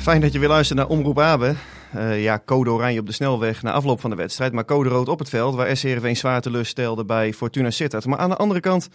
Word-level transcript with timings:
Fijn 0.00 0.20
dat 0.20 0.32
je 0.32 0.38
weer 0.38 0.48
luistert 0.48 0.78
naar 0.78 0.88
Omroep 0.88 1.18
Abe. 1.18 1.54
Uh, 1.96 2.22
ja, 2.22 2.42
code 2.44 2.70
oranje 2.70 3.00
op 3.00 3.06
de 3.06 3.12
snelweg 3.12 3.62
na 3.62 3.72
afloop 3.72 4.00
van 4.00 4.10
de 4.10 4.16
wedstrijd. 4.16 4.52
Maar 4.52 4.64
code 4.64 4.88
rood 4.88 5.08
op 5.08 5.18
het 5.18 5.28
veld, 5.28 5.54
waar 5.54 5.76
SC 5.76 5.82
Heerenveen 5.82 6.16
zwaar 6.16 6.40
teleurstelde 6.40 7.04
bij 7.04 7.32
Fortuna 7.32 7.70
Sittard. 7.70 8.06
Maar 8.06 8.18
aan 8.18 8.28
de 8.28 8.36
andere 8.36 8.60
kant 8.60 8.88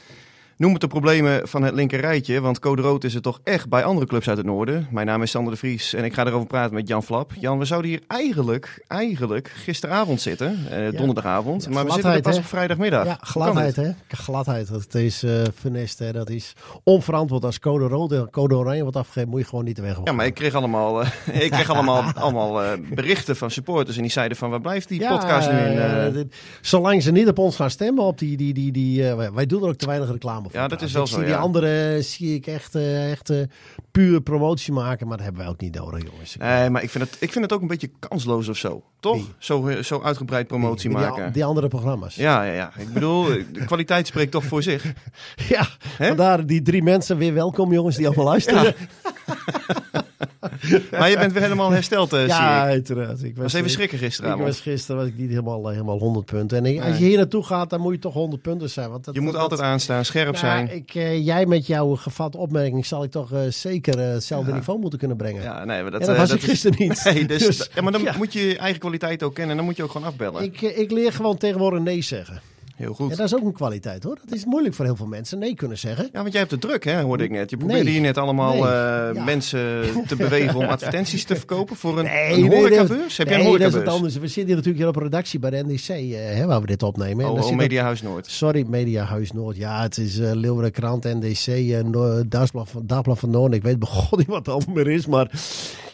Noem 0.57 0.71
het 0.71 0.81
de 0.81 0.87
problemen 0.87 1.47
van 1.47 1.63
het 1.63 1.73
linkerrijtje, 1.73 2.41
want 2.41 2.59
code 2.59 2.81
rood 2.81 3.03
is 3.03 3.13
het 3.13 3.23
toch 3.23 3.39
echt 3.43 3.69
bij 3.69 3.83
andere 3.83 4.07
clubs 4.07 4.27
uit 4.27 4.37
het 4.37 4.45
noorden. 4.45 4.87
Mijn 4.91 5.05
naam 5.05 5.21
is 5.21 5.31
Sander 5.31 5.53
de 5.53 5.59
Vries 5.59 5.93
en 5.93 6.03
ik 6.03 6.13
ga 6.13 6.25
erover 6.25 6.47
praten 6.47 6.73
met 6.73 6.87
Jan 6.87 7.03
Flap. 7.03 7.31
Jan, 7.39 7.59
we 7.59 7.65
zouden 7.65 7.89
hier 7.89 8.01
eigenlijk, 8.07 8.83
eigenlijk 8.87 9.47
gisteravond 9.47 10.21
zitten, 10.21 10.57
eh, 10.69 10.97
donderdagavond, 10.97 11.69
maar 11.69 11.85
we 11.85 11.91
zitten 11.91 12.21
pas 12.21 12.37
op 12.37 12.45
vrijdagmiddag. 12.45 13.05
Ja, 13.05 13.17
gladheid 13.21 13.75
hè, 13.75 13.91
gladheid. 14.07 14.67
Dat 14.67 14.93
is 14.93 15.23
uh, 15.23 15.41
funest 15.55 15.99
hè, 15.99 16.11
dat 16.11 16.29
is 16.29 16.53
onverantwoord 16.83 17.45
als 17.45 17.59
code 17.59 17.87
rood 17.87 18.11
en 18.11 18.29
code 18.29 18.55
oranje 18.55 18.81
wordt 18.81 18.97
afgegeven, 18.97 19.29
moet 19.29 19.39
je 19.39 19.45
gewoon 19.45 19.65
niet 19.65 19.79
weg. 19.79 19.99
Ja, 20.03 20.11
maar 20.11 20.25
ik 20.25 20.33
kreeg 20.33 20.53
allemaal, 20.53 21.01
uh, 21.01 21.07
ik 21.45 21.51
kreeg 21.51 21.69
allemaal, 21.69 22.03
allemaal 22.23 22.63
uh, 22.63 22.69
berichten 22.93 23.35
van 23.35 23.51
supporters 23.51 23.95
en 23.95 24.01
die 24.01 24.11
zeiden 24.11 24.37
van 24.37 24.49
waar 24.49 24.61
blijft 24.61 24.87
die 24.87 25.07
podcast 25.07 25.51
nu 25.51 25.57
in? 25.57 26.31
zolang 26.61 27.03
ze 27.03 27.11
niet 27.11 27.27
op 27.27 27.37
ons 27.37 27.55
gaan 27.55 27.69
stemmen, 27.69 28.03
op 28.03 28.17
die, 28.17 28.37
die, 28.37 28.53
die, 28.53 28.71
die, 28.71 29.03
wij 29.13 29.45
doen 29.45 29.61
er 29.61 29.69
ook 29.69 29.75
te 29.75 29.85
weinig 29.85 30.11
reclame 30.11 30.43
ja, 30.51 30.67
dat 30.67 30.81
is 30.81 30.93
wel 30.93 31.07
zo. 31.07 31.23
Die 31.23 31.35
andere 31.35 32.01
zie 32.01 32.35
ik 32.35 32.47
echt, 32.47 32.75
uh, 32.75 33.11
echt 33.11 33.29
uh, 33.29 33.43
puur 33.91 34.21
promotie 34.21 34.73
maken, 34.73 35.07
maar 35.07 35.17
dat 35.17 35.25
hebben 35.25 35.43
wij 35.43 35.51
ook 35.51 35.61
niet 35.61 35.75
nodig, 35.75 36.03
jongens. 36.11 36.35
Nee, 36.37 36.69
maar 36.69 36.83
ik 36.83 36.89
vind 36.89 37.03
het, 37.03 37.17
ik 37.19 37.31
vind 37.31 37.43
het 37.43 37.53
ook 37.53 37.61
een 37.61 37.67
beetje 37.67 37.91
kansloos 37.99 38.47
of 38.47 38.57
zo. 38.57 38.83
Toch? 38.99 39.27
Zo, 39.37 39.67
eh, 39.67 39.83
zo 39.83 40.01
uitgebreid 40.01 40.47
promotie 40.47 40.89
die, 40.89 40.97
maken. 40.97 41.23
Die, 41.23 41.31
die, 41.31 41.45
andere 41.45 41.67
programma's. 41.67 42.15
Ja, 42.15 42.43
ja, 42.43 42.53
ja. 42.53 42.71
Ik 42.77 42.93
bedoel, 42.93 43.23
de 43.53 43.65
kwaliteit 43.65 44.07
spreekt 44.07 44.31
toch 44.31 44.43
voor 44.43 44.63
zich. 44.63 44.93
Ja, 45.35 45.67
He? 45.97 46.07
vandaar 46.07 46.45
die 46.45 46.61
drie 46.61 46.83
mensen 46.83 47.17
weer 47.17 47.33
welkom, 47.33 47.73
jongens, 47.73 47.95
die 47.95 48.05
allemaal 48.07 48.25
luisteren. 48.25 48.63
Ja. 48.63 50.03
maar 50.99 51.09
je 51.09 51.17
bent 51.17 51.33
weer 51.33 51.41
helemaal 51.41 51.71
hersteld, 51.71 52.13
uh, 52.13 52.27
Ja, 52.27 52.63
uiteraard. 52.63 53.23
Ik 53.23 53.37
was, 53.37 53.53
even 53.53 53.69
schrikken 53.69 53.97
gisteravond. 53.97 54.39
Ik 54.39 54.45
was 54.45 54.61
gisteren 54.61 55.01
was 55.01 55.09
ik 55.09 55.17
niet 55.17 55.29
helemaal, 55.29 55.67
helemaal 55.67 55.99
100 55.99 56.25
punten. 56.25 56.65
En 56.65 56.81
als 56.81 56.97
je 56.97 57.05
hier 57.05 57.17
naartoe 57.17 57.43
gaat, 57.43 57.69
dan 57.69 57.81
moet 57.81 57.93
je 57.93 57.99
toch 57.99 58.13
100 58.13 58.41
punten 58.41 58.69
zijn. 58.69 58.89
Want 58.89 59.05
dat, 59.05 59.13
je 59.13 59.21
moet 59.21 59.33
dat, 59.33 59.41
altijd 59.41 59.61
aanstaan, 59.61 60.05
scherp 60.05 60.25
nou, 60.25 60.37
zijn. 60.37 60.75
Ik, 60.75 60.95
uh, 60.95 61.25
jij 61.25 61.45
met 61.45 61.67
jouw 61.67 61.95
gevat 61.95 62.35
opmerking 62.35 62.85
zal 62.85 63.03
ik 63.03 63.11
toch 63.11 63.31
uh, 63.31 63.39
zeker 63.49 63.99
hetzelfde 63.99 64.49
ja. 64.49 64.55
niveau 64.55 64.79
moeten 64.79 64.99
kunnen 64.99 65.17
brengen. 65.17 65.41
Ja, 65.41 65.65
nee, 65.65 65.81
maar 65.81 65.91
dat, 65.91 66.01
en 66.01 66.07
dat 66.07 66.17
was 66.17 66.31
ik 66.31 66.41
gisteren 66.41 66.77
niet. 66.79 67.03
Nee, 67.15 67.25
dus, 67.25 67.45
dus, 67.45 67.69
ja, 67.75 67.81
maar 67.81 67.91
dan 67.91 68.07
moet 68.17 68.33
je 68.33 68.47
je 68.47 68.57
eigen 68.57 68.79
kwaliteit 68.79 69.23
ook 69.23 69.33
kennen. 69.33 69.51
En 69.51 69.57
dan 69.57 69.65
moet 69.65 69.75
je 69.77 69.83
ook 69.83 69.91
gewoon 69.91 70.07
afbellen. 70.07 70.43
Ik, 70.43 70.61
ik 70.61 70.91
leer 70.91 71.13
gewoon 71.13 71.37
tegenwoordig 71.37 71.81
nee 71.81 72.01
zeggen. 72.01 72.41
Heel 72.75 72.93
goed. 72.93 73.09
Ja, 73.09 73.15
dat 73.15 73.25
is 73.25 73.35
ook 73.35 73.43
een 73.43 73.53
kwaliteit 73.53 74.03
hoor. 74.03 74.17
Dat 74.25 74.35
is 74.35 74.45
moeilijk 74.45 74.75
voor 74.75 74.85
heel 74.85 74.95
veel 74.95 75.05
mensen 75.05 75.39
nee 75.39 75.55
kunnen 75.55 75.77
zeggen. 75.77 76.09
Ja, 76.11 76.19
want 76.19 76.31
jij 76.31 76.39
hebt 76.39 76.51
het 76.51 76.61
druk, 76.61 76.83
hè, 76.83 77.01
hoorde 77.01 77.23
ik 77.23 77.31
net. 77.31 77.49
Je 77.49 77.57
probeerde 77.57 77.83
nee. 77.83 77.93
hier 77.93 78.01
net 78.01 78.17
allemaal 78.17 78.53
nee. 78.53 78.61
uh, 78.61 78.67
ja. 79.13 79.23
mensen 79.23 79.83
te 80.07 80.15
bewegen 80.15 80.59
om 80.59 80.65
advertenties 80.65 81.23
te 81.23 81.35
verkopen 81.35 81.75
voor 81.75 81.99
een, 81.99 82.05
nee, 82.05 82.33
een 82.33 82.51
horecabeurs. 82.51 83.17
Heb 83.17 83.27
jij 83.27 83.39
een 83.39 83.45
horecabeurs? 83.45 83.73
dat 83.73 83.81
is 83.81 83.87
het 83.87 83.95
anders. 83.95 84.13
We 84.13 84.27
zitten 84.27 84.45
hier 84.45 84.55
natuurlijk 84.55 84.83
hier 84.83 84.87
op 84.87 84.95
redactie 84.95 85.39
bij 85.39 85.49
de 85.49 85.63
NDC, 85.63 85.89
uh, 85.89 86.17
hè, 86.17 86.45
waar 86.45 86.61
we 86.61 86.67
dit 86.67 86.83
opnemen. 86.83 87.29
Oh, 87.29 87.45
oh 87.45 87.55
Mediahuis 87.55 88.01
Noord. 88.01 88.27
Sorry, 88.27 88.65
Mediahuis 88.67 89.31
Noord. 89.31 89.55
Ja, 89.55 89.81
het 89.81 89.97
is 89.97 90.19
uh, 90.19 90.65
Krant, 90.71 91.03
NDC, 91.03 91.47
uh, 91.47 92.19
Dagblad 92.27 92.69
van, 92.69 92.83
Dagblad 92.85 93.19
van 93.19 93.29
Noord. 93.29 93.53
Ik 93.53 93.63
weet 93.63 93.79
begon 93.79 94.17
niet 94.19 94.27
wat 94.27 94.37
het 94.37 94.49
allemaal 94.49 94.75
meer 94.75 94.87
is, 94.87 95.05
maar... 95.05 95.31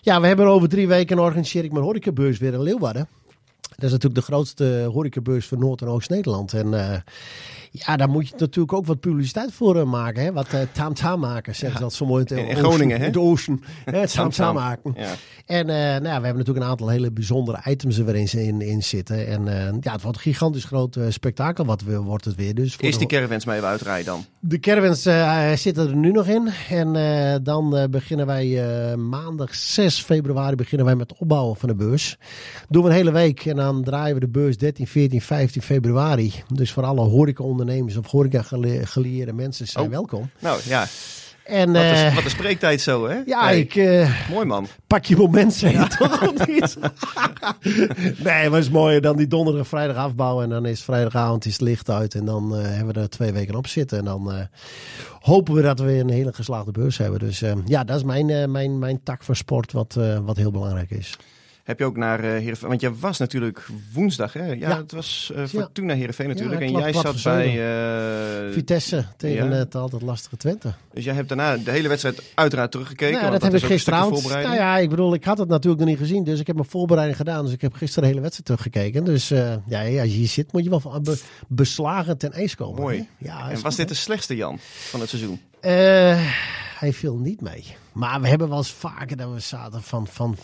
Ja, 0.04 0.22
we 0.22 0.28
hebben 0.28 0.46
over 0.46 0.70
drie 0.70 0.88
weken 0.88 1.20
organiseer 1.20 1.64
ik 1.64 1.72
mijn 1.72 1.84
horecabeurs 1.84 2.38
weer 2.38 2.54
in 2.54 2.62
Leeuwarden. 2.62 3.08
Dat 3.82 3.90
is 3.90 3.96
natuurlijk 3.96 4.28
de 4.28 4.34
grootste 4.34 4.90
horecabeurs 4.94 5.48
van 5.48 5.60
Noord- 5.60 5.82
en 5.82 5.88
Oost-Nederland. 5.88 6.54
En 6.54 6.68
uh, 6.68 6.98
ja, 7.72 7.98
daar 7.98 8.10
moet 8.10 8.28
je 8.28 8.34
natuurlijk 8.38 8.74
ook 8.74 8.86
wat 8.86 9.00
publiciteit 9.00 9.54
voor 9.54 9.76
uh, 9.76 9.84
maken. 9.84 10.24
Hè? 10.24 10.32
Wat 10.32 10.54
uh, 10.54 10.62
tam-tam 10.72 11.20
maken, 11.20 11.56
zeggen 11.56 11.78
ze 11.78 11.84
dat 11.84 11.94
zo 11.94 12.06
mooi. 12.06 12.24
In, 12.28 12.48
in 12.48 12.56
Groningen, 12.56 13.02
hè? 13.02 13.18
Oosten. 13.18 13.64
Het 13.86 14.14
tam-tam 14.14 14.56
maken. 14.56 14.94
Ja. 14.96 15.14
En 15.46 15.66
nou 15.66 15.82
ja, 15.92 16.02
we 16.02 16.10
hebben 16.10 16.38
natuurlijk 16.38 16.66
een 16.66 16.72
aantal 16.72 16.90
hele 16.90 17.12
bijzondere 17.12 17.62
items 17.66 17.98
er 17.98 18.06
weer 18.06 18.16
in, 18.16 18.40
in, 18.40 18.62
in 18.62 18.84
zitten. 18.84 19.28
En 19.28 19.46
ja, 19.82 19.92
het 19.92 20.02
wordt 20.02 20.18
een 20.18 20.24
gigantisch 20.24 20.66
groot 20.66 20.98
spektakel. 21.10 21.66
Wat 21.66 21.82
we, 21.82 22.02
wordt 22.02 22.26
het 22.26 22.36
weer. 22.36 22.56
Dus 22.56 22.78
Is 22.78 22.98
die 22.98 23.08
caravans 23.08 23.46
mee 23.46 23.62
uitrijden 23.62 24.06
dan? 24.06 24.26
De 24.40 24.60
caravans 24.60 25.02
zitten 25.62 25.90
er 25.90 25.96
nu 25.96 26.12
nog 26.12 26.28
in. 26.28 26.50
En 26.70 26.94
dan 27.44 27.88
beginnen 27.90 28.26
wij 28.26 28.98
maandag 28.98 29.56
6 29.56 30.02
februari 30.04 30.56
beginnen 30.56 30.86
wij 30.86 30.96
met 30.96 31.10
het 31.10 31.20
opbouwen 31.20 31.56
van 31.56 31.70
de 31.70 31.76
beurs. 31.76 32.18
Doen 32.70 32.84
we 32.84 32.90
een 32.90 32.96
hele 32.96 33.12
week 33.12 33.46
en 33.46 33.56
dan 33.56 33.84
draaien 33.84 34.14
we 34.14 34.20
de 34.20 34.28
beurs 34.28 34.58
13, 34.58 34.88
14, 34.88 35.22
15 35.22 35.62
februari. 35.62 36.34
Dus 36.54 36.72
voor 36.72 36.84
alle 36.84 37.02
horecaondernemers 37.62 37.98
of 37.98 38.12
horeca-gelieerde 38.12 39.34
mensen 39.34 39.68
zijn 39.68 39.86
oh. 39.86 39.92
welkom. 39.92 40.30
Nou 40.40 40.60
ja. 40.64 40.88
En, 41.44 41.72
wat, 41.72 41.84
is, 41.84 42.04
uh, 42.04 42.16
wat 42.16 42.30
spreektijd 42.30 42.82
zo, 42.82 43.08
hè? 43.08 43.22
Ja, 43.26 43.46
nee. 43.46 43.60
ik... 43.60 43.76
Uh, 43.76 44.30
mooi 44.30 44.46
man. 44.46 44.68
Pak 44.88 45.06
je 45.06 45.16
moment, 45.16 45.54
zeg 45.54 45.72
je 45.72 45.98
toch 45.98 46.48
niet? 46.48 46.78
nee, 48.24 48.50
maar 48.50 48.58
het 48.58 48.64
is 48.64 48.70
mooi. 48.70 49.00
Dan 49.00 49.18
die 49.18 49.28
donderdag, 49.28 49.68
vrijdag 49.68 49.96
afbouwen. 49.96 50.44
En 50.44 50.50
dan 50.50 50.66
is 50.66 50.82
vrijdagavond 50.82 51.46
is 51.46 51.52
het 51.52 51.62
licht 51.62 51.90
uit. 51.90 52.16
En 52.16 52.26
dan 52.26 52.56
uh, 52.56 52.62
hebben 52.64 52.94
we 52.94 53.00
er 53.00 53.10
twee 53.10 53.32
weken 53.32 53.56
op 53.56 53.68
zitten. 53.68 53.98
En 53.98 54.06
dan 54.06 54.48
hopen 55.20 55.54
we 55.54 55.62
dat 55.62 55.80
we 55.80 55.94
een 55.94 56.10
hele 56.10 56.34
geslaagde 56.34 56.72
beurs 56.72 56.98
hebben. 56.98 57.20
Dus 57.20 57.44
ja, 57.66 57.84
dat 57.84 57.98
is 57.98 58.04
mijn, 58.04 58.52
mijn, 58.52 58.80
mijn 58.80 59.04
tak 59.04 59.24
van 59.24 59.36
sport 59.36 59.72
wat, 59.72 59.98
wat 60.24 60.38
heel 60.38 60.52
belangrijk 60.52 60.92
is. 60.92 61.18
Heb 61.64 61.80
je 61.80 61.86
ook 61.86 61.98
naar 61.98 62.24
uh, 62.24 62.32
Heerenveen? 62.32 62.70
Want 62.70 62.82
je 62.82 63.00
was 63.00 63.18
natuurlijk 63.18 63.68
woensdag, 63.94 64.34
hè? 64.34 64.46
Ja, 64.46 64.54
ja. 64.54 64.78
het 64.78 64.92
was 64.92 65.32
uh, 65.36 65.46
Fortuna 65.46 65.94
Heerenveen 65.94 66.28
natuurlijk. 66.28 66.62
Ja, 66.62 66.68
en 66.68 66.74
jij 66.74 66.94
zat 66.94 67.24
bij... 67.24 68.48
Uh, 68.48 68.54
Vitesse 68.54 69.06
tegen 69.18 69.52
het 69.52 69.76
altijd 69.76 70.02
lastige 70.02 70.38
Twente. 70.38 70.74
Dus 70.94 71.04
jij 71.04 71.14
hebt 71.14 71.28
daarna 71.28 71.58
de 71.58 71.72
hele 71.72 71.88
wedstrijd 71.88 72.22
uiteraard 72.36 72.72
teruggekeken? 72.72 73.20
Nou, 73.20 73.32
dat, 73.32 73.42
dat 73.42 73.52
heb 73.52 73.62
ik 73.62 73.68
gisteravond. 73.68 74.30
Nou 74.30 74.56
ja, 74.56 74.78
ik 74.78 74.90
bedoel, 74.90 75.14
ik 75.14 75.24
had 75.24 75.38
het 75.38 75.48
natuurlijk 75.48 75.82
nog 75.82 75.90
niet 75.90 76.00
gezien. 76.00 76.24
Dus 76.24 76.40
ik 76.40 76.48
heb 76.48 76.56
mijn 76.56 76.70
voorbereiding 76.70 77.18
gedaan. 77.18 77.44
Dus 77.46 77.54
ik 77.54 77.62
heb 77.62 77.74
gisteren 77.74 78.04
de 78.04 78.10
hele 78.10 78.22
wedstrijd 78.22 78.46
teruggekeken. 78.46 79.04
Dus 79.04 79.28
ja, 79.68 79.82
als 79.82 80.10
je 80.10 80.18
hier 80.18 80.28
zit, 80.28 80.52
moet 80.52 80.64
je 80.64 80.70
wel 80.70 81.02
be 81.02 81.20
beslagen 81.48 82.18
ten 82.18 82.32
ijs 82.34 82.56
komen. 82.56 82.82
Mooi. 82.82 82.98
Hè? 82.98 83.26
Ja, 83.28 83.50
en 83.50 83.54
was 83.54 83.62
goed, 83.62 83.78
dit 83.78 83.88
de 83.88 83.94
slechtste, 83.94 84.36
Jan, 84.36 84.60
van 84.90 85.00
het 85.00 85.10
seizoen? 85.10 85.42
Hij 86.82 86.94
viel 86.94 87.18
niet 87.18 87.42
mee. 87.42 87.76
Maar 87.92 88.22
we 88.22 88.28
hebben 88.28 88.50
wel 88.50 88.58
eens 88.58 88.72
vaker 88.72 89.18
dat 89.18 89.34
we 89.34 89.40
zaten 89.40 89.82
van... 89.82 90.08
van 90.08 90.38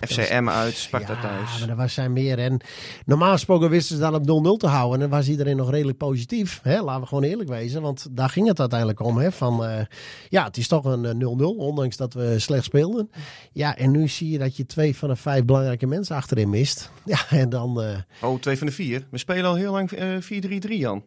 FCM 0.00 0.48
uit, 0.48 0.74
Sparta 0.74 1.12
ja, 1.12 1.20
thuis. 1.20 1.60
maar 1.60 1.68
er 1.68 1.76
was 1.76 1.94
zijn 1.94 2.12
meer. 2.12 2.38
En 2.38 2.60
normaal 3.04 3.32
gesproken 3.32 3.70
wisten 3.70 3.96
ze 3.96 4.02
dan 4.02 4.14
op 4.14 4.56
0-0 4.56 4.60
te 4.60 4.66
houden. 4.66 4.94
En 4.94 5.00
dan 5.00 5.18
was 5.18 5.28
iedereen 5.28 5.56
nog 5.56 5.70
redelijk 5.70 5.98
positief. 5.98 6.60
Hè? 6.62 6.80
Laten 6.80 7.00
we 7.00 7.06
gewoon 7.06 7.22
eerlijk 7.22 7.48
wezen. 7.48 7.82
Want 7.82 8.06
daar 8.10 8.28
ging 8.28 8.48
het 8.48 8.60
uiteindelijk 8.60 9.00
om. 9.00 9.16
Hè? 9.16 9.32
Van, 9.32 9.64
uh, 9.64 9.80
ja, 10.28 10.44
het 10.44 10.56
is 10.56 10.68
toch 10.68 10.84
een 10.84 11.38
0-0. 11.38 11.42
Ondanks 11.56 11.96
dat 11.96 12.14
we 12.14 12.38
slecht 12.38 12.64
speelden. 12.64 13.10
Ja, 13.52 13.76
en 13.76 13.90
nu 13.90 14.08
zie 14.08 14.30
je 14.30 14.38
dat 14.38 14.56
je 14.56 14.66
twee 14.66 14.96
van 14.96 15.08
de 15.08 15.16
vijf 15.16 15.44
belangrijke 15.44 15.86
mensen 15.86 16.16
achterin 16.16 16.50
mist. 16.50 16.90
Ja, 17.04 17.18
en 17.30 17.48
dan... 17.48 17.82
Uh, 17.82 17.96
oh, 18.22 18.40
twee 18.40 18.58
van 18.58 18.66
de 18.66 18.72
vier. 18.72 19.06
We 19.10 19.18
spelen 19.18 19.44
al 19.44 19.54
heel 19.54 19.72
lang 19.72 19.92
uh, 19.92 20.62
4-3-3, 20.66 20.68
Jan. 20.68 21.04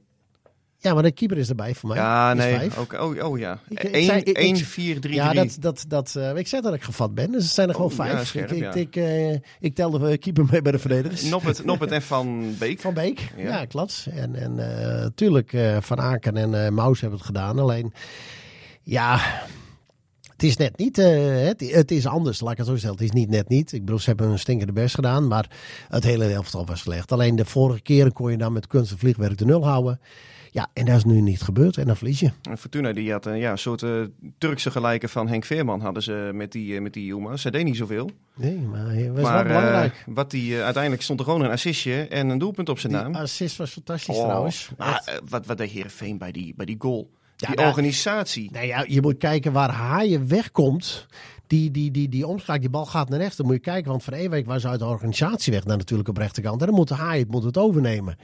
Ja, 0.81 0.93
maar 0.93 1.03
de 1.03 1.11
keeper 1.11 1.37
is 1.37 1.49
erbij 1.49 1.75
voor 1.75 1.89
mij. 1.89 1.97
Ja, 1.97 2.33
nee. 2.33 2.55
Vijf. 2.55 2.77
Oh, 2.93 3.23
oh 3.23 3.39
ja. 3.39 3.59
Ik, 3.69 3.83
1, 3.83 4.57
4, 4.57 4.99
3, 4.99 5.13
Ja, 5.13 5.33
dat, 5.33 5.57
dat, 5.59 5.85
dat, 5.87 6.13
uh, 6.17 6.35
ik 6.35 6.47
zei 6.47 6.61
dat 6.61 6.73
ik 6.73 6.83
gevat 6.83 7.15
ben. 7.15 7.31
Dus 7.31 7.43
het 7.43 7.53
zijn 7.53 7.67
er 7.67 7.75
gewoon 7.75 7.89
oh, 7.89 7.95
vijf. 7.95 8.11
Ja, 8.11 8.23
scherp, 8.23 8.51
ik, 8.51 8.59
ja. 8.59 8.73
ik, 8.73 8.95
uh, 8.95 9.35
ik 9.59 9.75
tel 9.75 9.89
de 9.89 10.17
keeper 10.17 10.45
mee 10.51 10.61
bij 10.61 10.71
de 10.71 10.79
verdedigers. 10.79 11.23
Noppet, 11.23 11.63
Noppet 11.65 11.91
en 11.91 12.01
Van 12.01 12.55
Beek. 12.59 12.79
Van 12.79 12.93
Beek, 12.93 13.31
ja, 13.37 13.43
ja 13.43 13.65
klopt. 13.65 14.07
En, 14.11 14.35
en 14.35 14.57
uh, 14.57 15.05
tuurlijk, 15.15 15.57
Van 15.79 15.99
Aken 15.99 16.37
en 16.37 16.73
Maus 16.73 17.01
hebben 17.01 17.17
het 17.17 17.27
gedaan. 17.27 17.59
Alleen, 17.59 17.93
ja... 18.83 19.19
Het 20.31 20.47
is 20.47 20.57
net 20.57 20.77
niet, 20.77 20.95
het, 20.95 21.71
het, 21.71 21.91
is 21.91 22.07
anders, 22.07 22.39
laat 22.39 22.51
ik 22.51 22.57
het 22.57 22.67
zo 22.67 22.77
stellen. 22.77 22.95
Het 22.95 23.05
is 23.05 23.11
niet 23.11 23.29
net 23.29 23.49
niet. 23.49 23.71
Ik 23.71 23.85
bedoel, 23.85 23.99
ze 23.99 24.09
hebben 24.09 24.29
een 24.29 24.39
stinkende 24.39 24.73
best 24.73 24.95
gedaan, 24.95 25.27
maar 25.27 25.49
het 25.89 26.03
hele 26.03 26.25
elftal 26.25 26.65
was 26.65 26.79
slecht. 26.79 27.11
Alleen 27.11 27.35
de 27.35 27.45
vorige 27.45 27.81
keren 27.81 28.13
kon 28.13 28.31
je 28.31 28.37
dan 28.37 28.53
met 28.53 28.67
kunst 28.67 28.91
en 28.91 28.97
vliegwerk 28.97 29.37
de 29.37 29.45
nul 29.45 29.65
houden. 29.65 29.99
Ja, 30.51 30.67
en 30.73 30.85
dat 30.85 30.95
is 30.95 31.03
nu 31.03 31.21
niet 31.21 31.41
gebeurd 31.41 31.77
en 31.77 31.85
dan 31.85 31.95
verlies 31.95 32.19
je. 32.19 32.31
Fortuna 32.57 32.93
die 32.93 33.11
had 33.11 33.25
een 33.25 33.37
ja, 33.37 33.55
soort 33.55 33.81
uh, 33.81 34.03
Turkse 34.37 34.71
gelijke 34.71 35.07
van 35.07 35.27
Henk 35.27 35.45
Veerman 35.45 35.81
hadden 35.81 36.03
ze 36.03 36.29
met 36.33 36.51
die, 36.51 36.73
uh, 36.73 36.81
met 36.81 36.93
die 36.93 37.05
Yilmaz. 37.05 37.41
Ze 37.41 37.51
deed 37.51 37.63
niet 37.63 37.77
zoveel. 37.77 38.09
Nee, 38.35 38.57
maar 38.57 38.85
hij 38.85 39.11
was 39.11 39.21
maar, 39.21 39.33
wel 39.33 39.57
belangrijk. 39.57 40.03
Uh, 40.07 40.15
wat 40.15 40.31
die, 40.31 40.61
uiteindelijk 40.61 41.03
stond 41.03 41.19
er 41.19 41.25
gewoon 41.25 41.41
een 41.41 41.51
assistje 41.51 42.07
en 42.07 42.29
een 42.29 42.37
doelpunt 42.37 42.69
op 42.69 42.79
zijn 42.79 42.93
die 42.93 43.01
naam. 43.01 43.15
assist 43.15 43.57
was 43.57 43.71
fantastisch 43.71 44.15
oh, 44.15 44.23
trouwens. 44.23 44.69
Maar, 44.77 45.19
wat, 45.29 45.45
wat 45.45 45.57
deed 45.57 45.71
Heerenveen 45.71 46.17
bij 46.17 46.31
die, 46.31 46.53
bij 46.55 46.65
die 46.65 46.75
goal? 46.79 47.09
Ja, 47.35 47.47
die 47.47 47.55
nou, 47.55 47.67
organisatie. 47.67 48.51
Nou 48.51 48.65
ja, 48.65 48.85
je 48.87 49.01
moet 49.01 49.17
kijken 49.17 49.51
waar 49.51 49.71
Haaien 49.71 50.27
wegkomt. 50.27 51.07
Die, 51.47 51.71
die, 51.71 51.91
die, 51.91 52.09
die 52.09 52.27
omschaak, 52.27 52.59
die 52.59 52.69
bal 52.69 52.85
gaat 52.85 53.09
naar 53.09 53.19
rechts. 53.19 53.35
Dan 53.35 53.45
moet 53.45 53.55
je 53.55 53.61
kijken, 53.61 53.89
want 53.89 54.03
Van 54.03 54.13
Ewijk 54.13 54.45
was 54.45 54.67
uit 54.67 54.79
de 54.79 54.85
organisatie 54.85 55.53
weg 55.53 55.65
naar 55.65 55.77
natuurlijk 55.77 56.09
op 56.09 56.17
rechterkant. 56.17 56.61
En 56.61 56.67
dan 56.67 56.75
moet 56.75 56.89
Haaien 56.89 57.23
het, 57.23 57.31
moet 57.31 57.43
het 57.43 57.57
overnemen. 57.57 58.17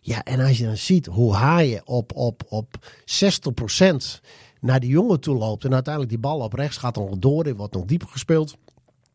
Ja, 0.00 0.24
en 0.24 0.40
als 0.40 0.58
je 0.58 0.64
dan 0.64 0.76
ziet 0.76 1.06
hoe 1.06 1.34
Haaien 1.34 1.86
op, 1.86 2.12
op, 2.14 2.42
op 2.48 2.92
60% 3.00 4.20
naar 4.60 4.80
die 4.80 4.90
jongen 4.90 5.20
toe 5.20 5.36
loopt. 5.36 5.64
En 5.64 5.72
uiteindelijk 5.74 6.12
die 6.12 6.22
bal 6.22 6.40
op 6.40 6.52
rechts 6.52 6.76
gaat 6.76 6.94
dan 6.94 7.16
door. 7.18 7.44
Er 7.44 7.56
wordt 7.56 7.74
nog 7.74 7.84
dieper 7.84 8.08
gespeeld. 8.08 8.56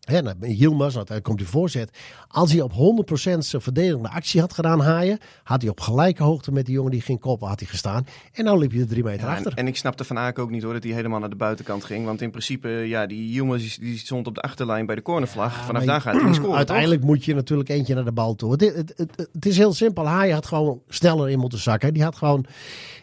Hè, 0.05 0.21
nou, 0.21 0.35
Yilmaz, 0.39 0.95
uiteindelijk 0.95 1.23
komt 1.23 1.39
hij 1.39 1.47
voorzet. 1.47 1.97
Als 2.27 2.51
hij 2.51 2.61
op 2.61 2.71
100% 2.71 3.37
zijn 3.37 3.61
verdedigende 3.61 4.09
actie 4.09 4.41
had 4.41 4.53
gedaan, 4.53 4.79
Haaien, 4.79 5.19
had 5.43 5.61
hij 5.61 5.71
op 5.71 5.79
gelijke 5.79 6.23
hoogte 6.23 6.51
met 6.51 6.65
die 6.65 6.75
jongen 6.75 6.91
die 6.91 7.01
ging 7.01 7.19
koppen, 7.19 7.47
had 7.47 7.59
hij 7.59 7.69
gestaan. 7.69 8.05
En 8.33 8.43
nou 8.43 8.59
liep 8.59 8.71
je 8.71 8.79
er 8.79 8.87
drie 8.87 9.03
meter 9.03 9.27
ja, 9.27 9.33
achter. 9.33 9.51
En, 9.51 9.57
en, 9.57 9.67
ik 9.67 9.77
snapte 9.77 10.03
Van 10.03 10.17
Aken 10.17 10.43
ook 10.43 10.49
niet 10.49 10.63
hoor, 10.63 10.73
dat 10.73 10.83
hij 10.83 10.91
helemaal 10.93 11.19
naar 11.19 11.29
de 11.29 11.35
buitenkant 11.35 11.83
ging. 11.83 12.05
Want 12.05 12.21
in 12.21 12.29
principe, 12.29 12.69
ja, 12.69 13.05
die 13.05 13.31
Yilmaz 13.31 13.77
die 13.77 13.97
stond 13.97 14.27
op 14.27 14.35
de 14.35 14.41
achterlijn 14.41 14.85
bij 14.85 14.95
de 14.95 15.01
cornervlag. 15.01 15.65
Vanaf 15.65 15.83
daar 15.83 16.01
gaat 16.01 16.21
hij 16.21 16.33
scoren, 16.33 16.57
Uiteindelijk 16.65 17.01
toch? 17.01 17.09
moet 17.09 17.25
je 17.25 17.33
natuurlijk 17.33 17.69
eentje 17.69 17.95
naar 17.95 18.05
de 18.05 18.11
bal 18.11 18.35
toe. 18.35 18.51
Het, 18.51 18.61
het, 18.61 18.93
het, 18.95 19.29
het 19.33 19.45
is 19.45 19.57
heel 19.57 19.73
simpel. 19.73 20.07
Haaien 20.07 20.33
had 20.33 20.45
gewoon 20.45 20.81
sneller 20.87 21.29
in 21.29 21.39
moeten 21.39 21.59
zakken. 21.59 21.93
Die 21.93 22.03
had 22.03 22.15
gewoon 22.15 22.45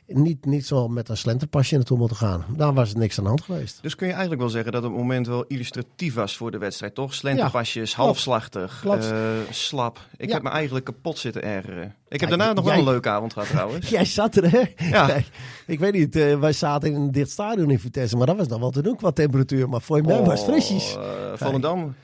niet, 0.06 0.44
niet 0.44 0.66
zo 0.66 0.88
met 0.88 1.08
een 1.08 1.16
slenterpasje 1.16 1.74
naartoe 1.74 1.98
moeten 1.98 2.16
gaan. 2.16 2.44
Daar 2.56 2.74
was 2.74 2.94
niks 2.94 3.18
aan 3.18 3.24
de 3.24 3.30
hand 3.30 3.42
geweest. 3.42 3.82
Dus 3.82 3.94
kun 3.94 4.06
je 4.06 4.12
eigenlijk 4.12 4.42
wel 4.42 4.50
zeggen 4.50 4.72
dat 4.72 4.82
het 4.82 4.92
moment 4.92 5.26
wel 5.26 5.44
illustratief 5.44 6.14
was 6.14 6.36
voor 6.36 6.50
de 6.50 6.58
wedstrijd, 6.58 6.91
toch? 6.94 7.14
Slenterpasjes, 7.14 7.90
ja, 7.90 7.96
halfslachtig, 7.96 8.84
uh, 8.86 9.28
slap. 9.50 10.00
Ik 10.16 10.28
ja. 10.28 10.34
heb 10.34 10.42
me 10.42 10.48
eigenlijk 10.48 10.84
kapot 10.84 11.18
zitten 11.18 11.42
ergeren. 11.42 11.94
Ik 12.08 12.20
heb 12.20 12.28
daarna 12.28 12.52
nog 12.52 12.64
jij, 12.64 12.74
wel 12.74 12.82
een 12.82 12.90
leuke 12.90 13.08
avond 13.08 13.32
gehad 13.32 13.48
trouwens. 13.48 13.88
jij 13.98 14.04
zat 14.04 14.36
er, 14.36 14.50
hè? 14.50 14.62
Ja. 14.76 15.16
ik 15.66 15.78
weet 15.78 15.92
niet, 15.92 16.16
uh, 16.16 16.38
wij 16.38 16.52
zaten 16.52 16.88
in 16.88 16.94
een 16.94 17.12
dicht 17.12 17.30
stadion 17.30 17.70
in 17.70 17.78
Vitesse, 17.78 18.16
maar 18.16 18.26
dat 18.26 18.36
was 18.36 18.48
nog 18.48 18.60
wel 18.60 18.70
te 18.70 18.82
doen 18.82 18.96
qua 18.96 19.10
temperatuur. 19.10 19.68
Maar 19.68 19.80
voor 19.80 20.02
mij 20.02 20.18
oh, 20.18 20.26
was 20.26 20.42
frisjes. 20.42 20.96
Uh, 20.96 21.02
Volendam. 21.34 21.94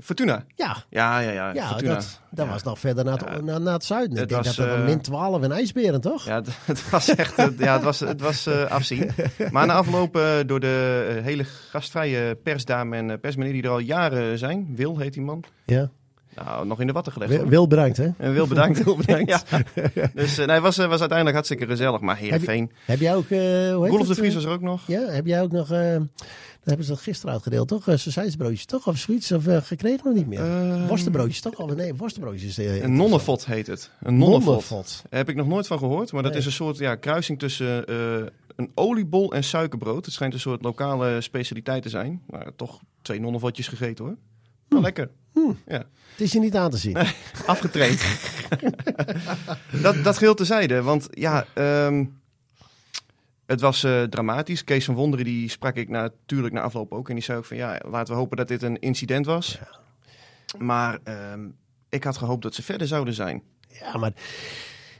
Fortuna? 0.00 0.44
Ja. 0.54 0.76
Ja, 0.90 1.18
ja, 1.18 1.30
ja. 1.30 1.54
ja 1.54 1.68
Fortuna. 1.68 1.94
Dat, 1.94 2.20
dat 2.30 2.46
ja. 2.46 2.52
was 2.52 2.62
nog 2.62 2.78
verder 2.78 3.04
naar 3.04 3.18
het, 3.18 3.44
naar, 3.44 3.60
naar 3.60 3.72
het 3.72 3.84
zuiden. 3.84 4.12
Het 4.12 4.22
ik 4.22 4.28
denk 4.28 4.44
was, 4.44 4.56
dat 4.56 4.68
dat 4.68 4.78
uh, 4.78 4.84
min 4.84 5.00
12 5.00 5.42
en 5.42 5.52
ijsberen, 5.52 6.00
toch? 6.00 6.24
Ja, 6.24 6.34
het, 6.42 6.48
het 6.64 6.90
was 6.90 7.08
echt 7.08 7.36
ja, 7.58 7.72
het 7.72 7.82
was, 7.82 8.00
het 8.00 8.20
was 8.20 8.46
uh, 8.46 8.64
afzien. 8.64 9.10
Maar 9.50 9.66
na 9.66 9.72
afloop 9.72 10.16
uh, 10.16 10.32
door 10.46 10.60
de 10.60 11.20
hele 11.22 11.44
gastvrije 11.44 12.34
persdame 12.42 12.96
en 12.96 13.20
persmeneer 13.20 13.52
die 13.52 13.62
er 13.62 13.70
al 13.70 13.78
jaren 13.78 14.38
zijn. 14.38 14.72
Wil 14.76 14.98
heet 14.98 15.12
die 15.12 15.22
man. 15.22 15.44
Ja. 15.66 15.90
Nou, 16.34 16.66
nog 16.66 16.80
in 16.80 16.86
de 16.86 16.92
watten 16.92 17.12
gelegd. 17.12 17.30
Wil, 17.30 17.46
wil 17.46 17.66
bedankt, 17.66 17.96
hè? 17.96 18.10
En 18.18 18.32
wil 18.32 18.46
bedankt. 18.46 18.82
wil 18.84 18.96
bedankt. 18.96 19.30
ja. 19.94 20.10
Dus 20.14 20.36
nee, 20.36 20.60
was, 20.60 20.76
was 20.76 20.88
uiteindelijk 20.88 21.32
hartstikke 21.32 21.66
gezellig. 21.66 22.00
Maar 22.00 22.16
Heerenveen. 22.16 22.60
Heb, 22.60 22.70
heb 22.84 23.00
jij 23.00 23.14
ook... 23.14 23.28
hoe 23.28 23.88
Rolf 23.88 24.06
de 24.06 24.14
Vries 24.14 24.34
was 24.34 24.44
er 24.44 24.50
ook 24.50 24.60
nog. 24.60 24.86
Ja, 24.86 25.00
heb 25.00 25.26
jij 25.26 25.42
ook 25.42 25.52
nog... 25.52 25.68
Hebben 26.64 26.84
ze 26.84 26.92
dat 26.92 27.00
gisteren 27.00 27.34
uitgedeeld, 27.34 27.68
toch? 27.68 27.82
Sausijsbroodjes, 27.84 28.64
toch? 28.64 28.86
Of 28.86 28.98
zoiets? 28.98 29.32
Of 29.32 29.46
uh, 29.46 29.56
gekregen 29.62 30.00
nog 30.04 30.14
niet 30.14 30.26
meer? 30.26 30.40
Uh, 30.40 30.88
worstenbroodjes, 30.88 31.40
toch? 31.40 31.54
Oh, 31.54 31.70
nee, 31.70 31.94
worstenbroodjes. 31.94 32.58
Uh, 32.58 32.82
een 32.82 32.96
nonnenvot 32.96 33.46
heet 33.46 33.66
het. 33.66 33.90
Een 34.02 34.18
nonnenvot. 34.18 35.02
Daar 35.10 35.18
heb 35.18 35.28
ik 35.28 35.36
nog 35.36 35.46
nooit 35.46 35.66
van 35.66 35.78
gehoord. 35.78 36.12
Maar 36.12 36.22
dat 36.22 36.30
nee. 36.30 36.40
is 36.40 36.46
een 36.46 36.52
soort 36.52 36.78
ja, 36.78 36.94
kruising 36.94 37.38
tussen 37.38 37.84
een 38.56 38.70
oliebol 38.74 39.32
en 39.32 39.44
suikerbrood. 39.44 40.04
Het 40.04 40.14
schijnt 40.14 40.34
een 40.34 40.40
soort 40.40 40.62
lokale 40.62 41.20
specialiteit 41.20 41.82
te 41.82 41.88
zijn. 41.88 42.22
Maar 42.26 42.46
toch 42.56 42.80
twee 43.02 43.20
nonnenvotjes 43.20 43.68
gegeten, 43.68 44.04
hoor. 44.04 44.16
Wel 44.68 44.78
hm. 44.78 44.84
lekker. 44.84 45.10
Hm. 45.32 45.52
Ja. 45.66 45.84
Het 46.10 46.20
is 46.20 46.32
je 46.32 46.40
niet 46.40 46.56
aan 46.56 46.70
te 46.70 46.76
zien. 46.76 46.96
Afgetraind. 47.46 48.04
dat, 49.82 50.04
dat 50.04 50.18
geheel 50.18 50.34
tezijde. 50.34 50.82
Want 50.82 51.08
ja... 51.10 51.46
Um, 51.86 52.22
het 53.46 53.60
was 53.60 53.84
uh, 53.84 54.02
dramatisch. 54.02 54.64
Kees 54.64 54.84
van 54.84 54.94
Wonderen 54.94 55.24
die 55.24 55.48
sprak 55.48 55.76
ik 55.76 55.88
natuurlijk 55.88 56.54
na 56.54 56.60
afloop 56.60 56.92
ook. 56.92 57.08
En 57.08 57.14
die 57.14 57.24
zei 57.24 57.38
ook 57.38 57.44
van 57.44 57.56
ja, 57.56 57.80
laten 57.90 58.14
we 58.14 58.20
hopen 58.20 58.36
dat 58.36 58.48
dit 58.48 58.62
een 58.62 58.78
incident 58.78 59.26
was. 59.26 59.58
Ja. 59.60 59.78
Maar 60.58 60.98
uh, 61.08 61.14
ik 61.88 62.04
had 62.04 62.16
gehoopt 62.16 62.42
dat 62.42 62.54
ze 62.54 62.62
verder 62.62 62.86
zouden 62.86 63.14
zijn. 63.14 63.42
Ja, 63.68 63.96
maar 63.96 64.12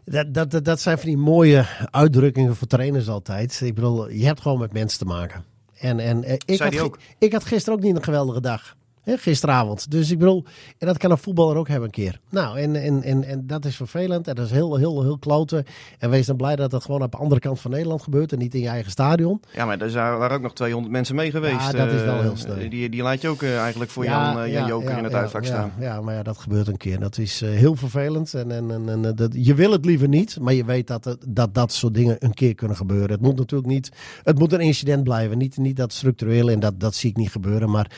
dat, 0.05 0.35
dat, 0.51 0.65
dat 0.65 0.81
zijn 0.81 0.99
van 0.99 1.09
die 1.09 1.17
mooie 1.17 1.67
uitdrukkingen 1.91 2.57
voor 2.57 2.67
trainers 2.67 3.09
altijd. 3.09 3.61
Ik 3.61 3.75
bedoel, 3.75 4.11
je 4.11 4.27
hebt 4.27 4.41
gewoon 4.41 4.59
met 4.59 4.73
mensen 4.73 4.99
te 4.99 5.05
maken. 5.05 5.45
En, 5.75 5.99
en 5.99 6.25
uh, 6.25 6.33
ik, 6.45 6.59
had, 6.59 6.79
ook. 6.79 6.99
ik 7.19 7.33
had 7.33 7.45
gisteren 7.45 7.79
ook 7.79 7.85
niet 7.85 7.97
een 7.97 8.03
geweldige 8.03 8.41
dag. 8.41 8.77
Gisteravond. 9.05 9.91
Dus 9.91 10.11
ik 10.11 10.19
bedoel, 10.19 10.45
en 10.79 10.87
dat 10.87 10.99
kan 10.99 11.11
een 11.11 11.19
voetballer 11.19 11.57
ook 11.57 11.69
hebben 11.69 11.87
een 11.87 11.95
keer. 11.95 12.21
Nou, 12.31 12.59
en, 12.59 12.77
en, 12.77 13.03
en, 13.03 13.25
en 13.25 13.47
dat 13.47 13.65
is 13.65 13.77
vervelend. 13.77 14.29
En 14.29 14.35
dat 14.35 14.45
is 14.45 14.51
heel, 14.51 14.77
heel, 14.77 15.03
heel 15.03 15.19
kloten. 15.19 15.65
En 15.99 16.11
wees 16.11 16.27
dan 16.27 16.37
blij 16.37 16.57
dat 16.57 16.71
dat 16.71 16.85
gewoon 16.85 17.03
op 17.03 17.11
de 17.11 17.17
andere 17.17 17.41
kant 17.41 17.61
van 17.61 17.71
Nederland 17.71 18.03
gebeurt. 18.03 18.33
En 18.33 18.39
niet 18.39 18.55
in 18.55 18.61
je 18.61 18.69
eigen 18.69 18.91
stadion. 18.91 19.41
Ja, 19.53 19.65
maar 19.65 19.81
er 19.81 19.93
waren 19.93 20.37
ook 20.37 20.43
nog 20.43 20.55
200 20.55 20.93
mensen 20.93 21.15
mee 21.15 21.31
geweest. 21.31 21.73
Ja, 21.73 21.73
dat 21.73 21.93
is 21.93 22.03
wel 22.03 22.21
heel 22.21 22.37
snel. 22.37 22.59
Uh, 22.59 22.71
die, 22.71 22.89
die 22.89 23.03
laat 23.03 23.21
je 23.21 23.29
ook 23.29 23.43
uh, 23.43 23.59
eigenlijk 23.59 23.91
voor 23.91 24.05
ja, 24.05 24.33
Jan, 24.33 24.45
uh, 24.45 24.53
Jan 24.53 24.63
ja, 24.63 24.69
Joker 24.69 24.91
ja, 24.91 24.97
in 24.97 25.05
het 25.05 25.15
uitvak 25.15 25.45
staan. 25.45 25.73
Ja, 25.79 26.01
maar 26.01 26.15
ja, 26.15 26.23
dat 26.23 26.39
gebeurt 26.39 26.67
een 26.67 26.77
keer. 26.77 27.01
Dat 27.01 27.19
is 27.19 27.41
heel 27.41 27.75
vervelend. 27.75 28.35
En, 28.35 28.51
en, 28.51 28.71
en, 28.71 28.89
en 28.89 29.15
dat, 29.15 29.31
je 29.33 29.55
wil 29.55 29.73
het 29.73 29.85
liever 29.85 30.09
niet. 30.09 30.41
Maar 30.41 30.55
je 30.55 30.65
weet 30.65 30.87
dat, 30.87 31.17
dat 31.29 31.55
dat 31.55 31.73
soort 31.73 31.95
dingen 31.95 32.17
een 32.19 32.35
keer 32.35 32.55
kunnen 32.55 32.77
gebeuren. 32.77 33.11
Het 33.11 33.21
moet 33.21 33.37
natuurlijk 33.37 33.71
niet... 33.71 33.93
Het 34.23 34.39
moet 34.39 34.53
een 34.53 34.61
incident 34.61 35.05
blijven. 35.05 35.39
Niet, 35.39 35.57
niet 35.57 35.77
dat 35.77 35.93
structureel. 35.93 36.51
En 36.51 36.61
dat, 36.61 36.81
dat 36.81 36.95
zie 36.95 37.11
ik 37.11 37.17
niet 37.17 37.31
gebeuren. 37.31 37.71
Maar 37.71 37.91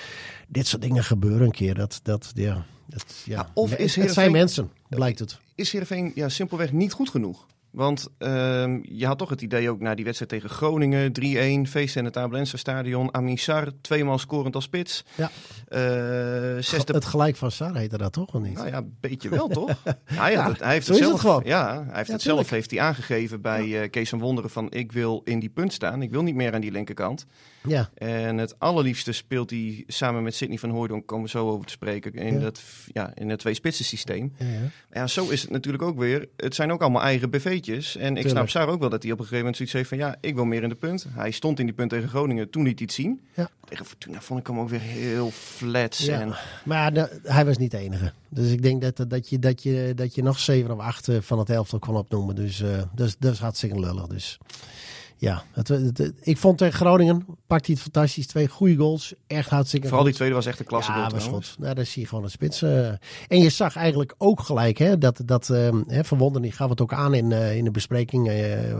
dit 0.46 0.66
soort 0.66 0.82
dingen 0.82 1.04
gebeuren 1.04 1.46
een 1.46 1.52
keer. 1.52 1.74
Dat, 1.74 2.00
dat, 2.02 2.32
ja, 2.34 2.64
dat, 2.86 3.04
ja. 3.24 3.36
ja 3.36 3.50
of 3.54 3.72
is 3.72 3.96
het 3.96 4.12
zijn 4.12 4.32
mensen, 4.32 4.70
blijkt 4.88 5.18
het. 5.18 5.38
Is 5.54 5.72
Heerenveen 5.72 6.12
ja, 6.14 6.28
simpelweg 6.28 6.72
niet 6.72 6.92
goed 6.92 7.10
genoeg? 7.10 7.46
Want 7.76 8.08
uh, 8.18 8.28
je 8.82 9.06
had 9.06 9.18
toch 9.18 9.28
het 9.28 9.42
idee 9.42 9.70
ook 9.70 9.80
na 9.80 9.94
die 9.94 10.04
wedstrijd 10.04 10.30
tegen 10.30 10.50
Groningen, 10.50 11.12
3-1, 11.66 11.70
feest 11.70 11.96
in 11.96 12.04
het 12.04 12.16
Abelense 12.16 12.56
stadion. 12.56 13.14
Amin 13.14 13.38
Sar, 13.38 13.72
tweemaal 13.80 14.18
scorend 14.18 14.54
als 14.54 14.64
spits. 14.64 15.04
Ja. 15.14 15.30
Uh, 15.68 16.62
zesde... 16.62 16.92
Het 16.92 17.04
gelijk 17.04 17.36
van 17.36 17.50
Sar 17.50 17.76
heette 17.76 17.98
dat 17.98 18.12
toch 18.12 18.34
of 18.34 18.42
niet? 18.42 18.54
Nou 18.54 18.68
ja, 18.68 18.76
een 18.76 18.96
beetje 19.00 19.28
wel 19.28 19.48
toch? 19.48 19.82
hij, 20.04 20.32
ja, 20.32 20.48
het, 20.48 20.58
hij 20.58 20.72
heeft 20.72 20.86
het 20.86 20.96
zelf, 20.96 21.22
het 21.22 21.46
ja, 21.46 21.84
hij 21.86 21.96
heeft 21.96 22.06
ja, 22.06 22.12
het 22.12 22.22
zelf 22.22 22.50
heeft 22.50 22.70
hij 22.70 22.80
aangegeven 22.80 23.40
bij 23.40 23.66
uh, 23.66 23.90
Kees 23.90 24.08
van 24.08 24.18
Wonderen 24.18 24.50
van 24.50 24.70
ik 24.70 24.92
wil 24.92 25.20
in 25.24 25.38
die 25.38 25.50
punt 25.50 25.72
staan. 25.72 26.02
Ik 26.02 26.10
wil 26.10 26.22
niet 26.22 26.34
meer 26.34 26.54
aan 26.54 26.60
die 26.60 26.72
linkerkant. 26.72 27.26
Ja. 27.68 27.90
En 27.94 28.38
het 28.38 28.58
allerliefste 28.58 29.12
speelt 29.12 29.50
hij 29.50 29.84
samen 29.86 30.22
met 30.22 30.34
Sidney 30.34 30.58
van 30.58 30.70
Hooydonk, 30.70 31.06
komen 31.06 31.28
zo 31.28 31.48
over 31.48 31.66
te 31.66 31.72
spreken, 31.72 32.14
in, 32.14 32.34
ja. 32.34 32.40
dat, 32.40 32.62
ja, 32.92 33.12
in 33.14 33.28
het 33.28 33.38
twee-spitsen 33.38 33.84
systeem. 33.84 34.32
Ja, 34.38 34.46
ja. 34.46 34.70
ja, 34.92 35.06
zo 35.06 35.28
is 35.28 35.42
het 35.42 35.50
natuurlijk 35.50 35.84
ook 35.84 35.98
weer. 35.98 36.28
Het 36.36 36.54
zijn 36.54 36.72
ook 36.72 36.80
allemaal 36.80 37.02
eigen 37.02 37.30
BV'tjes. 37.30 37.64
En 37.68 37.76
ik 37.76 37.94
Tuurlijk. 37.94 38.28
snap 38.28 38.48
Saar 38.48 38.68
ook 38.68 38.80
wel 38.80 38.88
dat 38.88 39.02
hij 39.02 39.12
op 39.12 39.18
een 39.18 39.24
gegeven 39.24 39.38
moment 39.38 39.56
zoiets 39.56 39.74
heeft 39.74 39.88
van 39.88 39.98
ja, 39.98 40.16
ik 40.20 40.34
wil 40.34 40.44
meer 40.44 40.62
in 40.62 40.68
de 40.68 40.74
punt. 40.74 41.06
Hij 41.10 41.30
stond 41.30 41.58
in 41.58 41.66
die 41.66 41.74
punt 41.74 41.90
tegen 41.90 42.08
Groningen, 42.08 42.50
toen 42.50 42.62
liet 42.62 42.78
hij 42.78 42.86
het 42.86 42.96
zien. 42.96 43.20
Ja. 43.34 43.48
Tegen 43.68 43.84
Fortuna 43.86 44.20
vond 44.20 44.40
ik 44.40 44.46
hem 44.46 44.58
ook 44.58 44.68
weer 44.68 44.80
heel 44.80 45.30
flats. 45.30 46.04
Ja. 46.04 46.20
En... 46.20 46.34
Maar 46.64 47.08
hij 47.22 47.44
was 47.44 47.56
niet 47.56 47.70
de 47.70 47.78
enige. 47.78 48.12
Dus 48.28 48.50
ik 48.50 48.62
denk 48.62 48.80
dat, 48.82 49.10
dat, 49.10 49.28
je, 49.28 49.38
dat, 49.38 49.62
je, 49.62 49.92
dat 49.94 50.14
je 50.14 50.22
nog 50.22 50.38
zeven 50.38 50.70
of 50.70 50.78
acht 50.78 51.08
van 51.20 51.38
het 51.38 51.50
elftal 51.50 51.78
kon 51.78 51.96
opnoemen. 51.96 52.34
Dus 52.34 52.60
uh, 52.60 52.82
dat, 52.94 53.16
dat 53.18 53.32
is 53.32 53.38
hartstikke 53.38 53.80
lullig. 53.80 54.06
Dus 54.06 54.38
ja, 55.18 55.42
het, 55.52 55.68
het, 55.68 55.98
het, 55.98 56.12
ik 56.20 56.38
vond 56.38 56.58
tegen 56.58 56.74
Groningen, 56.74 57.26
pakt 57.46 57.66
hij 57.66 57.74
het 57.74 57.82
fantastisch. 57.82 58.26
Twee 58.26 58.48
goede 58.48 58.76
goals, 58.76 59.14
echt 59.26 59.50
hartstikke 59.50 59.86
Vooral 59.86 60.04
goed. 60.04 60.10
die 60.10 60.18
tweede 60.18 60.34
was 60.34 60.46
echt 60.46 60.58
een 60.58 60.66
klasse 60.66 60.92
ja, 60.92 60.98
goal 60.98 61.10
was 61.10 61.26
goed. 61.26 61.56
Nou, 61.58 61.74
daar 61.74 61.86
zie 61.86 62.02
je 62.02 62.08
gewoon 62.08 62.24
een 62.24 62.30
spits. 62.30 62.62
Uh, 62.62 62.88
en 62.88 62.98
je 63.28 63.48
zag 63.48 63.76
eigenlijk 63.76 64.14
ook 64.18 64.40
gelijk, 64.40 64.78
hè, 64.78 64.98
dat, 64.98 65.22
dat 65.24 65.48
uh, 65.48 65.68
hè, 65.86 66.02
gaf 66.50 66.68
het 66.68 66.80
ook 66.80 66.92
aan 66.92 67.14
in, 67.14 67.30
uh, 67.30 67.56
in 67.56 67.64
de 67.64 67.70
bespreking 67.70 68.30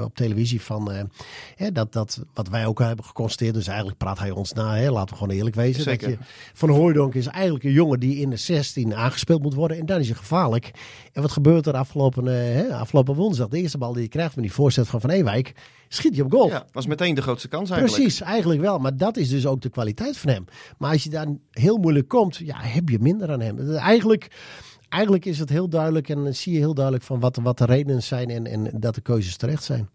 op 0.02 0.14
televisie 0.14 0.60
van, 0.60 1.08
hè, 1.56 1.72
dat, 1.72 1.92
dat 1.92 2.20
wat 2.34 2.48
wij 2.48 2.66
ook 2.66 2.78
hebben 2.78 3.04
geconstateerd. 3.04 3.54
Dus 3.54 3.66
eigenlijk 3.66 3.98
praat 3.98 4.18
hij 4.18 4.30
ons 4.30 4.52
na, 4.52 4.76
hè, 4.76 4.90
laten 4.90 5.14
we 5.14 5.20
gewoon 5.20 5.36
eerlijk 5.36 5.56
wezen. 5.56 5.82
Zeker. 5.82 6.08
Dat 6.08 6.18
je, 6.18 6.24
van 6.52 6.70
Hooijdonk 6.70 7.14
is 7.14 7.26
eigenlijk 7.26 7.64
een 7.64 7.72
jongen 7.72 8.00
die 8.00 8.16
in 8.16 8.30
de 8.30 8.36
16 8.36 8.94
aangespeeld 8.94 9.42
moet 9.42 9.54
worden. 9.54 9.78
En 9.78 9.86
dan 9.86 10.00
is 10.00 10.06
hij 10.06 10.16
gevaarlijk. 10.16 10.70
En 11.12 11.22
wat 11.22 11.32
gebeurt 11.32 11.66
er 11.66 11.74
afgelopen, 11.74 12.24
hè, 12.24 12.74
afgelopen 12.74 13.14
woensdag? 13.14 13.48
De 13.48 13.60
eerste 13.60 13.78
bal 13.78 13.92
die 13.92 14.02
je 14.02 14.08
krijgt 14.08 14.34
met 14.34 14.44
die 14.44 14.52
voorzet 14.52 14.88
van 14.88 15.00
Van 15.00 15.10
Ewijk, 15.10 15.54
schiet 15.88 16.16
je 16.16 16.22
op 16.26 16.32
goal. 16.32 16.48
Ja, 16.48 16.66
was 16.72 16.86
meteen 16.86 17.14
de 17.14 17.22
grootste 17.22 17.48
kans 17.48 17.70
eigenlijk. 17.70 18.02
Precies, 18.02 18.20
eigenlijk 18.20 18.60
wel. 18.60 18.78
Maar 18.78 18.96
dat 18.96 19.16
is 19.16 19.28
dus 19.28 19.46
ook 19.46 19.60
de 19.60 19.68
kwaliteit 19.68 20.16
van 20.16 20.30
hem. 20.30 20.44
Maar 20.78 20.92
als 20.92 21.02
je 21.04 21.10
daar 21.10 21.26
heel 21.50 21.76
moeilijk 21.76 22.08
komt, 22.08 22.36
ja, 22.36 22.56
heb 22.58 22.88
je 22.88 22.98
minder 22.98 23.30
aan 23.30 23.40
hem. 23.40 23.70
Eigenlijk, 23.70 24.28
eigenlijk 24.88 25.24
is 25.24 25.38
het 25.38 25.48
heel 25.48 25.68
duidelijk 25.68 26.08
en 26.08 26.34
zie 26.34 26.52
je 26.52 26.58
heel 26.58 26.74
duidelijk 26.74 27.04
van 27.04 27.20
wat, 27.20 27.38
wat 27.42 27.58
de 27.58 27.64
redenen 27.64 28.02
zijn 28.02 28.30
en, 28.30 28.46
en 28.46 28.70
dat 28.80 28.94
de 28.94 29.00
keuzes 29.00 29.36
terecht 29.36 29.64
zijn. 29.64 29.88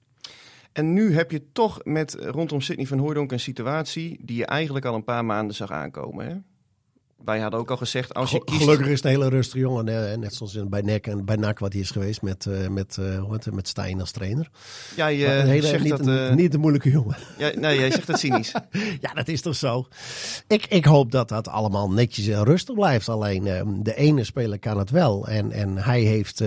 En 0.72 0.94
nu 0.94 1.14
heb 1.14 1.32
je 1.32 1.52
toch 1.52 1.80
met 1.84 2.16
rondom 2.20 2.62
Sidney 2.62 2.86
van 2.86 3.00
Hooydonk 3.00 3.32
een 3.32 3.40
situatie 3.40 4.20
die 4.22 4.38
je 4.38 4.46
eigenlijk 4.46 4.86
al 4.86 4.96
een 4.96 5.04
paar 5.04 5.26
maanden 5.26 5.56
zag 5.56 5.72
aankomen. 5.72 6.28
Hè? 6.28 6.36
Wij 7.26 7.40
hadden 7.40 7.60
ook 7.60 7.70
al 7.70 7.78
gezegd, 7.78 8.14
als 8.14 8.32
je 8.32 8.44
kiest... 8.44 8.62
Gelukkig 8.62 8.88
is 8.88 8.96
het 8.96 9.04
een 9.04 9.12
hele 9.12 9.30
rustige 9.30 9.60
jongen. 9.60 9.88
hè, 9.88 10.18
Net 10.18 10.34
zoals 10.34 10.58
bij 10.68 10.82
NEC 10.82 11.08
en 11.08 11.26
bij 11.26 11.36
NAC 11.36 11.60
wat 11.60 11.74
hij 11.74 11.82
is 11.82 11.92
geweest 11.92 12.22
met, 12.22 12.46
eh, 12.46 12.68
met, 12.68 12.98
eh, 12.98 13.32
het, 13.32 13.52
met 13.52 13.68
Stijn 13.68 14.00
als 14.00 14.12
trainer. 14.12 14.50
Een 15.42 15.48
hele, 15.48 15.68
zegt 15.68 15.84
niet, 15.84 15.98
dat... 15.98 16.08
een, 16.08 16.30
eh, 16.30 16.36
niet 16.36 16.54
een 16.54 16.60
moeilijke 16.60 16.90
jongen. 16.90 17.18
ja, 17.38 17.52
nee, 17.56 17.80
jij 17.80 17.92
zegt 17.92 18.08
het 18.08 18.20
cynisch. 18.20 18.52
Ja, 19.02 19.14
dat 19.14 19.28
is 19.28 19.42
toch 19.42 19.56
zo. 19.56 19.86
Ik, 20.48 20.66
ik 20.66 20.86
hoop 20.86 21.12
dat 21.12 21.30
dat 21.30 21.48
allemaal 21.48 21.92
netjes 21.92 22.28
en 22.28 22.44
rustig 22.44 22.76
blijft. 22.76 23.10
Alleen 23.10 23.48
eh, 23.48 23.62
de 23.80 23.96
ene 23.96 24.24
speler 24.24 24.60
kan 24.60 24.78
het 24.78 24.90
wel. 24.90 25.28
En, 25.28 25.52
en 25.52 25.78
hij 25.78 26.02
heeft 26.02 26.44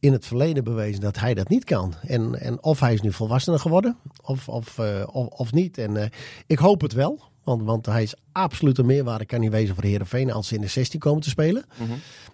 in 0.00 0.12
het 0.12 0.26
verleden 0.26 0.64
bewezen 0.64 1.00
dat 1.00 1.18
hij 1.18 1.34
dat 1.34 1.48
niet 1.48 1.64
kan. 1.64 1.94
En, 2.06 2.40
en 2.40 2.62
of 2.62 2.80
hij 2.80 2.92
is 2.92 3.00
nu 3.00 3.12
volwassener 3.12 3.60
geworden, 3.60 3.96
of, 4.22 4.48
of, 4.48 4.78
of, 5.12 5.26
of 5.28 5.52
niet. 5.52 5.78
En 5.78 6.10
ik 6.46 6.58
hoop 6.58 6.80
het 6.80 6.92
wel. 6.92 7.20
Want, 7.48 7.62
want 7.62 7.86
hij 7.86 8.02
is 8.02 8.14
absoluut 8.32 8.78
een 8.78 8.86
meerwaarde, 8.86 9.24
kan 9.26 9.40
hij 9.40 9.50
wezen 9.50 9.74
voor 9.74 9.84
Heerenveen 9.84 10.32
als 10.32 10.48
ze 10.48 10.54
in 10.54 10.60
de 10.60 10.66
16 10.66 11.00
komen 11.00 11.22
te 11.22 11.28
spelen. 11.28 11.64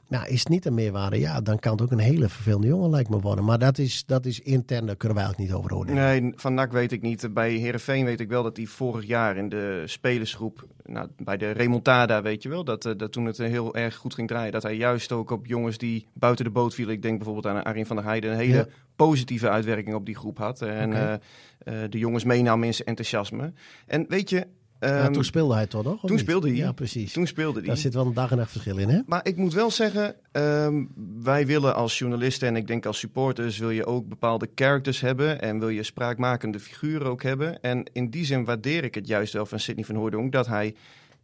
Nou, 0.09 0.27
is 0.27 0.39
het 0.39 0.49
niet 0.49 0.67
een 0.67 0.75
meerwaarde, 0.75 1.19
ja, 1.19 1.41
dan 1.41 1.59
kan 1.59 1.73
het 1.73 1.83
ook 1.83 1.91
een 1.91 1.99
hele 1.99 2.29
vervelende 2.29 2.67
jongen 2.67 2.91
lijkt 2.91 3.09
me 3.11 3.21
worden. 3.21 3.45
Maar 3.45 3.59
dat 3.59 3.79
is, 3.79 4.05
dat 4.07 4.27
is 4.27 4.41
intern, 4.41 4.87
daar 4.87 4.97
kunnen 4.97 5.19
wij 5.19 5.27
ook 5.29 5.37
niet 5.37 5.53
over 5.53 5.75
oordelen. 5.75 6.03
Nee, 6.21 6.33
van 6.37 6.55
NAC 6.55 6.73
weet 6.73 6.93
ik 6.93 7.03
niet. 7.03 7.35
Bij 7.35 7.53
Herenveen 7.53 8.05
weet 8.05 8.21
ik 8.21 8.29
wel 8.29 8.43
dat 8.43 8.57
hij 8.57 8.67
vorig 8.67 9.07
jaar 9.07 9.37
in 9.37 9.49
de 9.49 9.83
spelersgroep, 9.87 10.67
nou, 10.85 11.09
bij 11.17 11.37
de 11.37 11.51
remontada 11.51 12.23
weet 12.23 12.43
je 12.43 12.49
wel, 12.49 12.65
dat, 12.65 12.85
eh, 12.87 12.93
dat 12.97 13.13
toen 13.13 13.25
het 13.27 13.39
heel 13.39 13.75
erg 13.75 13.95
goed 13.95 14.15
ging 14.15 14.29
draaien, 14.29 14.53
dat 14.53 14.63
hij 14.63 14.77
juist 14.77 15.13
ook 15.13 15.31
op 15.31 15.47
jongens 15.47 15.79
die 15.79 16.07
buiten 16.13 16.45
de 16.45 16.51
boot 16.51 16.75
vielen, 16.75 16.95
ik 16.95 17.03
denk 17.03 17.17
bijvoorbeeld 17.17 17.55
aan 17.55 17.63
Arjen 17.63 17.87
van 17.87 17.97
der 17.97 18.05
Heijden, 18.05 18.31
een 18.31 18.37
hele 18.39 18.53
Ja. 18.57 18.67
positieve 18.97 19.49
uitwerking 19.49 19.95
op 19.95 20.07
die 20.07 20.17
groep 20.17 20.39
had. 20.39 20.63
En 20.63 20.93
eh, 20.93 21.13
eh, 21.13 21.91
de 21.91 21.99
jongens 21.99 22.25
meenam 22.25 22.63
in 22.65 22.75
zijn 22.75 22.89
enthousiasme. 22.89 23.53
En 23.87 24.05
weet 24.09 24.31
je, 24.31 24.47
Ja, 24.85 25.05
ehm, 25.05 25.13
toen 25.13 25.25
speelde 25.25 25.55
hij 25.55 25.67
toch 25.67 25.85
nog? 25.85 26.01
toen 26.01 26.11
niet? 26.11 26.21
speelde 26.21 26.49
hij. 26.49 26.57
Ja, 26.57 26.73
precies. 26.73 27.13
toen 27.13 27.27
speelde 27.27 27.59
hij. 27.59 27.69
Daar 27.69 27.77
zit 27.77 27.95
wel 27.95 28.07
een 28.07 28.15
dag 28.15 28.31
en 28.31 28.37
nacht 28.37 28.51
verschil 28.51 28.77
in, 28.77 28.89
hè? 28.89 29.01
Maar 29.07 29.27
ik 29.27 29.37
moet 29.37 29.55
wel 29.55 29.71
zeggen, 29.71 30.15
ehm, 30.33 30.85
wij 31.23 31.47
willen 31.47 31.75
als 31.75 31.99
journalisten 31.99 32.49
en 32.49 32.57
ik 32.57 32.67
denk 32.67 32.87
als 32.87 32.99
supporters 32.99 33.59
wil 33.59 33.71
je 33.71 33.87
ook 33.87 34.09
bepaalde 34.09 34.49
characters 34.55 35.01
hebben 35.01 35.41
en 35.41 35.59
wil 35.59 35.69
je 35.69 35.83
spraakmakende 35.83 36.61
figuren 36.61 37.07
ook 37.07 37.23
hebben. 37.23 37.63
En 37.63 37.85
in 37.93 38.11
die 38.11 38.25
zin 38.25 38.45
waardeer 38.45 38.85
ik 38.85 38.95
het 38.95 39.07
juist 39.07 39.33
wel 39.33 39.47
van 39.47 39.61
Sidney 39.61 39.85
van 39.85 39.95
Hooydonk 39.95 40.33
dat 40.33 40.47
hij 40.47 40.75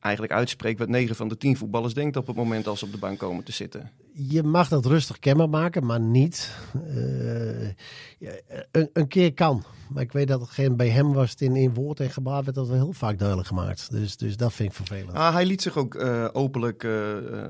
eigenlijk 0.01 0.33
uitspreekt 0.33 0.79
wat 0.79 0.89
9 0.89 1.17
van 1.17 1.29
de 1.29 1.37
10 1.37 1.57
voetballers 1.57 1.95
denkt 1.95 2.17
op 2.17 2.27
het 2.27 2.37
moment 2.37 2.67
als 2.67 2.79
ze 2.79 2.85
op 2.85 2.93
de 2.93 2.99
bank 2.99 3.19
komen 3.19 3.45
te 3.45 3.53
zitten. 3.53 3.91
Je 4.29 4.43
mag 4.43 4.69
dat 4.69 4.87
rustig 4.87 5.19
kenbaar 5.19 5.49
maken, 5.49 5.87
maar 5.87 6.01
niet. 6.01 6.51
eh, 6.87 7.67
ja, 8.19 8.31
een, 8.71 8.91
een 8.93 9.09
keer 9.09 9.35
kan. 9.35 9.65
Maar 9.93 10.03
ik 10.03 10.13
weet 10.13 10.29
dat 10.29 10.41
het 10.41 10.51
geen, 10.51 10.77
bij 10.77 10.89
hem 10.89 11.13
was 11.13 11.31
het 11.31 11.41
in, 11.41 11.57
in 11.57 11.75
woord 11.75 12.01
en 12.01 12.11
gebaar 12.11 12.43
werd 12.45 12.57
dat 12.57 12.69
wel 12.69 12.77
heel 12.77 12.93
vaak 12.93 13.19
duidelijk 13.19 13.49
gemaakt. 13.49 13.91
Dus, 13.91 14.17
dus 14.17 14.37
dat 14.37 14.53
vind 14.53 14.69
ik 14.69 14.75
vervelend. 14.75 15.13
Ah, 15.17 15.33
hij 15.35 15.47
liet 15.47 15.63
zich 15.63 15.77
ook 15.77 15.95
eh, 15.95 16.29
openlijk, 16.33 16.85
eh, 16.85 16.93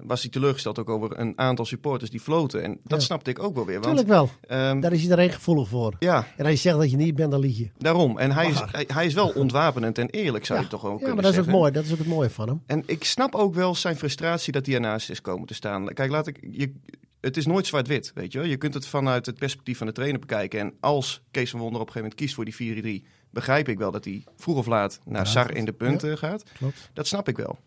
was 0.02 0.22
hij 0.22 0.30
teleurgesteld 0.30 0.78
ook 0.78 0.88
over 0.88 1.18
een 1.18 1.32
aantal 1.38 1.64
supporters 1.64 2.10
die 2.10 2.20
floten. 2.20 2.62
En 2.62 2.80
dat 2.84 2.98
Ja. 3.00 3.04
snapte 3.06 3.30
ik 3.30 3.38
ook 3.42 3.54
wel 3.54 3.64
weer. 3.66 3.74
Want, 3.80 3.86
Tuurlijk 3.86 4.08
wel. 4.08 4.30
ehm, 4.48 4.80
Daar 4.80 4.92
is 4.92 5.02
iedereen 5.02 5.30
gevoelig 5.30 5.68
voor. 5.68 5.96
ja, 5.98 6.26
En 6.36 6.44
als 6.44 6.52
je 6.54 6.58
zegt 6.60 6.76
dat 6.78 6.90
je 6.90 6.96
niet 6.96 7.14
bent, 7.14 7.30
dan 7.30 7.40
lieg 7.40 7.58
je. 7.58 7.70
daarom. 7.78 8.18
En 8.18 8.32
hij 8.32 8.48
is, 8.50 8.62
hij, 8.70 8.84
hij 8.92 9.06
is 9.06 9.14
wel 9.14 9.28
ontwapenend 9.28 9.98
en 9.98 10.08
eerlijk, 10.10 10.46
zou 10.46 10.60
je 10.60 10.66
toch 10.68 10.84
ook 10.84 10.90
ja 10.90 10.96
kunnen 10.96 11.14
maar 11.14 11.24
dat 11.24 11.32
is 11.32 11.38
ook 11.38 11.44
zeggen. 11.44 11.60
mooi. 11.62 11.72
Dat 11.72 11.84
is 11.84 11.92
ook 11.92 11.98
het 11.98 12.06
mooie 12.06 12.30
van 12.30 12.48
hem. 12.48 12.62
En 12.66 12.82
ik 12.86 13.04
snap 13.04 13.34
ook 13.34 13.54
wel 13.54 13.74
zijn 13.74 13.96
frustratie 13.96 14.52
dat 14.52 14.66
hij 14.66 14.74
ernaast 14.74 15.10
is 15.10 15.20
komen 15.20 15.46
te 15.46 15.54
staan. 15.54 15.86
Kijk, 15.86 16.10
laat 16.10 16.26
ik, 16.26 16.38
je, 16.60 16.72
het 17.20 17.36
is 17.36 17.46
nooit 17.46 17.66
zwart-wit, 17.66 18.12
weet 18.14 18.32
je 18.32 18.38
wel. 18.38 18.46
Je 18.48 18.56
kunt 18.56 18.74
het 18.74 18.86
vanuit 18.86 19.26
het 19.26 19.38
perspectief 19.38 19.78
van 19.78 19.86
de 19.86 19.92
trainer 19.92 20.20
bekijken. 20.20 20.60
En 20.60 20.74
als 20.80 21.22
Kees 21.30 21.50
van 21.50 21.60
Wonder 21.60 21.80
op 21.80 21.86
een 21.86 21.92
gegeven 21.92 22.16
moment 22.18 22.36
kiest 22.46 22.56
voor 22.56 22.84
die 22.84 23.02
4-3... 23.02 23.06
begrijp 23.30 23.68
ik 23.68 23.78
wel 23.78 23.90
dat 23.90 24.04
hij 24.04 24.24
vroeg 24.36 24.56
of 24.56 24.66
laat 24.66 25.00
naar 25.04 25.24
Ja, 25.24 25.30
Sar 25.30 25.54
in 25.56 25.64
de 25.64 25.72
punten 25.72 26.18
gaat. 26.18 26.42
Klopt. 26.56 26.90
Dat 26.92 27.06
snap 27.06 27.28
ik 27.28 27.36
wel. 27.36 27.58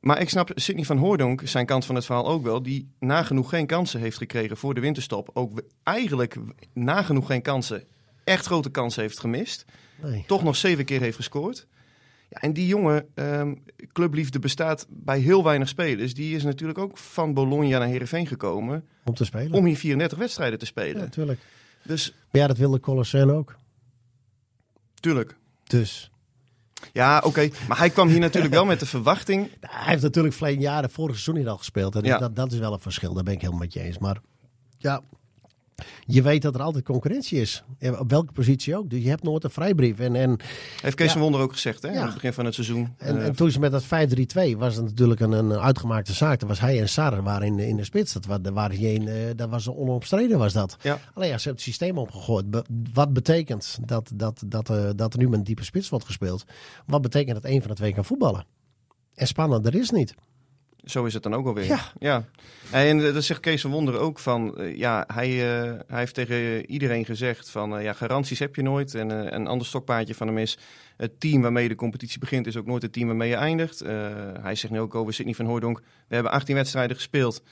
Maar 0.00 0.20
ik 0.20 0.28
snap 0.28 0.50
Sidney 0.54 0.84
van 0.84 0.98
Hoordonk, 0.98 1.40
zijn 1.44 1.66
kant 1.66 1.84
van 1.84 1.94
het 1.94 2.04
verhaal 2.04 2.28
ook 2.28 2.42
wel... 2.42 2.62
die 2.62 2.88
nagenoeg 2.98 3.48
geen 3.48 3.66
kansen 3.66 4.00
heeft 4.00 4.16
gekregen 4.16 4.56
voor 4.56 4.74
de 4.74 4.80
winterstop. 4.80 5.30
Ook 5.32 5.62
eigenlijk 5.82 6.36
nagenoeg 6.72 7.26
geen 7.26 7.42
kansen, 7.42 7.84
echt 8.24 8.46
grote 8.46 8.70
kansen 8.70 9.02
heeft 9.02 9.20
gemist 9.20 9.64
Nee. 10.02 10.24
toch 10.26 10.42
nog 10.42 10.56
zeven 10.56 10.84
keer 10.84 11.00
heeft 11.00 11.16
gescoord. 11.16 11.66
Ja, 12.32 12.40
en 12.40 12.52
die 12.52 12.66
jongen, 12.66 13.06
ehm, 13.14 13.54
clubliefde 13.92 14.38
bestaat 14.38 14.86
bij 14.88 15.18
heel 15.18 15.44
weinig 15.44 15.68
spelers. 15.68 16.14
Die 16.14 16.36
is 16.36 16.42
natuurlijk 16.42 16.78
ook 16.78 16.98
van 16.98 17.34
Bologna 17.34 17.78
naar 17.78 17.88
Heerenveen 17.88 18.26
gekomen 18.26 18.84
Om 19.04 19.14
te 19.14 19.24
spelen. 19.24 19.52
om 19.52 19.64
hier 19.64 19.76
34 19.76 20.18
wedstrijden 20.18 20.58
te 20.58 20.64
Ja, 20.64 20.70
spelen. 20.70 20.96
natuurlijk. 21.02 21.40
Dus, 21.82 22.14
Maar 22.30 22.40
ja, 22.40 22.46
dat 22.46 22.56
wilde 22.58 22.80
Colossijn 22.80 23.30
ook. 23.30 23.56
tuurlijk. 24.94 25.36
Dus. 25.64 26.10
Ja, 26.92 27.22
oké. 27.24 27.48
Maar 27.68 27.78
hij 27.78 27.90
kwam 27.90 28.08
hier 28.08 28.20
natuurlijk 28.20 28.54
wel 28.54 28.64
met 28.64 28.80
de 28.80 28.86
verwachting. 28.86 29.48
Hij 29.60 29.90
heeft 29.90 30.02
natuurlijk 30.02 30.34
verleden 30.34 30.60
jaren, 30.62 30.90
vorig 30.90 31.12
seizoen 31.14 31.34
niet 31.34 31.46
al 31.46 31.56
gespeeld. 31.58 31.94
En 31.96 32.02
Ja. 32.04 32.18
dat, 32.18 32.36
dat 32.36 32.52
is 32.52 32.58
wel 32.58 32.72
een 32.72 32.80
verschil, 32.80 33.14
daar 33.14 33.24
ben 33.24 33.32
ik 33.34 33.40
helemaal 33.40 33.60
met 33.60 33.72
je 33.72 33.80
eens. 33.80 33.98
Maar 33.98 34.20
ja, 34.78 35.00
je 36.06 36.22
weet 36.22 36.42
dat 36.42 36.54
er 36.54 36.62
altijd 36.62 36.84
concurrentie 36.84 37.40
is. 37.40 37.64
Op 37.98 38.10
welke 38.10 38.32
positie 38.32 38.76
ook. 38.76 38.90
Dus 38.90 39.02
je 39.02 39.08
hebt 39.08 39.22
nooit 39.22 39.44
een 39.44 39.50
vrijbrief. 39.50 39.98
En, 39.98 40.14
en, 40.16 40.36
Heeft 40.82 40.96
Kees 40.96 41.06
Ja. 41.06 41.12
van 41.12 41.20
Wonder 41.22 41.40
ook 41.40 41.52
gezegd, 41.52 41.82
hè? 41.82 41.88
Ja. 41.88 41.98
Aan 41.98 42.04
het 42.04 42.14
begin 42.14 42.32
van 42.32 42.44
het 42.44 42.54
seizoen. 42.54 42.94
en, 42.98 43.16
Eh, 43.18 43.26
en 43.26 43.36
toen 43.36 43.50
ze 43.50 43.58
met 43.58 43.70
dat 43.72 43.84
5-3-2 43.84 44.56
was 44.56 44.76
het 44.76 44.84
natuurlijk 44.84 45.20
een, 45.20 45.32
een 45.32 45.52
uitgemaakte 45.52 46.12
zaak. 46.12 46.40
Dat 46.40 46.48
was 46.48 46.60
hij 46.60 46.80
en 46.80 46.88
Sarre 46.88 47.22
waren 47.22 47.46
in, 47.46 47.56
de- 47.56 47.68
in 47.68 47.76
de 47.76 47.84
spits. 47.84 48.12
Dat, 48.12 48.26
was, 48.26 48.38
daar 48.42 48.52
waren 48.52 48.76
geen, 48.76 49.08
eh, 49.08 49.14
dat 49.36 49.48
was 49.50 49.68
onomstreden 49.68 50.38
was 50.38 50.52
dat. 50.52 50.76
ja. 50.82 50.98
Alleen 51.14 51.28
ja, 51.28 51.38
ze 51.38 51.42
hebben 51.48 51.52
het 51.52 51.60
systeem 51.60 51.98
opgegooid. 51.98 52.50
Be- 52.50 52.64
wat 52.92 53.12
betekent 53.12 53.78
dat, 53.86 54.10
dat, 54.14 54.42
dat, 54.46 54.70
eh, 54.70 54.90
dat 54.96 55.12
er 55.12 55.18
nu 55.18 55.28
met 55.28 55.38
een 55.38 55.44
diepe 55.44 55.64
spits 55.64 55.88
wordt 55.88 56.04
gespeeld? 56.04 56.44
Wat 56.86 57.02
betekent 57.02 57.34
dat 57.42 57.44
één 57.50 57.60
van 57.60 57.70
de 57.70 57.76
twee 57.76 57.94
kan 57.94 58.04
voetballen? 58.04 58.44
En 59.14 59.26
spannender 59.26 59.74
is 59.74 59.90
niet. 59.90 60.14
Zo 60.84 61.04
is 61.04 61.14
het 61.14 61.22
dan 61.22 61.34
ook 61.34 61.46
alweer. 61.46 61.64
Ja. 61.64 61.80
ja. 61.98 62.24
En 62.70 63.06
eh, 63.06 63.14
dat 63.14 63.24
zegt 63.24 63.40
Kees 63.40 63.60
van 63.60 63.70
Wonder 63.70 63.98
ook 63.98 64.18
van, 64.18 64.58
eh, 64.58 64.76
ja, 64.76 65.04
hij, 65.14 65.28
eh, 65.28 65.72
hij 65.86 65.98
heeft 65.98 66.14
tegen 66.14 66.70
iedereen 66.70 67.04
gezegd 67.04 67.50
van, 67.50 67.82
ja, 67.82 67.92
garanties 67.92 68.38
heb 68.38 68.54
je 68.56 68.62
nooit. 68.62 68.94
En 68.94 69.34
een 69.34 69.46
ander 69.46 69.66
stokpaardje 69.66 70.14
van 70.14 70.26
hem 70.26 70.38
is, 70.38 70.58
het 70.96 71.20
team 71.20 71.42
waarmee 71.42 71.68
de 71.68 71.74
competitie 71.74 72.18
begint 72.18 72.46
is 72.46 72.56
ook 72.56 72.66
nooit 72.66 72.82
het 72.82 72.92
team 72.92 73.06
waarmee 73.06 73.28
je 73.28 73.34
eindigt. 73.34 73.78
Hij 74.40 74.54
zegt 74.54 74.72
nu 74.72 74.80
ook 74.80 74.94
over 74.94 75.14
Sidney 75.14 75.34
van 75.34 75.46
Hooydonk, 75.46 75.78
we 76.08 76.14
hebben 76.14 76.32
18 76.32 76.54
wedstrijden 76.54 76.96
gespeeld. 76.96 77.42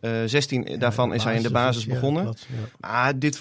Eh 0.00 0.10
16 0.26 0.78
daarvan 0.78 1.14
is 1.14 1.24
hij 1.24 1.36
in 1.36 1.42
de 1.42 1.50
basis 1.50 1.86
begonnen. 1.86 2.24
ja. 2.24 2.34
Maar 2.80 3.18
dit, 3.18 3.40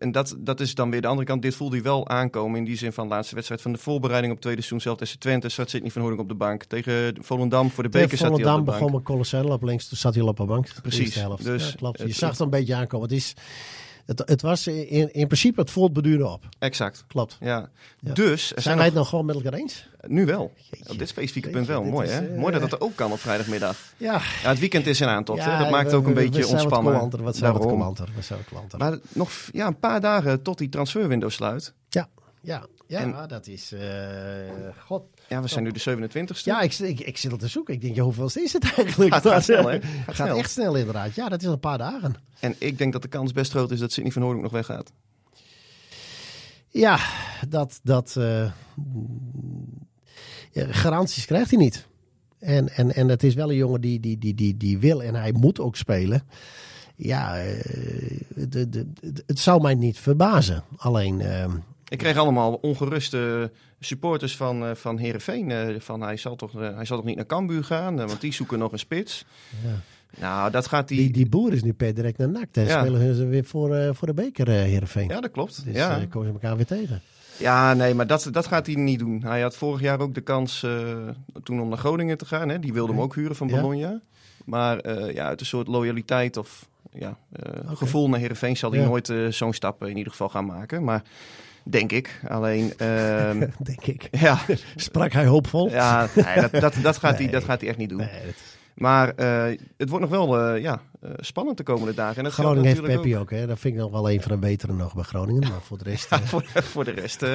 en 0.00 0.12
dat, 0.12 0.36
dat 0.38 0.60
is 0.60 0.74
dan 0.74 0.90
weer 0.90 1.00
de 1.00 1.06
andere 1.06 1.26
kant. 1.26 1.42
Dit 1.42 1.54
voelde 1.54 1.74
hij 1.76 1.84
wel 1.84 2.08
aankomen 2.08 2.58
in 2.58 2.64
die 2.64 2.76
zin 2.76 2.92
van 2.92 3.08
de 3.08 3.14
laatste 3.14 3.34
wedstrijd 3.34 3.62
van 3.62 3.72
de 3.72 3.78
voorbereiding 3.78 4.32
op 4.32 4.40
tweede 4.40 4.60
seizoen. 4.62 4.80
Zelf 4.80 4.98
tegen 4.98 5.18
Twente 5.18 5.48
zat 5.48 5.70
Sidney 5.70 5.90
van 5.90 6.00
Hooydonk 6.02 6.22
op 6.22 6.28
de 6.28 6.34
bank. 6.34 6.64
Tegen 6.64 7.14
Volendam 7.20 7.70
voor 7.70 7.82
de 7.82 7.88
beker 7.88 8.18
zat 8.18 8.20
hij 8.20 8.30
op 8.30 8.36
de 8.38 8.44
bank. 8.44 8.64
begon 8.64 8.92
met 8.92 9.02
Colossal 9.02 9.44
op 9.48 9.62
links. 9.62 9.88
Toen 9.88 9.98
zat 9.98 10.14
hij 10.14 10.22
al 10.22 10.28
op 10.28 10.36
de 10.36 10.44
bank. 10.44 10.68
Precies, 10.82 11.14
helft. 11.14 11.44
dus 11.44 11.68
Ja, 11.70 11.74
klopt. 11.76 11.98
Je 11.98 12.04
het- 12.04 12.14
zag 12.16 12.30
het 12.30 12.40
een 12.40 12.50
beetje 12.50 12.74
aankomen. 12.74 13.08
Het, 13.08 13.16
is, 13.16 13.34
het, 14.06 14.22
het 14.24 14.42
was 14.42 14.66
in, 14.66 15.12
in 15.14 15.26
principe 15.26 15.60
het 15.60 15.70
voortbeduren 15.70 16.32
op. 16.32 16.44
Exact. 16.58 17.04
Klopt. 17.08 17.36
Ja. 17.40 17.68
Ja. 18.00 18.12
Dus, 18.14 18.48
Zijn 18.48 18.62
zijn 18.62 18.76
wij 18.76 18.86
het 18.86 18.94
nog 18.94 19.08
gewoon 19.08 19.24
met 19.24 19.34
elkaar 19.34 19.52
eens? 19.54 19.88
nu 20.06 20.26
wel. 20.26 20.52
Jeetje. 20.70 20.90
Op 20.92 20.98
dit 20.98 21.08
specifieke 21.08 21.48
Jeetje, 21.50 21.64
punt 21.66 21.78
wel. 21.80 21.90
Mooi 21.92 22.06
is, 22.08 22.12
hè? 22.14 22.26
eh, 22.28 22.38
Mooi 22.38 22.52
dat 22.52 22.62
het 22.62 22.72
er 22.72 22.80
ook 22.80 22.96
kan 22.96 23.12
op 23.12 23.18
vrijdagmiddag. 23.18 23.76
Ja. 23.96 24.12
Ja, 24.12 24.48
het 24.48 24.58
weekend 24.58 24.86
is 24.86 25.00
in 25.00 25.08
aantocht. 25.08 25.44
hè? 25.44 25.50
Ja, 25.50 25.58
Dat 25.58 25.70
maakt 25.70 25.90
we- 25.90 25.96
ook 25.96 26.06
een 26.06 26.14
we- 26.14 26.20
we 26.20 26.24
beetje 26.28 26.42
zijn 26.42 26.52
wat 26.54 26.62
ontspannen. 26.62 26.92
coulanter, 26.92 27.22
Wat 27.22 27.36
zijn 27.36 27.52
wat 27.52 27.62
coulanter, 27.62 28.08
we 28.14 28.22
zijn 28.22 28.40
wat. 28.50 28.78
Maar 28.78 28.98
nog 29.12 29.30
ja, 29.52 29.66
een 29.66 29.78
paar 29.78 30.00
dagen 30.00 30.42
tot 30.42 30.58
die 30.58 30.68
transferwindow 30.68 31.30
sluit. 31.30 31.74
Ja, 31.88 32.08
ja, 32.40 32.64
ja 32.86 32.98
En- 33.00 33.28
dat 33.28 33.46
is... 33.46 33.72
eh, 33.72 33.80
God. 34.86 35.02
Ja, 35.30 35.42
we 35.42 35.48
zijn 35.48 35.64
nu 35.64 35.70
de 35.72 36.08
27ste. 36.10 36.42
Ja, 36.44 36.60
ik, 36.60 36.72
ik, 36.78 37.00
ik 37.00 37.16
zit 37.16 37.30
al 37.32 37.36
te 37.38 37.48
zoeken. 37.48 37.74
Ik 37.74 37.80
denk, 37.80 37.94
ja, 37.94 38.02
hoeveel 38.02 38.30
is 38.34 38.52
het 38.52 38.72
eigenlijk? 38.76 39.12
Gaat- 39.12 39.26
gaat 39.26 39.42
snel, 39.44 39.66
hè? 39.66 39.72
Het 39.72 39.84
Gaat 39.84 40.04
gaat 40.14 40.26
snel. 40.26 40.36
echt 40.38 40.50
snel 40.50 40.74
inderdaad. 40.76 41.14
Ja, 41.14 41.28
dat 41.28 41.42
is 41.42 41.48
een 41.48 41.60
paar 41.60 41.78
dagen. 41.78 42.14
En 42.40 42.54
ik 42.58 42.78
denk 42.78 42.92
dat 42.92 43.02
de 43.02 43.08
kans 43.08 43.32
best 43.32 43.50
groot 43.50 43.70
is 43.70 43.78
dat 43.78 43.92
Sidney 43.92 44.12
van 44.12 44.22
Hoornik 44.22 44.42
nog 44.42 44.52
weggaat. 44.52 44.92
Ja, 46.68 46.98
dat... 47.48 47.80
dat 47.82 48.16
eh, 48.16 48.50
garanties 50.52 51.26
krijgt 51.26 51.50
hij 51.50 51.58
niet. 51.58 51.86
En, 52.38 52.68
en, 52.68 52.94
en 52.94 53.08
het 53.08 53.22
is 53.22 53.34
wel 53.34 53.50
een 53.50 53.56
jongen 53.56 53.80
die, 53.80 54.00
die, 54.00 54.18
die, 54.18 54.34
die, 54.34 54.56
die 54.56 54.78
wil 54.78 55.02
en 55.02 55.14
hij 55.14 55.32
moet 55.32 55.60
ook 55.60 55.76
spelen. 55.76 56.22
Ja, 56.96 57.38
eh, 57.38 57.64
de, 58.34 58.48
de, 58.48 58.68
de- 58.68 59.22
het 59.26 59.38
zou 59.38 59.62
mij 59.62 59.74
niet 59.74 59.98
verbazen. 59.98 60.64
Alleen, 60.76 61.20
eh, 61.20 61.52
Ik 61.90 61.98
kreeg 61.98 62.16
allemaal 62.16 62.52
ongeruste 62.54 63.50
supporters 63.80 64.36
van, 64.36 64.64
eh 64.66 64.74
van 64.74 64.98
Heerenveen. 64.98 65.50
eh, 65.50 65.74
van 65.78 66.00
hij 66.02 66.16
zal, 66.16 66.36
toch, 66.36 66.60
eh, 66.60 66.74
hij 66.74 66.84
zal 66.84 66.96
toch 66.96 67.06
niet 67.06 67.16
naar 67.16 67.26
Cambuur 67.26 67.64
gaan, 67.64 67.96
want 67.96 68.20
die 68.20 68.32
zoeken 68.32 68.58
nog 68.58 68.72
een 68.72 68.78
spits. 68.78 69.24
ja. 69.64 69.70
Nou, 70.20 70.50
dat 70.50 70.66
gaat 70.66 70.88
die... 70.88 70.98
die, 70.98 71.10
die 71.12 71.28
boer 71.28 71.52
is 71.52 71.62
nu 71.62 71.72
per 71.72 71.94
direct 71.94 72.18
naar 72.18 72.28
NAC. 72.28 72.46
Dan 72.54 72.64
Ja. 72.64 72.80
spelen 72.80 73.14
ze 73.14 73.26
weer 73.26 73.44
voor, 73.44 73.94
voor 73.94 74.06
de 74.06 74.14
beker, 74.14 74.48
eh 74.48 74.54
Heerenveen. 74.54 75.08
Ja, 75.08 75.20
dat 75.20 75.30
klopt. 75.30 75.64
Dus 75.64 75.74
ja. 75.74 76.04
komen 76.10 76.28
ze 76.28 76.32
elkaar 76.34 76.56
weer 76.56 76.66
tegen. 76.66 77.00
ja, 77.36 77.74
nee, 77.74 77.94
maar 77.94 78.06
dat, 78.06 78.28
dat 78.32 78.46
gaat 78.46 78.66
hij 78.66 78.74
niet 78.74 78.98
doen. 78.98 79.22
Hij 79.22 79.40
had 79.40 79.56
vorig 79.56 79.80
jaar 79.80 80.00
ook 80.00 80.14
de 80.14 80.20
kans 80.20 80.66
toen 81.42 81.60
om 81.60 81.68
naar 81.68 81.78
Groningen 81.78 82.18
te 82.18 82.24
gaan. 82.26 82.48
Hè. 82.48 82.58
Die 82.58 82.72
wilde 82.72 82.92
hem 82.92 83.00
ook 83.00 83.14
huren 83.14 83.36
van 83.36 83.48
Ja. 83.48 83.60
Bologna. 83.60 84.00
Maar 84.44 84.92
ja, 85.12 85.26
uit 85.26 85.40
een 85.40 85.46
soort 85.46 85.66
loyaliteit 85.66 86.36
of 86.36 86.68
ja, 86.92 87.16
gevoel 87.66 88.08
naar 88.08 88.20
Heerenveen 88.20 88.56
zal 88.56 88.72
hij 88.72 88.84
nooit 88.84 89.12
zo'n 89.34 89.52
stap 89.52 89.84
in 89.84 89.96
ieder 89.96 90.10
geval 90.12 90.28
gaan 90.28 90.46
maken. 90.46 90.84
Maar 90.84 91.02
Denk 91.64 91.92
ik. 91.92 92.20
Alleen, 92.28 92.72
ehm, 92.76 93.38
denk 93.62 93.84
ik. 93.84 94.08
ja, 94.10 94.38
Sprak 94.76 95.12
hij 95.12 95.26
hoopvol? 95.26 95.70
ja 95.70 96.06
nee, 96.14 96.40
dat, 96.40 96.52
dat, 96.60 96.74
dat, 96.82 96.96
gaat 96.98 97.18
hij, 97.18 97.28
dat 97.36 97.44
gaat 97.44 97.60
hij 97.60 97.68
echt 97.68 97.78
niet 97.78 97.88
doen. 97.88 97.98
Nee, 97.98 98.08
dat- 98.26 98.34
Maar 98.74 99.12
eh, 99.16 99.58
het 99.76 99.88
wordt 99.88 100.10
nog 100.10 100.26
wel 100.26 100.38
eh, 100.54 100.62
ja, 100.62 100.80
eh, 101.00 101.10
spannend 101.16 101.56
de 101.56 101.62
komende 101.62 101.94
dagen. 101.94 102.16
En 102.16 102.24
dat 102.24 102.32
Groningen 102.32 102.64
heeft 102.64 102.82
Peppi 102.82 103.16
ook. 103.16 103.30
hè. 103.30 103.46
Dat 103.46 103.58
vind 103.58 103.74
ik 103.74 103.80
nog 103.80 103.90
wel 103.90 104.10
een 104.10 104.22
van 104.22 104.30
de 104.32 104.38
betere 104.38 104.72
nog 104.72 104.94
bij 104.94 105.04
Groningen. 105.04 105.48
Maar 105.48 105.60
voor 105.62 105.78
de 105.78 105.84
rest... 105.84 106.10
eh, 106.12 106.18
voor, 106.18 106.44
voor 106.54 106.84
de 106.84 106.90
rest. 106.90 107.22
eh. 107.22 107.34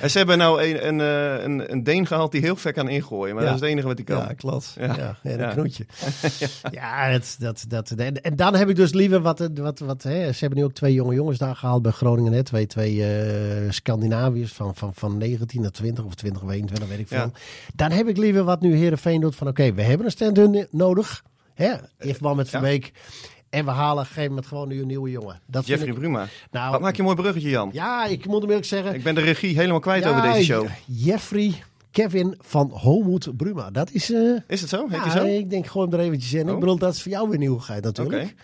en 0.00 0.10
ze 0.10 0.18
hebben 0.18 0.38
nou 0.38 0.62
een, 0.62 0.86
een, 0.88 0.98
een, 1.44 1.72
een 1.72 1.82
Deen 1.82 2.06
gehaald 2.06 2.32
die 2.32 2.40
heel 2.40 2.56
ver 2.56 2.72
kan 2.72 2.88
ingooien. 2.88 3.34
Maar 3.34 3.44
Ja. 3.44 3.50
dat 3.50 3.58
is 3.58 3.64
het 3.64 3.70
enige 3.72 3.86
wat 3.86 3.96
hij 3.96 4.04
kan. 4.06 4.18
Ja, 4.18 4.32
klopt. 4.32 4.74
Ja. 4.78 4.96
Ja, 4.96 5.16
en 5.22 5.32
een 5.32 5.38
Ja. 5.38 5.52
knoetje. 5.52 5.86
ja, 6.70 7.10
dat, 7.12 7.36
dat, 7.38 7.64
dat, 7.68 7.90
en, 7.90 8.22
en 8.22 8.36
dan 8.36 8.54
heb 8.54 8.68
ik 8.68 8.76
dus 8.76 8.92
liever 8.92 9.20
wat... 9.20 9.48
wat, 9.54 9.78
wat 9.78 10.02
hè, 10.02 10.32
ze 10.32 10.38
hebben 10.40 10.58
nu 10.58 10.64
ook 10.64 10.72
twee 10.72 10.92
jonge 10.94 11.14
jongens 11.14 11.38
daar 11.38 11.56
gehaald 11.56 11.82
bij 11.82 11.92
Groningen. 11.92 12.32
Hè, 12.32 12.42
twee 12.42 12.66
twee 12.66 13.04
Scandinaviërs 13.68 14.52
van, 14.52 14.74
van, 14.74 14.94
van 14.94 15.18
19 15.18 15.60
naar 15.60 15.70
20 15.70 16.04
of 16.04 16.14
20 16.14 16.42
of 16.42 16.50
21, 16.50 16.88
weet 16.88 16.98
ik 16.98 17.08
veel. 17.08 17.30
Dan 17.74 17.90
heb 17.90 18.08
ik 18.08 18.16
liever 18.16 18.44
wat 18.44 18.60
nu 18.60 18.76
Heerenveen 18.76 19.20
doet 19.20 19.34
van... 19.36 19.48
Oké, 19.48 19.72
we 19.74 19.82
hebben 19.82 20.06
een 20.06 20.12
stand-in 20.12 20.66
nodig. 20.70 21.22
Hè, 21.62 21.74
Ifman 22.08 22.36
met 22.36 22.50
Ja. 22.50 22.58
Verbeek. 22.58 22.92
En 23.50 23.64
we 23.64 23.70
halen 23.70 23.92
op 23.92 23.98
een 24.00 24.06
gegeven 24.06 24.28
moment 24.28 24.46
gewoon 24.46 24.68
nu 24.68 24.80
een 24.80 24.86
nieuwe 24.86 25.10
jongen. 25.10 25.40
Dat 25.46 25.66
Jeffrey 25.66 25.88
ik, 25.88 25.94
Bruma. 25.94 26.26
nou, 26.50 26.70
Wat 26.72 26.80
maak 26.80 26.92
je 26.92 26.98
een 26.98 27.04
mooi 27.04 27.16
bruggetje, 27.16 27.48
Jan. 27.48 27.70
Ja, 27.72 28.04
ik 28.06 28.26
moet 28.26 28.40
hem 28.40 28.48
eerlijk 28.48 28.66
zeggen... 28.66 28.94
Ik 28.94 29.02
ben 29.02 29.14
de 29.14 29.20
regie 29.20 29.56
helemaal 29.56 29.80
kwijt 29.80 30.02
ja, 30.04 30.10
over 30.10 30.22
deze 30.22 30.44
show. 30.44 30.66
Jeffrey 30.86 31.62
Kevin 31.90 32.34
van 32.40 32.70
Homoed 32.70 33.36
Bruma. 33.36 33.70
Dat 33.70 33.90
is... 33.90 34.12
eh, 34.12 34.20
Is 34.48 34.60
het 34.60 34.70
zo? 34.70 34.88
Heet 34.88 35.04
ja, 35.04 35.10
zo? 35.10 35.24
ik 35.24 35.50
denk 35.50 35.66
gooi 35.66 35.88
hem 35.90 35.98
er 35.98 36.04
eventjes 36.04 36.32
in. 36.32 36.48
Oh. 36.48 36.54
Ik 36.54 36.60
bedoel, 36.60 36.78
dat 36.78 36.94
is 36.94 37.02
voor 37.02 37.12
jou 37.12 37.28
weer 37.28 37.38
nieuwigheid 37.38 37.84
natuurlijk. 37.84 38.34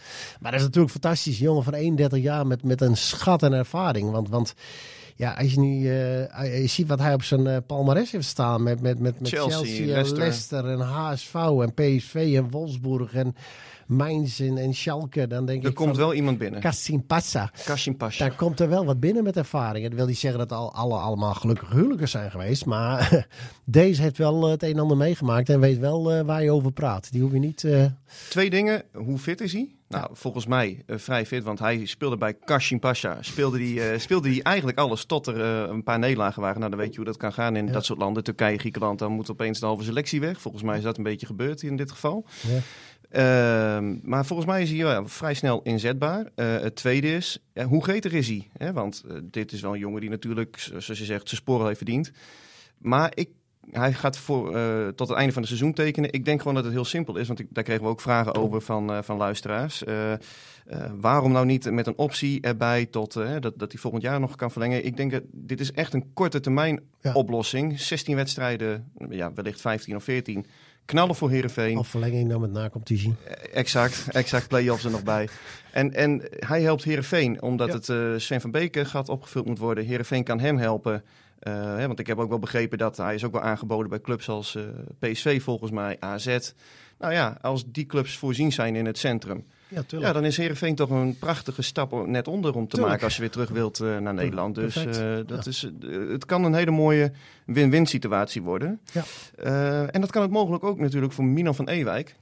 Maar 0.40 0.50
dat 0.50 0.60
is 0.60 0.66
natuurlijk 0.66 0.92
fantastisch. 0.92 1.38
Een 1.38 1.44
jongen 1.44 1.62
van 1.64 1.74
31 1.74 2.22
jaar 2.22 2.46
met, 2.46 2.62
met 2.62 2.80
een 2.80 2.96
schat 2.96 3.42
en 3.42 3.52
ervaring. 3.52 4.10
Want, 4.10 4.28
want 4.28 4.54
ja, 5.18 5.32
als 5.32 5.52
je 5.52 5.60
nu 5.60 5.88
eh, 5.88 6.60
je 6.60 6.66
ziet 6.66 6.88
wat 6.88 6.98
hij 6.98 7.14
op 7.14 7.22
zijn 7.22 7.46
eh, 7.46 7.56
palmares 7.66 8.12
heeft 8.12 8.26
staan 8.26 8.62
met, 8.62 8.80
met, 8.80 8.98
met, 8.98 9.20
met 9.20 9.28
Chelsea, 9.28 9.58
Chelsea, 9.58 9.80
en 9.80 9.86
Leicester. 9.86 10.18
Leicester. 10.18 10.64
en 10.66 10.80
HSV 10.80 11.34
en 11.34 11.74
PSV 11.74 12.32
en 12.36 12.50
Wolfsburg 12.50 13.14
en 13.14 13.34
Mainz 13.86 14.40
en, 14.40 14.58
en 14.58 14.74
Schalke. 14.74 15.26
Dan 15.26 15.46
denk 15.46 15.62
Er 15.62 15.68
ik 15.68 15.74
komt 15.74 15.88
van, 15.88 15.98
wel 15.98 16.14
iemand 16.14 16.38
binnen. 16.38 16.60
Kassim 16.60 17.06
Passa. 17.06 17.50
Pasha. 17.96 18.28
Daar 18.28 18.36
komt 18.36 18.60
er 18.60 18.68
wel 18.68 18.84
wat 18.84 19.00
binnen 19.00 19.24
met 19.24 19.36
ervaring. 19.36 19.84
Dat 19.88 19.94
wil 19.94 20.06
niet 20.06 20.18
zeggen 20.18 20.38
dat 20.38 20.52
al, 20.52 20.74
alle 20.74 20.96
allemaal 20.98 21.34
gelukkige 21.34 21.74
huwelijken 21.74 22.08
zijn 22.08 22.30
geweest. 22.30 22.64
Maar 22.64 23.26
deze 23.64 24.02
heeft 24.02 24.18
wel 24.18 24.44
eh, 24.44 24.50
het 24.50 24.62
een 24.62 24.72
en 24.72 24.78
ander 24.78 24.96
meegemaakt. 24.96 25.48
En 25.48 25.60
weet 25.60 25.78
wel 25.78 26.12
eh, 26.12 26.20
waar 26.24 26.42
je 26.42 26.50
over 26.52 26.72
praat. 26.72 27.12
Die 27.12 27.22
hoef 27.22 27.32
je 27.32 27.38
niet... 27.38 27.64
eh, 27.64 27.84
Twee 28.28 28.50
dingen. 28.50 28.82
Hoe 28.92 29.18
fit 29.18 29.40
is 29.40 29.52
hij? 29.52 29.77
Nou, 29.88 30.08
volgens 30.12 30.46
mij 30.46 30.82
eh, 30.86 30.98
vrij 30.98 31.26
fit, 31.26 31.42
want 31.42 31.58
hij 31.58 31.86
speelde 31.86 32.16
bij 32.16 32.34
Kashim 32.34 32.78
Pasha. 32.78 33.18
Speelde 33.22 33.58
die, 33.58 33.82
eh, 33.90 33.98
speelde 33.98 34.28
die 34.28 34.42
eigenlijk 34.42 34.78
alles 34.78 35.04
tot 35.04 35.26
er 35.26 35.40
eh, 35.40 35.70
een 35.70 35.82
paar 35.82 35.98
nederlagen 35.98 36.42
waren. 36.42 36.58
Nou, 36.58 36.70
dan 36.70 36.80
weet 36.80 36.90
je 36.90 36.96
hoe 36.96 37.04
dat 37.06 37.16
kan 37.16 37.32
gaan 37.32 37.56
in 37.56 37.66
Ja. 37.66 37.72
dat 37.72 37.84
soort 37.84 37.98
landen. 37.98 38.24
Turkije, 38.24 38.58
Griekenland, 38.58 38.98
dan 38.98 39.12
moet 39.12 39.30
opeens 39.30 39.60
de 39.60 39.66
halve 39.66 39.82
selectie 39.82 40.20
weg. 40.20 40.40
Volgens 40.40 40.62
mij 40.62 40.76
is 40.76 40.82
dat 40.82 40.96
een 40.96 41.02
beetje 41.02 41.26
gebeurd 41.26 41.62
in 41.62 41.76
dit 41.76 41.90
geval. 41.90 42.26
Ja. 42.40 42.58
Ehm, 43.10 43.96
maar 44.02 44.26
volgens 44.26 44.48
mij 44.48 44.62
is 44.62 44.70
hij 44.70 45.02
vrij 45.04 45.34
snel 45.34 45.60
inzetbaar. 45.62 46.26
Het 46.34 46.76
tweede 46.76 47.08
is, 47.14 47.38
hoe 47.66 47.82
gretig 47.82 48.12
is 48.12 48.28
hij? 48.28 48.48
Hè? 48.56 48.72
Want 48.72 49.04
dit 49.22 49.52
is 49.52 49.60
wel 49.60 49.72
een 49.72 49.78
jongen 49.78 50.00
die 50.00 50.10
natuurlijk, 50.10 50.58
zoals 50.58 50.86
je 50.86 50.94
zegt, 51.04 51.28
zijn 51.28 51.40
sporen 51.40 51.66
heeft 51.66 51.76
verdiend. 51.76 52.10
Maar 52.78 53.12
ik, 53.14 53.28
hij 53.70 53.92
gaat 53.92 54.18
voor, 54.18 54.56
eh, 54.56 54.88
tot 54.88 55.08
het 55.08 55.16
einde 55.16 55.32
van 55.32 55.42
het 55.42 55.50
seizoen 55.50 55.72
tekenen. 55.72 56.12
Ik 56.12 56.24
denk 56.24 56.38
gewoon 56.38 56.54
dat 56.54 56.64
het 56.64 56.72
heel 56.72 56.84
simpel 56.84 57.16
is, 57.16 57.26
want 57.26 57.38
ik, 57.38 57.46
daar 57.50 57.64
kregen 57.64 57.82
we 57.82 57.88
ook 57.88 58.00
vragen 58.00 58.34
over 58.34 58.60
van, 58.60 58.92
eh, 58.92 58.98
van 59.02 59.16
luisteraars. 59.16 59.84
Eh, 59.84 60.12
waarom 61.00 61.32
nou 61.32 61.46
niet 61.46 61.70
met 61.70 61.86
een 61.86 61.98
optie 61.98 62.40
erbij 62.40 62.86
tot 62.86 63.12
dat, 63.12 63.52
dat 63.56 63.72
hij 63.72 63.80
volgend 63.80 64.02
jaar 64.02 64.20
nog 64.20 64.36
kan 64.36 64.50
verlengen? 64.50 64.84
Ik 64.84 64.96
denk 64.96 65.10
dat 65.10 65.22
dit 65.32 65.60
is 65.60 65.72
echt 65.72 65.94
een 65.94 66.10
korte 66.14 66.40
termijn 66.40 66.80
Ja. 67.00 67.12
oplossing. 67.12 67.80
16 67.80 68.16
wedstrijden, 68.16 68.92
ja, 69.10 69.32
wellicht 69.32 69.60
15 69.60 69.96
of 69.96 70.04
14. 70.04 70.46
Knallen 70.84 71.14
voor 71.14 71.30
Herenveen. 71.30 71.78
Of 71.78 71.88
verlenging 71.88 72.28
dan 72.28 72.40
met 72.40 72.52
na-competitie. 72.52 73.14
Exact, 73.52 74.06
exact. 74.10 74.48
Play-offs 74.48 74.84
er 74.84 74.90
nog 74.90 75.02
bij. 75.02 75.28
En, 75.70 75.94
en 75.94 76.22
hij 76.30 76.62
helpt 76.62 76.84
Herenveen 76.84 77.42
omdat 77.42 77.86
Ja. 77.86 77.94
het 77.94 78.22
Sven 78.22 78.40
van 78.40 78.50
Beek 78.50 78.78
gat 78.86 79.08
opgevuld 79.08 79.46
moet 79.46 79.58
worden. 79.58 79.84
Herenveen 79.84 80.24
kan 80.24 80.40
hem 80.40 80.56
helpen. 80.58 81.02
Eh, 81.38 81.52
hè, 81.52 81.86
want 81.86 81.98
ik 81.98 82.06
heb 82.06 82.18
ook 82.18 82.28
wel 82.28 82.38
begrepen 82.38 82.78
dat 82.78 82.96
hij 82.96 83.14
is 83.14 83.24
ook 83.24 83.32
wel 83.32 83.40
aangeboden 83.40 83.88
bij 83.88 84.00
clubs 84.00 84.28
als 84.28 84.54
eh, 84.54 84.62
PSV 84.98 85.42
volgens 85.42 85.70
mij, 85.70 85.96
AZ. 86.00 86.38
Nou 86.98 87.12
ja, 87.12 87.38
als 87.40 87.64
die 87.66 87.86
clubs 87.86 88.16
voorzien 88.16 88.52
zijn 88.52 88.76
in 88.76 88.86
het 88.86 88.98
centrum. 88.98 89.44
Ja. 89.68 89.82
Ja, 89.98 90.12
dan 90.12 90.24
is 90.24 90.36
Herenveen 90.36 90.74
toch 90.74 90.90
een 90.90 91.18
prachtige 91.18 91.62
stap 91.62 92.06
net 92.06 92.28
onder 92.28 92.54
om 92.54 92.62
te 92.62 92.68
Tuurlijk. 92.68 92.88
maken 92.90 93.04
als 93.04 93.14
je 93.14 93.20
weer 93.20 93.30
terug 93.30 93.48
wilt 93.50 93.80
eh, 93.80 93.98
naar 93.98 94.14
Nederland. 94.14 94.54
Dus 94.54 94.74
dat 95.26 95.44
Ja. 95.44 95.50
is, 95.50 95.68
het 96.10 96.24
kan 96.24 96.44
een 96.44 96.54
hele 96.54 96.70
mooie 96.70 97.12
win-win 97.46 97.86
situatie 97.86 98.42
worden. 98.42 98.80
Ja. 98.92 99.02
En 99.86 100.00
dat 100.00 100.10
kan 100.10 100.22
het 100.22 100.30
mogelijk 100.30 100.64
ook 100.64 100.78
natuurlijk 100.78 101.12
voor 101.12 101.24
Milan 101.24 101.54
van 101.54 101.68
Ewijk. 101.68 102.14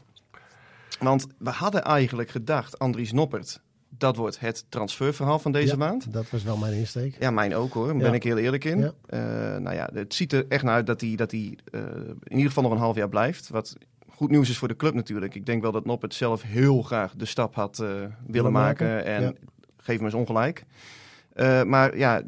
Want 0.98 1.26
we 1.38 1.50
hadden 1.50 1.82
eigenlijk 1.84 2.30
gedacht, 2.30 2.78
Andries 2.78 3.12
Noppert, 3.12 3.60
dat 3.98 4.16
wordt 4.16 4.40
het 4.40 4.64
transferverhaal 4.68 5.38
van 5.38 5.52
deze 5.52 5.66
Ja, 5.72 5.76
maand. 5.76 6.12
Dat 6.12 6.30
was 6.30 6.42
wel 6.42 6.56
mijn 6.56 6.72
insteek. 6.72 7.16
Ja, 7.20 7.30
mijn 7.30 7.54
ook 7.54 7.72
hoor, 7.72 7.86
daar 7.86 7.96
Ja. 7.96 8.02
ben 8.02 8.14
ik 8.14 8.22
heel 8.22 8.36
eerlijk 8.38 8.64
in. 8.64 8.78
Ja. 8.78 8.92
Eh, 9.06 9.20
nou 9.60 9.74
ja, 9.74 9.90
het 9.92 10.14
ziet 10.14 10.32
er 10.32 10.44
echt 10.48 10.62
naar 10.64 10.74
uit 10.74 10.86
dat 10.86 11.00
hij, 11.00 11.14
dat 11.16 11.32
eh, 11.32 11.38
in 11.40 11.56
ieder 12.28 12.46
geval 12.46 12.62
nog 12.62 12.72
een 12.72 12.78
half 12.78 12.96
jaar 12.96 13.08
blijft. 13.08 13.48
Wat 13.48 13.76
goed 14.08 14.30
nieuws 14.30 14.48
is 14.50 14.58
voor 14.58 14.68
de 14.68 14.76
club 14.76 14.94
natuurlijk. 14.94 15.34
Ik 15.34 15.46
denk 15.46 15.62
wel 15.62 15.72
dat 15.72 15.84
Noppert 15.84 16.14
zelf 16.14 16.42
heel 16.42 16.82
graag 16.82 17.12
de 17.16 17.24
stap 17.24 17.54
had 17.54 17.78
eh, 17.78 17.88
willen 18.26 18.52
maken. 18.52 18.86
maken, 18.86 19.04
En 19.04 19.36
geef 19.76 19.96
hem 19.96 20.04
eens 20.04 20.14
ongelijk. 20.14 20.64
Maar 21.66 21.96
ja, 21.96 22.22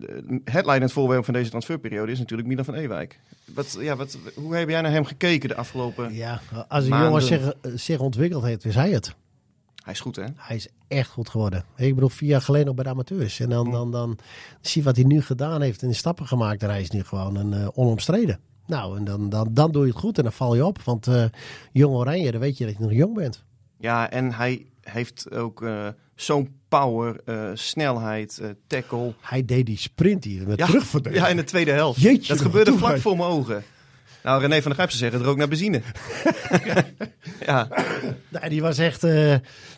het 0.45 0.67
leidend 0.67 0.93
voorwerp 0.93 1.25
van 1.25 1.35
deze 1.35 1.51
transferperiode 1.51 2.13
is 2.13 2.19
natuurlijk 2.19 2.49
Milan 2.49 2.65
van 2.65 2.75
Ewijk. 2.75 3.21
Wat, 3.55 3.77
ja, 3.81 3.97
wat, 3.97 4.19
hoe 4.35 4.57
heb 4.57 4.69
jij 4.69 4.81
naar 4.81 4.91
hem 4.91 5.05
gekeken 5.05 5.49
de 5.49 5.55
afgelopen... 5.55 6.15
Ja, 6.15 6.41
als 6.69 6.85
een 6.85 7.03
jongen 7.03 7.23
zich, 7.23 7.53
zich 7.63 8.01
ontwikkeld 8.01 8.45
heeft, 8.45 8.65
is 8.65 8.75
hij 8.75 8.91
het. 8.91 9.15
Hij 9.89 9.97
is 9.97 10.03
goed 10.03 10.17
hè? 10.17 10.25
Hij 10.37 10.57
is 10.57 10.69
echt 10.89 11.11
goed 11.11 11.29
geworden. 11.29 11.65
Ik 11.77 11.95
bedoel, 11.95 12.09
vier 12.09 12.29
jaar 12.29 12.43
geleden 12.43 12.67
nog 12.67 12.75
bij 12.75 12.85
de 12.85 12.91
amateurs. 12.91 13.41
En 13.41 13.49
dan, 13.49 13.71
dan, 13.71 13.93
dan 13.93 14.19
zie 14.61 14.81
je 14.81 14.87
wat 14.87 14.97
hij 14.97 15.05
nu 15.05 15.23
gedaan 15.23 15.63
heeft 15.63 15.83
en 15.83 15.89
de 15.89 15.95
stappen 15.95 16.27
gemaakt. 16.27 16.63
En 16.63 16.69
hij 16.69 16.81
is 16.81 16.91
nu 16.91 17.05
gewoon 17.05 17.37
een 17.37 17.53
eh, 17.53 17.69
onomstreden. 17.75 18.41
Nou, 18.67 18.97
en 18.97 19.05
dan, 19.05 19.29
dan, 19.29 19.49
dan 19.55 19.73
doe 19.73 19.87
je 19.87 19.91
het 19.91 20.01
goed 20.01 20.17
en 20.17 20.23
dan 20.23 20.33
val 20.33 20.55
je 20.55 20.67
op. 20.67 20.83
Want 20.83 21.07
eh 21.07 21.25
jong 21.73 21.95
oranje, 21.95 22.31
dan 22.31 22.41
weet 22.41 22.59
je 22.59 22.65
dat 22.65 22.77
je 22.77 22.83
nog 22.83 22.93
jong 22.93 23.15
bent. 23.15 23.45
Ja, 23.79 24.11
en 24.11 24.33
hij 24.33 24.67
heeft 24.81 25.31
ook 25.33 25.63
eh, 25.63 25.89
zo'n 26.15 26.61
power, 26.69 27.21
snelheid, 27.55 28.43
tackle. 28.67 29.15
Hij 29.21 29.45
deed 29.45 29.67
die 29.67 29.79
sprint 29.79 30.25
hier 30.25 30.47
met 30.47 30.59
Ja. 30.59 30.81
Ja, 31.13 31.29
in 31.29 31.37
de 31.37 31.45
tweede 31.45 31.71
helft. 31.73 32.01
Jeetje, 32.01 32.33
dat 32.33 32.43
gebeurde 32.43 32.79
vlak 32.79 32.99
voor 32.99 33.17
mijn 33.17 33.31
ogen. 33.31 33.65
Nou, 34.23 34.41
René 34.41 34.55
van 34.55 34.63
der 34.63 34.75
Grijp 34.75 34.91
zou 34.91 35.03
zeggen, 35.03 35.21
er 35.21 35.27
ook 35.29 35.37
naar 35.37 35.49
benzine. 35.49 35.81
ja, 37.47 37.69
Nee, 38.29 38.51
die 38.51 38.63
was 38.63 38.79
echt... 38.79 39.05
eh, 39.05 39.31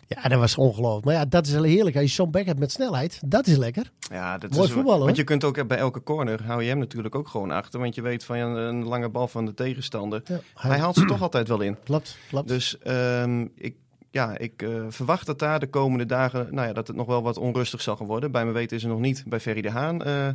ja, 0.07 0.27
dat 0.27 0.39
was 0.39 0.55
ongelooflijk. 0.55 1.05
Maar 1.05 1.13
ja, 1.13 1.25
dat 1.25 1.45
is 1.47 1.53
wel 1.53 1.63
heerlijk. 1.63 1.95
Als 1.95 2.05
je 2.05 2.09
zo'n 2.11 2.31
back 2.31 2.45
hebt 2.45 2.59
met 2.59 2.71
snelheid, 2.71 3.19
dat 3.25 3.47
is 3.47 3.57
lekker. 3.57 3.91
ja, 4.11 4.37
dat 4.37 4.51
Mooi 4.51 4.67
is 4.67 4.71
voetbal, 4.73 4.95
hoor. 4.95 5.05
Want 5.05 5.15
je 5.17 5.23
kunt 5.23 5.43
ook 5.43 5.67
bij 5.67 5.77
elke 5.77 6.03
corner, 6.03 6.43
hou 6.43 6.61
je 6.63 6.69
hem 6.69 6.77
natuurlijk 6.79 7.15
ook 7.15 7.27
gewoon 7.27 7.51
achter. 7.51 7.79
Want 7.79 7.95
je 7.95 8.01
weet 8.01 8.23
van 8.23 8.37
ja, 8.37 8.45
een 8.45 8.83
lange 8.83 9.09
bal 9.09 9.27
van 9.27 9.45
de 9.45 9.53
tegenstander. 9.53 10.21
Ja, 10.25 10.39
Hij 10.55 10.79
haalt 10.79 10.95
ze 10.95 11.05
toch 11.05 11.21
altijd 11.21 11.47
wel 11.47 11.61
in. 11.61 11.77
Klopt, 11.85 12.17
klopt. 12.29 12.47
Dus 12.47 12.77
ehm, 12.77 13.45
ik, 13.55 13.75
ja, 14.11 14.37
ik 14.37 14.61
eh, 14.61 14.69
verwacht 14.89 15.25
dat 15.25 15.39
daar 15.39 15.59
de 15.59 15.67
komende 15.69 16.05
dagen, 16.05 16.47
nou 16.51 16.67
ja, 16.67 16.73
dat 16.73 16.87
het 16.87 16.95
nog 16.95 17.07
wel 17.07 17.21
wat 17.23 17.37
onrustig 17.37 17.81
zal 17.81 17.95
gaan 17.95 18.07
worden. 18.07 18.31
Bij 18.31 18.43
mijn 18.43 18.55
weten 18.55 18.77
is 18.77 18.83
er 18.83 18.89
nog 18.89 18.99
niet 18.99 19.23
bij 19.27 19.39
Ferry 19.39 19.61
de 19.61 19.71
Haan 19.71 20.03
eh, 20.03 20.27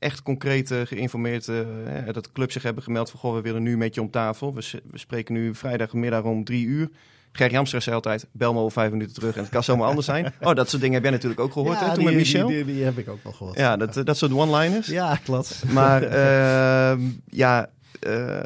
echt 0.00 0.22
concreet 0.22 0.70
eh, 0.70 0.80
geïnformeerd 0.84 1.48
eh, 1.48 1.56
hè, 1.84 2.12
dat 2.12 2.24
de 2.24 2.32
club 2.32 2.52
zich 2.52 2.62
hebben 2.62 2.82
gemeld 2.82 3.10
van, 3.10 3.20
goh, 3.20 3.34
we 3.34 3.40
willen 3.40 3.62
nu 3.62 3.76
met 3.76 3.94
je 3.94 4.00
om 4.00 4.10
tafel. 4.10 4.54
We, 4.54 4.80
we 4.90 4.98
spreken 4.98 5.34
nu 5.34 5.54
vrijdagmiddag 5.54 6.22
om 6.22 6.44
drie 6.44 6.66
uur. 6.66 6.90
Gerry 7.32 7.54
Hamstra 7.54 7.80
zei 7.80 7.94
altijd, 7.94 8.26
bel 8.32 8.52
me 8.52 8.58
over 8.58 8.72
vijf 8.72 8.90
minuten 8.90 9.14
terug 9.14 9.34
en 9.34 9.40
het 9.40 9.50
kan 9.50 9.62
zomaar 9.62 9.88
anders 9.88 10.06
zijn. 10.06 10.32
Oh, 10.40 10.54
dat 10.54 10.68
soort 10.68 10.82
dingen 10.82 10.94
heb 10.94 11.02
jij 11.02 11.12
natuurlijk 11.12 11.40
ook 11.40 11.52
gehoord, 11.52 11.78
ja, 11.78 11.88
hè, 11.88 11.94
toen 11.94 12.04
die, 12.04 12.04
met 12.04 12.14
Michel. 12.14 12.46
Die, 12.46 12.64
die, 12.64 12.74
die 12.74 12.84
heb 12.84 12.98
ik 12.98 13.08
ook 13.08 13.22
wel 13.22 13.32
gehoord. 13.32 13.58
ja, 13.58 13.76
dat, 13.76 14.06
dat 14.06 14.16
soort 14.16 14.32
one-liners. 14.32 14.86
ja 14.86 15.16
klopt. 15.16 15.62
Maar 15.72 16.02
ehm, 16.22 17.00
ja, 17.26 17.70
eh, 18.00 18.40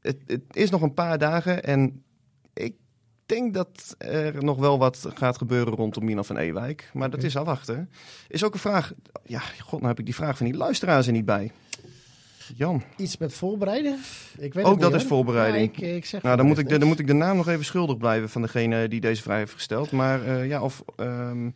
het, 0.00 0.16
het 0.26 0.42
is 0.52 0.70
nog 0.70 0.82
een 0.82 0.94
paar 0.94 1.18
dagen 1.18 1.64
en 1.64 2.02
ik 2.54 2.74
denk 3.28 3.54
dat 3.54 3.94
er 3.98 4.44
nog 4.44 4.58
wel 4.58 4.78
wat 4.78 5.06
gaat 5.14 5.38
gebeuren 5.38 5.74
rondom 5.74 6.04
Milan 6.04 6.24
van 6.24 6.36
Ewijk. 6.36 6.90
Maar 6.92 7.10
dat 7.10 7.22
is 7.22 7.36
afwachten. 7.36 7.90
Is 8.28 8.44
ook 8.44 8.54
een 8.54 8.60
vraag. 8.60 8.92
Ja, 9.24 9.38
god, 9.38 9.72
nou 9.78 9.86
heb 9.86 9.98
ik 9.98 10.04
die 10.04 10.14
vraag 10.14 10.36
van 10.36 10.46
die 10.46 10.56
luisteraars 10.56 11.06
er 11.06 11.12
niet 11.12 11.24
bij. 11.24 11.52
Jan. 12.56 12.82
Iets 12.96 13.16
met 13.16 13.34
voorbereiden? 13.34 13.98
Ik 14.38 14.54
weet 14.54 14.64
Ook 14.64 14.80
dat 14.80 14.94
is 14.94 15.04
voorbereiding. 15.04 15.76
Ja, 15.76 15.86
ik, 15.86 15.96
ik 15.96 16.04
zeg 16.06 16.22
Nou, 16.22 16.36
dan 16.36 16.46
moet, 16.46 16.58
ik 16.58 16.68
de, 16.68 16.78
dan 16.78 16.88
moet 16.88 16.98
ik 16.98 17.06
de 17.06 17.12
naam 17.12 17.36
nog 17.36 17.48
even 17.48 17.64
schuldig 17.64 17.96
blijven 17.96 18.28
van 18.28 18.42
degene 18.42 18.88
die 18.88 19.00
deze 19.00 19.22
vraag 19.22 19.38
heeft 19.38 19.52
gesteld. 19.52 19.90
Maar 19.92 20.24
eh, 20.26 20.46
ja, 20.46 20.62
of, 20.62 20.82
ehm, 20.96 21.50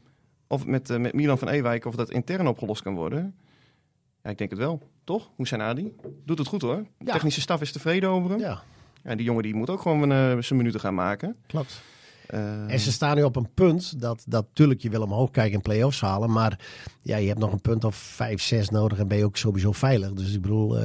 of 0.47 0.67
met, 0.67 0.91
eh, 0.91 0.99
met 0.99 1.13
Milan 1.13 1.39
van 1.39 1.49
Ewijk 1.49 1.85
of 1.85 1.95
dat 1.95 2.11
intern 2.11 2.47
opgelost 2.47 2.83
kan 2.83 2.95
worden. 2.95 3.35
Ja, 4.23 4.31
ik 4.31 4.39
denk 4.39 4.51
het 4.51 4.59
wel. 4.59 4.83
Toch? 5.05 5.31
Hoe 5.37 5.47
zijn 5.47 5.61
Adi? 5.61 5.93
Doet 6.25 6.39
het 6.39 6.49
goed 6.49 6.63
hoor. 6.63 6.77
De 6.99 7.05
Ja. 7.05 7.13
technische 7.13 7.41
staf 7.41 7.61
is 7.61 7.73
tevreden 7.73 8.09
over 8.09 8.31
hem. 8.31 8.39
Ja, 8.39 8.63
Ja, 9.05 9.15
die 9.15 9.25
jongen 9.25 9.43
die 9.43 9.55
moet 9.55 9.71
ook 9.71 9.81
gewoon 9.81 10.13
eh, 10.13 10.37
zijn 10.39 10.59
minuten 10.59 10.81
gaan 10.81 10.95
maken. 10.95 11.37
klopt. 11.47 11.83
En 12.67 12.81
ze 12.81 12.93
staan 12.93 13.17
nu 13.17 13.23
op 13.23 13.37
een 13.37 13.49
punt 13.55 14.01
dat, 14.01 14.25
dat 14.27 14.45
natuurlijk 14.45 14.81
je 14.81 14.91
wil 14.91 15.03
omhoog 15.03 15.31
kijken 15.31 15.55
en 15.55 15.61
play-offs 15.61 16.01
halen. 16.01 16.33
Maar 16.33 16.59
ja, 17.03 17.17
je 17.17 17.27
hebt 17.29 17.39
nog 17.39 17.53
een 17.53 17.61
punt 17.61 17.85
of 17.85 17.97
5, 17.97 18.43
6 18.43 18.69
nodig 18.69 18.99
en 18.99 19.09
ben 19.09 19.19
je 19.19 19.25
ook 19.25 19.37
sowieso 19.37 19.73
veilig. 19.73 20.13
Dus 20.13 20.35
ik 20.35 20.41
bedoel, 20.41 20.79
uh, 20.79 20.85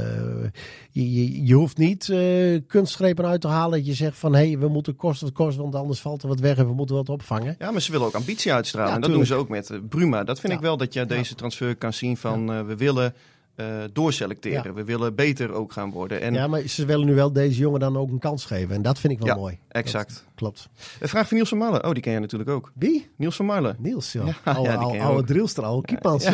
je, 0.92 1.14
je, 1.14 1.46
je, 1.46 1.54
hoeft 1.54 1.78
niet 1.78 2.08
uh, 2.08 2.60
kunstgrepen 2.68 3.26
uit 3.26 3.42
te 3.42 3.48
halen. 3.48 3.78
Dat 3.78 3.88
je 3.88 3.94
zegt 3.94 4.18
van 4.18 4.36
hé, 4.36 4.48
hey, 4.48 4.58
we 4.60 4.68
moeten 4.68 4.96
kosten 4.96 5.28
wat 5.28 5.36
kost, 5.36 5.58
want 5.58 5.76
anders 5.76 6.00
valt 6.00 6.22
er 6.22 6.28
wat 6.28 6.40
weg 6.40 6.58
en 6.58 6.68
we 6.68 6.74
moeten 6.74 6.96
wat 6.96 7.10
opvangen. 7.10 7.56
Ja, 7.60 7.72
maar 7.72 7.82
ze 7.82 7.92
willen 7.92 8.08
ook 8.08 8.16
ambitie 8.16 8.54
uitstralen. 8.54 8.90
Ja, 8.90 8.96
en 8.96 9.02
dat 9.02 9.10
tuurlijk. 9.10 9.30
doen 9.30 9.38
ze 9.38 9.44
ook 9.44 9.70
met 9.80 9.90
Bruma. 9.90 10.24
Dat 10.24 10.40
vind 10.40 10.52
ja. 10.52 10.58
ik 10.58 10.64
wel 10.64 10.78
dat 10.78 10.94
je 10.94 11.06
deze 11.06 11.36
transfer 11.36 11.76
kan 11.76 11.94
zien 11.94 12.18
van 12.18 12.66
we 12.68 12.76
willen 12.76 13.14
uh, 13.58 13.66
doorselecteren. 13.94 14.64
Ja. 14.64 14.74
We 14.74 14.84
willen 14.84 15.16
beter 15.16 15.52
ook 15.52 15.72
gaan 15.72 15.92
worden. 15.92 16.22
En... 16.22 16.34
Ja, 16.34 16.48
maar 16.48 16.62
ze 16.62 16.86
willen 16.86 17.06
nu 17.06 17.16
wel 17.16 17.32
deze 17.32 17.60
jongen 17.60 17.80
dan 17.80 17.98
ook 17.98 18.10
een 18.10 18.20
kans 18.20 18.46
geven. 18.46 18.76
En 18.76 18.82
dat 18.82 19.00
vind 19.00 19.14
ik 19.14 19.20
wel 19.20 19.28
ja, 19.28 19.36
mooi. 19.36 19.58
Exact. 19.68 20.10
Dat 20.10 20.34
klopt. 20.36 20.70
Een 21.00 21.10
vraag 21.10 21.28
van 21.28 21.36
Niels 21.36 21.50
van 21.50 21.58
Marlen. 21.58 21.86
Oh, 21.86 21.92
die 21.92 22.02
ken 22.02 22.14
je 22.14 22.20
natuurlijk 22.20 22.50
ook. 22.50 22.72
Wie? 22.76 23.10
Niels 23.16 23.36
van 23.36 23.46
Marlen. 23.46 23.76
Niels, 23.80 24.12
ja. 24.12 24.26
ja 24.26 24.36
oude, 24.44 24.70
ja, 24.70 24.76
oude, 24.76 25.02
oude 25.02 25.24
drillster, 25.24 25.64
oude 25.64 25.88
kiepans. 25.88 26.28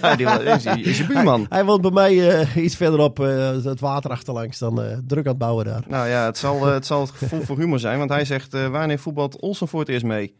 Ja, 0.00 0.16
die 0.16 0.26
is, 0.54 0.64
is 0.64 0.98
je 0.98 1.06
buurman. 1.06 1.40
Hij, 1.40 1.48
hij 1.48 1.64
woont 1.64 1.82
bij 1.82 1.90
mij 1.90 2.14
uh, 2.14 2.64
iets 2.64 2.76
verderop 2.76 3.20
uh, 3.20 3.64
het 3.64 3.80
water 3.80 4.10
achterlangs. 4.10 4.58
Dan 4.58 5.02
druk 5.06 5.24
aan 5.24 5.30
het 5.30 5.38
bouwen 5.38 5.64
daar. 5.64 5.84
Nou 5.88 6.08
ja, 6.08 6.24
het 6.24 6.38
zal, 6.38 6.64
het, 6.66 6.86
zal 6.86 7.00
het 7.00 7.10
gevoel 7.10 7.42
voor 7.46 7.58
humor 7.58 7.78
zijn. 7.78 7.98
Want 7.98 8.10
hij 8.10 8.24
zegt, 8.24 8.52
wanneer 8.52 8.98
voetbalt 8.98 9.40
Olsen 9.40 9.68
voor 9.68 9.80
het 9.80 9.88
eerst 9.88 10.04
mee? 10.04 10.34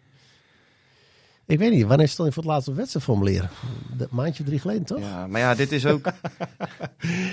Ik 1.47 1.59
weet 1.59 1.73
niet, 1.73 1.87
wanneer 1.87 2.09
stond 2.09 2.29
je 2.29 2.35
voor 2.35 2.43
het 2.43 2.53
laatste 2.53 2.73
wedstrijd 2.73 3.05
formulier? 3.05 3.51
Een 3.99 4.09
maandje 4.11 4.43
drie 4.45 4.59
geleden, 4.59 4.85
toch? 4.85 4.99
Ja, 4.99 5.27
maar 5.27 5.41
ja, 5.41 5.55
dit 5.55 5.73
is 5.73 5.87
ook... 5.87 6.07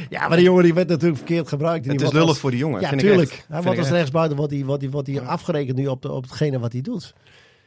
ja, 0.09 0.27
maar 0.27 0.37
die 0.37 0.45
jongen 0.45 0.63
die 0.63 0.73
werd 0.73 0.87
natuurlijk 0.87 1.17
verkeerd 1.17 1.47
gebruikt. 1.47 1.85
Het 1.85 2.01
is 2.01 2.11
lullig 2.11 2.27
als... 2.27 2.39
voor 2.39 2.49
die 2.49 2.59
jongen, 2.59 2.81
Ja, 2.81 2.89
vind 2.89 3.01
tuurlijk. 3.01 3.31
Ik 3.31 3.37
echt, 3.37 3.45
hij 3.47 3.61
wordt 3.61 3.79
als 3.79 3.89
rechtsbuiten 3.89 4.37
wordt 4.37 4.51
hij, 4.51 4.65
wordt 4.65 4.81
hij, 4.81 4.91
wordt 4.91 5.07
hij 5.07 5.21
afgerekend 5.21 5.77
nu 5.77 5.87
op, 5.87 6.01
de, 6.01 6.11
op 6.11 6.23
hetgene 6.23 6.59
wat 6.59 6.71
hij 6.71 6.81
doet. 6.81 7.13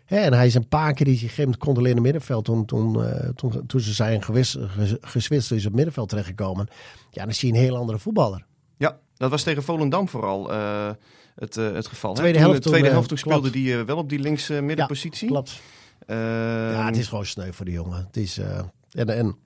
Hè, 0.05 0.17
en 0.17 0.33
hij 0.33 0.47
is 0.47 0.55
een 0.55 0.69
paar 0.69 0.93
keer 0.93 1.07
die 1.07 1.17
zich 1.17 1.35
gegeven 1.35 1.59
controleerde 1.59 2.01
middenveld. 2.01 2.45
Toen, 2.45 2.65
toen, 2.65 2.99
uh, 2.99 3.29
toen, 3.35 3.67
toen 3.67 3.81
ze 3.81 3.93
zijn 3.93 4.23
gewis, 4.23 4.57
geswitst 5.01 5.53
is 5.53 5.67
op 5.67 5.73
middenveld 5.73 6.09
terechtgekomen. 6.09 6.69
Ja, 7.11 7.25
dan 7.25 7.35
zie 7.35 7.53
je 7.53 7.59
een 7.59 7.65
heel 7.65 7.77
andere 7.77 7.99
voetballer. 7.99 8.45
Ja, 8.77 8.99
dat 9.17 9.31
was 9.31 9.43
tegen 9.43 9.63
Volendam 9.63 10.09
vooral 10.09 10.53
uh, 10.53 10.91
het, 11.35 11.57
uh, 11.57 11.73
het 11.73 11.87
geval. 11.87 12.15
Tweede 12.15 12.39
hè? 12.39 12.45
helft 12.45 12.63
toen, 12.63 12.73
de 12.73 12.79
tweede 12.79 12.95
helft 12.95 13.09
toen, 13.09 13.19
speelde 13.19 13.51
die 13.51 13.77
wel 13.77 13.97
op 13.97 14.09
die 14.09 14.19
links 14.19 14.49
middenpositie. 14.49 15.27
Ja, 15.27 15.33
klopt. 15.33 15.61
Ja, 16.07 16.87
het 16.87 16.97
is 16.97 17.09
gewoon 17.09 17.27
sneu 17.27 17.53
voor 17.53 17.65
de 17.65 17.71
jongen. 17.71 18.05
Het 18.07 18.17
is, 18.17 18.39
uh, 18.39 18.59
en, 18.91 19.09
en 19.09 19.37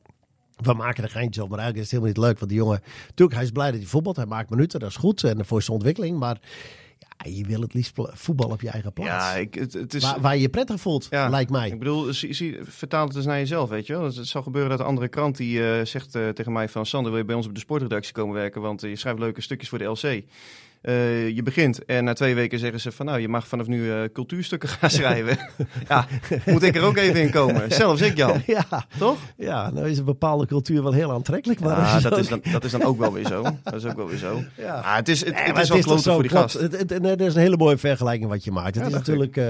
we 0.56 0.72
maken 0.72 1.04
er 1.04 1.10
geintjes 1.10 1.44
op, 1.44 1.50
maar 1.50 1.58
eigenlijk 1.58 1.88
is 1.88 1.92
het 1.92 2.02
helemaal 2.02 2.22
niet 2.22 2.30
leuk. 2.30 2.38
Want 2.38 2.50
die 2.50 2.60
jongen, 2.60 2.80
natuurlijk, 3.08 3.36
hij 3.36 3.46
is 3.46 3.52
blij 3.52 3.70
dat 3.70 3.80
hij 3.80 3.88
voetbalt. 3.88 4.16
Hij 4.16 4.26
maakt 4.26 4.50
minuten, 4.50 4.80
dat 4.80 4.88
is 4.88 4.96
goed. 4.96 5.24
En 5.24 5.44
voor 5.44 5.62
zijn 5.62 5.76
ontwikkeling. 5.76 6.18
Maar 6.18 6.40
ja, 6.98 7.30
je 7.30 7.44
wil 7.44 7.60
het 7.60 7.74
liefst 7.74 7.92
voetbal 7.96 8.50
op 8.50 8.60
je 8.60 8.70
eigen 8.70 8.92
plaats. 8.92 9.24
Ja, 9.24 9.34
ik, 9.34 9.54
het, 9.54 9.72
het 9.72 9.94
is, 9.94 10.02
waar, 10.02 10.20
waar, 10.20 10.34
je 10.34 10.40
je 10.40 10.48
prettig 10.48 10.80
voelt, 10.80 11.06
ja, 11.10 11.28
lijkt 11.28 11.50
mij. 11.50 11.68
Ik 11.68 11.78
bedoel, 11.78 12.12
zie, 12.12 12.32
zie, 12.32 12.58
vertaal 12.62 13.06
het 13.06 13.16
eens 13.16 13.24
naar 13.24 13.38
jezelf, 13.38 13.68
weet 13.68 13.86
je 13.86 13.92
wel. 13.92 14.04
Het 14.04 14.26
zal 14.26 14.42
gebeuren 14.42 14.70
dat 14.70 14.78
de 14.78 14.84
andere 14.84 15.08
krant 15.08 15.36
die 15.36 15.58
uh, 15.58 15.84
zegt 15.84 16.14
uh, 16.14 16.28
tegen 16.28 16.52
mij 16.52 16.68
van... 16.68 16.86
Sander, 16.86 17.10
wil 17.10 17.20
je 17.20 17.26
bij 17.26 17.36
ons 17.36 17.46
op 17.46 17.54
de 17.54 17.60
sportredactie 17.60 18.12
komen 18.12 18.34
werken? 18.34 18.60
Want 18.60 18.80
je 18.80 18.96
schrijft 18.96 19.18
leuke 19.18 19.40
stukjes 19.40 19.68
voor 19.68 19.78
de 19.78 19.84
LC. 19.84 20.24
Uh, 20.82 21.28
je 21.28 21.42
begint 21.42 21.84
en 21.84 22.04
na 22.04 22.12
twee 22.12 22.34
weken 22.34 22.58
zeggen 22.58 22.80
ze 22.80 22.92
van 22.92 23.06
nou, 23.06 23.20
je 23.20 23.28
mag 23.28 23.48
vanaf 23.48 23.66
nu 23.66 23.84
uh, 23.84 23.94
cultuurstukken 24.12 24.68
gaan 24.68 24.90
schrijven. 25.00 25.38
ja, 25.88 26.06
moet 26.46 26.62
ik 26.62 26.76
er 26.76 26.82
ook 26.82 26.96
even 26.96 27.20
in 27.22 27.30
komen. 27.30 27.72
Zelfs 27.72 28.00
ik, 28.00 28.16
Jan. 28.16 28.42
Ja, 28.46 28.86
toch? 28.98 29.18
Ja, 29.36 29.70
nou 29.70 29.88
is 29.88 29.98
een 29.98 30.04
bepaalde 30.04 30.46
cultuur 30.46 30.82
wel 30.82 30.92
heel 30.92 31.12
aantrekkelijk. 31.12 31.60
Maar 31.60 31.78
ja, 31.78 31.96
is 31.96 32.02
dat, 32.02 32.12
ook... 32.12 32.18
is 32.18 32.28
dan, 32.28 32.40
dat 32.52 32.64
is 32.64 32.70
dan 32.70 32.82
ook 32.82 32.98
wel 32.98 33.12
weer 33.12 33.26
zo. 33.26 33.42
Dat 33.64 33.74
is 33.74 33.84
ook 33.84 33.96
wel 33.96 34.08
weer 34.08 34.18
zo. 34.18 34.42
Ja. 34.56 34.74
Ah, 34.74 34.96
het 34.96 35.08
is, 35.08 35.24
het, 35.24 35.34
Nee, 35.34 35.42
het 35.44 35.52
maar 35.52 35.62
is 35.62 35.68
wel 35.68 35.78
kloten 35.78 36.12
voor 36.12 36.22
die 36.22 36.30
klopt. 36.30 36.52
gast. 36.52 36.62
Het, 36.64 36.78
het, 36.78 36.90
het- 36.90 37.04
het 37.04 37.20
is 37.20 37.34
een 37.34 37.40
hele 37.40 37.56
mooie 37.56 37.78
vergelijking 37.78 38.30
wat 38.30 38.44
je 38.44 38.50
maakt. 38.50 38.74
Het 38.74 38.84
Ja, 38.84 38.84
is 38.86 38.92
natuurlijk. 38.92 39.36
eh, 39.36 39.44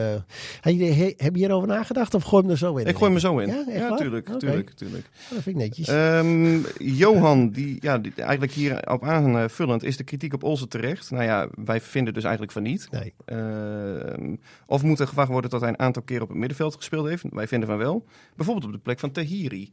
heb, 0.61 0.75
je, 0.75 0.85
he- 0.85 1.15
heb 1.17 1.33
je 1.35 1.39
hierover 1.39 1.69
nagedacht 1.69 2.15
of 2.15 2.23
gooi 2.23 2.37
je 2.43 2.43
hem 2.43 2.51
er 2.51 2.59
zo 2.59 2.77
in? 2.77 2.87
Ik 2.87 2.97
gooi 2.97 3.11
me 3.13 3.21
zo 3.21 3.39
in. 3.39 3.49
Ja, 3.49 3.89
waar? 3.89 3.99
tuurlijk, 3.99 4.29
tuurlijk, 4.39 4.71
tuurlijk. 4.71 5.09
Dat 5.31 5.43
vind 5.43 5.47
ik 5.47 5.55
netjes. 5.63 5.89
Ehm, 5.89 6.59
Johan, 6.79 7.49
die, 7.51 7.77
ja, 7.81 7.99
die, 7.99 8.13
eigenlijk 8.17 8.53
hierop 8.53 9.05
aanvullend, 9.05 9.83
is 9.85 9.97
de 9.97 10.05
kritiek 10.05 10.35
op 10.35 10.45
Olsen 10.45 10.69
terecht? 10.69 11.11
Nou 11.21 11.33
ja, 11.33 11.49
wij 11.65 11.81
vinden 11.81 12.15
dus 12.15 12.23
eigenlijk 12.23 12.53
van 12.53 12.63
niet. 12.63 12.89
nee. 12.91 13.15
Ehm, 13.25 14.37
of 14.67 14.83
moet 14.83 15.01
er 15.01 15.07
gevraagd 15.07 15.31
worden 15.31 15.51
dat 15.51 15.61
hij 15.61 15.69
een 15.69 15.79
aantal 15.79 16.03
keer 16.03 16.23
op 16.23 16.29
het 16.29 16.37
middenveld 16.37 16.75
gespeeld 16.75 17.09
heeft? 17.09 17.25
Wij 17.31 17.49
vinden 17.49 17.69
van 17.69 17.79
wel. 17.79 18.05
Bijvoorbeeld 18.37 18.67
op 18.67 18.73
de 18.73 18.79
plek 18.79 18.99
van 18.99 19.11
Tahiri. 19.11 19.73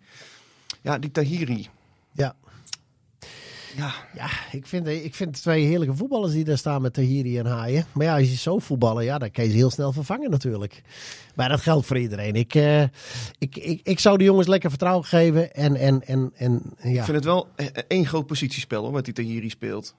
Ja, 0.82 1.00
die 1.00 1.12
Tahiri. 1.12 1.68
Ja. 2.12 2.36
Ja, 3.76 3.94
Ja, 4.16 4.30
ik 4.52 4.68
vind, 4.68 4.88
ik 4.88 5.16
vind 5.16 5.42
twee 5.42 5.66
heerlijke 5.66 5.96
voetballers 5.96 6.34
die 6.34 6.44
daar 6.44 6.58
staan 6.58 6.82
met 6.82 6.94
Tahiri 6.94 7.38
en 7.38 7.46
Haaien. 7.46 7.86
Maar 7.92 8.06
ja, 8.06 8.18
als 8.18 8.30
je 8.30 8.36
zo 8.36 8.60
voetballen, 8.60 9.04
ja, 9.04 9.18
dan 9.18 9.32
kan 9.32 9.44
je 9.44 9.50
ze 9.50 9.56
heel 9.56 9.70
snel 9.70 9.92
vervangen 9.92 10.30
natuurlijk. 10.30 10.82
Maar 11.36 11.50
dat 11.50 11.62
geldt 11.62 11.86
voor 11.86 11.98
iedereen. 11.98 12.36
Ik, 12.36 12.56
eh, 12.56 12.82
ik, 13.38 13.56
ik, 13.56 13.80
ik 13.84 14.00
zou 14.00 14.18
de 14.18 14.24
jongens 14.24 14.48
lekker 14.48 14.70
vertrouwen 14.70 15.06
geven. 15.06 15.54
En, 15.54 15.76
en, 15.76 16.08
en, 16.08 16.32
en 16.36 16.62
ja. 16.84 16.90
ik 16.90 17.04
vind 17.04 17.08
het 17.08 17.26
wel 17.26 17.48
e- 17.56 17.66
één 17.88 18.06
groot 18.06 18.28
positiespel 18.28 18.84
hoor, 18.84 18.92
wat 18.92 19.06
die 19.06 19.14
Tahiri 19.14 19.50
speelt. 19.50 19.96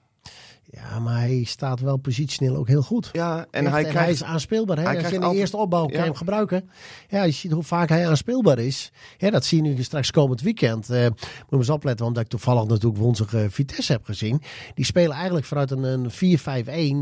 Ja, 0.71 0.99
maar 0.99 1.19
hij 1.19 1.43
staat 1.43 1.79
wel 1.79 1.97
positioneel 1.97 2.55
ook 2.55 2.67
heel 2.67 2.81
goed. 2.81 3.09
Ja, 3.11 3.37
en 3.51 3.63
Echt, 3.63 3.71
hij 3.73 3.81
hij 3.81 3.91
krijgt... 3.91 4.11
is 4.11 4.23
aanspeelbaar. 4.23 4.77
Hè? 4.77 4.83
hij 4.83 4.91
Als 4.91 5.01
je 5.01 5.07
krijgt 5.07 5.13
in 5.15 5.19
de 5.19 5.25
altijd- 5.25 5.41
eerste 5.41 5.57
opbouw 5.57 5.85
kan 5.85 5.97
Ja. 5.97 6.03
hem 6.03 6.15
gebruiken. 6.15 6.69
Ja, 7.09 7.23
je 7.23 7.31
ziet 7.31 7.51
hoe 7.51 7.63
vaak 7.63 7.89
hij 7.89 8.07
aanspeelbaar 8.07 8.59
is. 8.59 8.91
Ja, 9.17 9.29
dat 9.29 9.45
zie 9.45 9.63
je 9.63 9.69
nu 9.69 9.83
straks 9.83 10.11
komend 10.11 10.41
weekend. 10.41 10.89
Eh 10.89 11.05
moet 11.07 11.19
je 11.49 11.55
eens 11.57 11.69
opletten, 11.69 12.05
omdat 12.05 12.23
ik 12.23 12.29
toevallig 12.29 12.67
natuurlijk 12.67 13.01
woensdag 13.01 13.33
eh, 13.33 13.41
Vitesse 13.49 13.91
heb 13.91 14.05
gezien. 14.05 14.41
Die 14.73 14.85
spelen 14.85 15.15
eigenlijk 15.15 15.45
vanuit 15.45 15.71
een, 15.71 15.83
een 15.83 16.09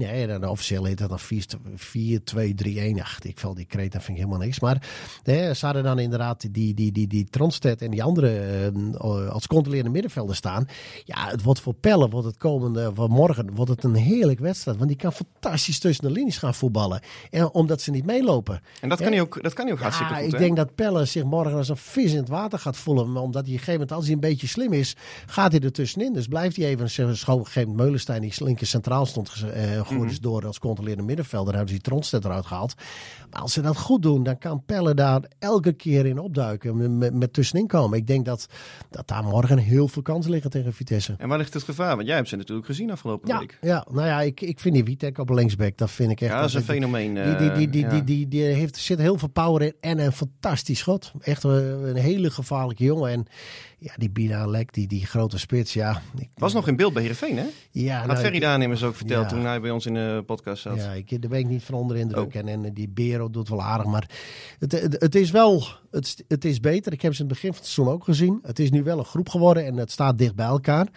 4-5-1. 0.03 0.07
Hè, 0.07 0.27
dan 0.27 0.45
officieel 0.49 0.83
heet 0.83 0.97
dat 0.97 1.09
dan 1.09 1.19
4-2-3-1. 1.19 3.01
Ach, 3.01 3.19
ik 3.21 3.39
val 3.39 3.53
die 3.53 3.65
kreet, 3.65 3.91
dat 3.91 4.03
vind 4.03 4.17
ik 4.17 4.23
helemaal 4.23 4.45
niks. 4.45 4.59
Maar 4.59 4.87
hè, 5.23 5.53
ze 5.53 5.65
hadden 5.65 5.83
dan 5.83 5.99
inderdaad 5.99 6.53
die, 6.53 6.73
die, 6.73 6.91
die, 6.91 7.07
die 7.07 7.25
Tronstedt 7.29 7.81
en 7.81 7.91
die 7.91 8.03
andere 8.03 8.39
eh, 8.39 9.29
als 9.29 9.47
controlerende 9.47 9.91
middenvelder 9.91 10.35
staan. 10.35 10.67
Ja, 11.03 11.27
het 11.29 11.43
wordt 11.43 11.59
voor 11.59 11.73
Pelle, 11.73 12.09
wordt 12.09 12.27
het 12.27 12.37
komende, 12.37 12.91
van 12.93 13.09
morgen, 13.09 13.55
wordt 13.57 13.71
het 13.71 13.83
een 13.83 13.95
heerlijk 13.95 14.39
wedstrijd. 14.39 14.77
Want 14.77 14.89
die 14.89 14.97
kan 14.97 15.13
fantastisch 15.13 15.79
tussen 15.79 16.03
de 16.07 16.11
linies 16.11 16.37
gaan 16.37 16.53
voetballen. 16.53 17.01
En 17.29 17.53
omdat 17.53 17.81
ze 17.81 17.91
niet 17.91 18.05
meelopen. 18.05 18.61
En 18.81 18.89
dat 18.89 19.01
kan, 19.01 19.11
hij 19.11 19.21
ook, 19.21 19.43
dat 19.43 19.53
kan 19.53 19.65
hij 19.65 19.73
ook 19.73 19.79
hartstikke 19.81 20.13
Ja, 20.13 20.19
goed, 20.19 20.27
ik 20.27 20.33
hè? 20.33 20.39
denk 20.39 20.55
dat 20.55 20.75
Pelle 20.75 21.05
zich 21.05 21.23
morgen 21.23 21.57
als 21.57 21.69
een 21.69 21.77
vis 21.77 22.11
in 22.11 22.17
het 22.17 22.29
water 22.29 22.59
gaat 22.59 22.77
voelen. 22.77 23.11
Maar 23.11 23.21
Omdat 23.23 23.45
hij 23.45 23.53
op 23.53 23.59
een 23.59 23.65
gegeven 23.65 23.73
moment, 23.73 23.91
als 23.91 24.05
hij 24.05 24.13
een 24.13 24.19
beetje 24.19 24.47
slim 24.47 24.73
is, 24.73 24.95
gaat 25.25 25.51
hij 25.51 25.61
er 25.61 25.71
tussenin. 25.71 26.13
Dus 26.13 26.27
blijft 26.27 26.55
hij 26.55 26.65
even, 26.65 26.85
op 26.85 26.89
een 26.97 27.15
gegeven 27.17 27.61
moment 27.61 27.77
Meulenstein, 27.77 28.21
die 28.21 28.33
linker 28.37 28.67
centraal 28.67 29.05
stond, 29.05 29.31
uh, 29.45 29.51
gooide 29.51 29.95
Mhm. 29.95 30.09
ze 30.09 30.21
door 30.21 30.45
als 30.45 30.59
controlerende 30.59 31.03
middenvelder. 31.03 31.47
Daar 31.47 31.55
hebben 31.57 31.73
ze 31.75 31.81
die 31.81 31.89
Tronstedt 31.91 32.25
eruit 32.25 32.45
gehaald. 32.45 32.73
Maar 33.31 33.41
als 33.41 33.53
ze 33.53 33.61
dat 33.61 33.77
goed 33.77 34.01
doen, 34.01 34.23
dan 34.23 34.37
kan 34.37 34.63
Pelle 34.65 34.93
daar 34.93 35.21
elke 35.39 35.73
keer 35.73 36.05
in 36.05 36.19
opduiken. 36.19 36.77
Met, 36.77 36.91
met, 36.91 37.13
met 37.13 37.33
tussenin 37.33 37.67
komen. 37.67 37.97
Ik 37.97 38.07
denk 38.07 38.25
dat, 38.25 38.47
dat 38.89 39.07
daar 39.07 39.23
morgen 39.23 39.57
heel 39.57 39.87
veel 39.87 40.01
kansen 40.01 40.31
liggen 40.31 40.49
tegen 40.51 40.73
Vitesse. 40.73 41.15
En 41.17 41.27
waar 41.29 41.37
ligt 41.37 41.53
het 41.53 41.63
gevaar? 41.63 41.95
Want 41.95 42.07
jij 42.07 42.15
hebt 42.15 42.29
ze 42.29 42.35
natuurlijk 42.35 42.67
gezien 42.67 42.91
afgelopen 42.91 43.27
Ja, 43.27 43.41
ja, 43.61 43.85
nou 43.91 44.07
ja, 44.07 44.21
ik, 44.21 44.41
ik 44.41 44.59
vind 44.59 44.73
die 44.75 44.83
Witek 44.83 45.17
op 45.17 45.29
linksback, 45.29 45.77
dat 45.77 45.91
vind 45.91 46.11
ik 46.11 46.21
echt... 46.21 46.31
Ja, 46.31 46.39
dat 46.39 46.49
is 46.49 46.53
een 46.53 46.61
die- 46.61 46.69
fenomeen. 46.69 47.13
die, 47.13 47.35
die, 47.35 47.51
die, 47.51 47.69
die, 47.69 47.85
eh, 47.85 47.91
die, 47.91 48.03
die, 48.03 48.27
die 48.27 48.43
heeft, 48.43 48.77
zit 48.77 48.99
heel 48.99 49.17
veel 49.17 49.27
power 49.27 49.61
in 49.61 49.73
en 49.79 49.99
een 49.99 50.11
fantastisch 50.11 50.79
schot. 50.79 51.11
Echt 51.19 51.43
een, 51.43 51.87
een 51.89 51.95
hele 51.95 52.31
gevaarlijke 52.31 52.83
jongen. 52.83 53.11
En 53.11 53.25
ja, 53.79 53.93
die 53.97 54.09
Bina 54.09 54.45
Lek, 54.45 54.73
die, 54.73 54.87
die 54.87 55.05
grote 55.05 55.39
spits, 55.39 55.73
ja. 55.73 56.01
Ik, 56.17 56.29
Was 56.35 56.53
nog 56.53 56.67
in 56.67 56.75
beeld 56.75 56.93
bij 56.93 57.01
Heerenveen, 57.01 57.37
hè? 57.37 57.45
ja, 57.71 57.97
Had 57.97 58.07
nou, 58.07 58.19
Ferry 58.19 58.43
aannemers 58.43 58.83
ook 58.83 58.95
verteld 58.95 59.23
ja. 59.23 59.29
toen 59.29 59.45
hij 59.45 59.61
bij 59.61 59.71
ons 59.71 59.85
in 59.85 59.93
de 59.93 60.23
podcast 60.25 60.61
zat. 60.61 60.77
Ja, 60.77 60.91
ik, 60.91 61.21
daar 61.21 61.29
ben 61.29 61.39
ik 61.39 61.47
niet 61.47 61.63
van 61.63 61.75
onder 61.75 61.97
indruk. 61.97 62.25
Oh. 62.27 62.35
En, 62.35 62.47
en 62.47 62.73
die 62.73 62.89
Bero 62.89 63.29
doet 63.29 63.49
wel 63.49 63.63
aardig. 63.63 63.85
Maar 63.85 64.09
het, 64.59 64.71
het, 64.71 64.95
het 65.01 65.15
is 65.15 65.31
wel, 65.31 65.63
het, 65.91 66.23
het 66.27 66.45
is 66.45 66.59
beter. 66.59 66.93
Ik 66.93 67.01
heb 67.01 67.13
ze 67.13 67.21
in 67.21 67.25
het 67.25 67.33
begin 67.33 67.53
van 67.53 67.59
het 67.61 67.69
seizoen 67.69 67.93
ook 67.93 68.03
gezien. 68.03 68.39
Het 68.41 68.59
is 68.59 68.71
nu 68.71 68.83
wel 68.83 68.99
een 68.99 69.05
groep 69.05 69.29
geworden 69.29 69.65
en 69.65 69.77
het 69.77 69.91
staat 69.91 70.17
dicht 70.17 70.35
bij 70.35 70.45
elkaar. 70.45 70.87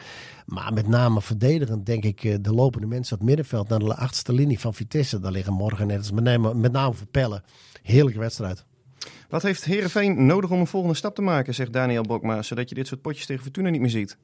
Maar 0.51 0.73
met 0.73 0.89
name 0.89 1.23
verdedigend 1.23 1.87
denk 1.87 2.05
ik 2.05 2.25
eh, 2.25 2.35
de 2.41 2.53
lopende 2.53 2.87
mensen 2.87 3.13
op 3.13 3.19
het 3.19 3.29
middenveld 3.29 3.69
naar 3.69 3.79
de 3.79 3.97
achterste 3.97 4.33
linie 4.33 4.61
van 4.61 4.75
Vitesse. 4.75 5.21
Daar 5.21 5.33
liggen 5.33 5.53
morgen 5.53 5.87
net 5.87 5.99
als 5.99 6.11
met 6.11 6.25
name, 6.25 6.55
met 6.55 6.73
name 6.73 6.95
voor 6.95 7.07
Pelle. 7.07 7.43
Heerlijke 7.83 8.19
wedstrijd. 8.19 8.65
Wat 9.29 9.43
heeft 9.43 9.65
Heerenveen 9.65 10.27
nodig 10.27 10.51
om 10.51 10.61
een 10.61 10.67
volgende 10.67 10.97
stap 10.97 11.15
te 11.15 11.23
maken, 11.23 11.55
zegt 11.55 11.73
Daniel 11.73 12.03
Bokma, 12.03 12.43
zodat 12.43 12.69
je 12.69 12.75
dit 12.75 12.87
soort 12.87 13.01
potjes 13.01 13.27
tegen 13.27 13.43
Fortuna 13.43 13.69
niet 13.69 13.81
meer 13.81 13.91
ziet? 13.91 14.19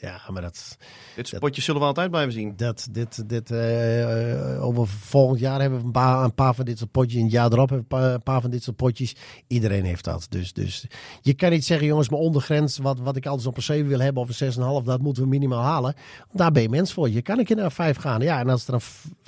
Ja, 0.00 0.20
maar 0.30 0.42
dat, 0.42 0.76
Dit 1.16 1.28
soort 1.28 1.40
potjes 1.40 1.64
zullen 1.64 1.80
we 1.80 1.86
altijd 1.86 2.10
blijven 2.10 2.32
zien. 2.32 2.56
dat, 2.56 2.88
dit, 2.90 3.28
dit, 3.28 3.50
eh, 3.50 4.54
eh, 4.54 4.64
over 4.64 4.88
volgend 4.88 5.40
jaar 5.40 5.60
hebben 5.60 5.78
we 5.78 5.84
een 5.84 5.92
paar, 5.92 6.24
een 6.24 6.34
paar 6.34 6.54
van 6.54 6.64
dit 6.64 6.78
soort 6.78 6.90
potjes. 6.90 7.18
In 7.18 7.22
het 7.22 7.32
jaar 7.32 7.52
erop 7.52 7.68
hebben 7.68 7.86
we 7.88 7.96
een 7.96 8.22
paar, 8.22 8.40
van 8.40 8.50
dit 8.50 8.62
soort 8.62 8.76
potjes. 8.76 9.16
Iedereen 9.46 9.84
heeft 9.84 10.04
dat. 10.04 10.26
Dus, 10.28 10.52
dus 10.52 10.86
je 11.20 11.34
kan 11.34 11.50
niet 11.50 11.64
zeggen, 11.64 11.86
jongens, 11.86 12.08
mijn 12.08 12.22
ondergrens, 12.22 12.78
wat, 12.78 12.98
wat 12.98 13.16
ik 13.16 13.26
altijd 13.26 13.46
op 13.46 13.56
een 13.56 13.62
7 13.62 13.88
wil 13.88 14.00
hebben 14.00 14.22
of 14.22 14.40
een 14.40 14.52
6,5, 14.52 14.84
dat 14.84 15.00
moeten 15.00 15.22
we 15.22 15.28
minimaal 15.28 15.62
halen. 15.62 15.94
Daar 16.32 16.52
ben 16.52 16.62
je 16.62 16.68
mens 16.68 16.92
voor. 16.92 17.10
Je 17.10 17.22
kan 17.22 17.38
een 17.38 17.44
keer 17.44 17.56
naar 17.56 17.72
5 17.72 17.96
gaan. 17.96 18.20
Ja, 18.20 18.38
en 18.38 18.48
als 18.48 18.68
er, 18.68 18.74
een, 18.74 18.80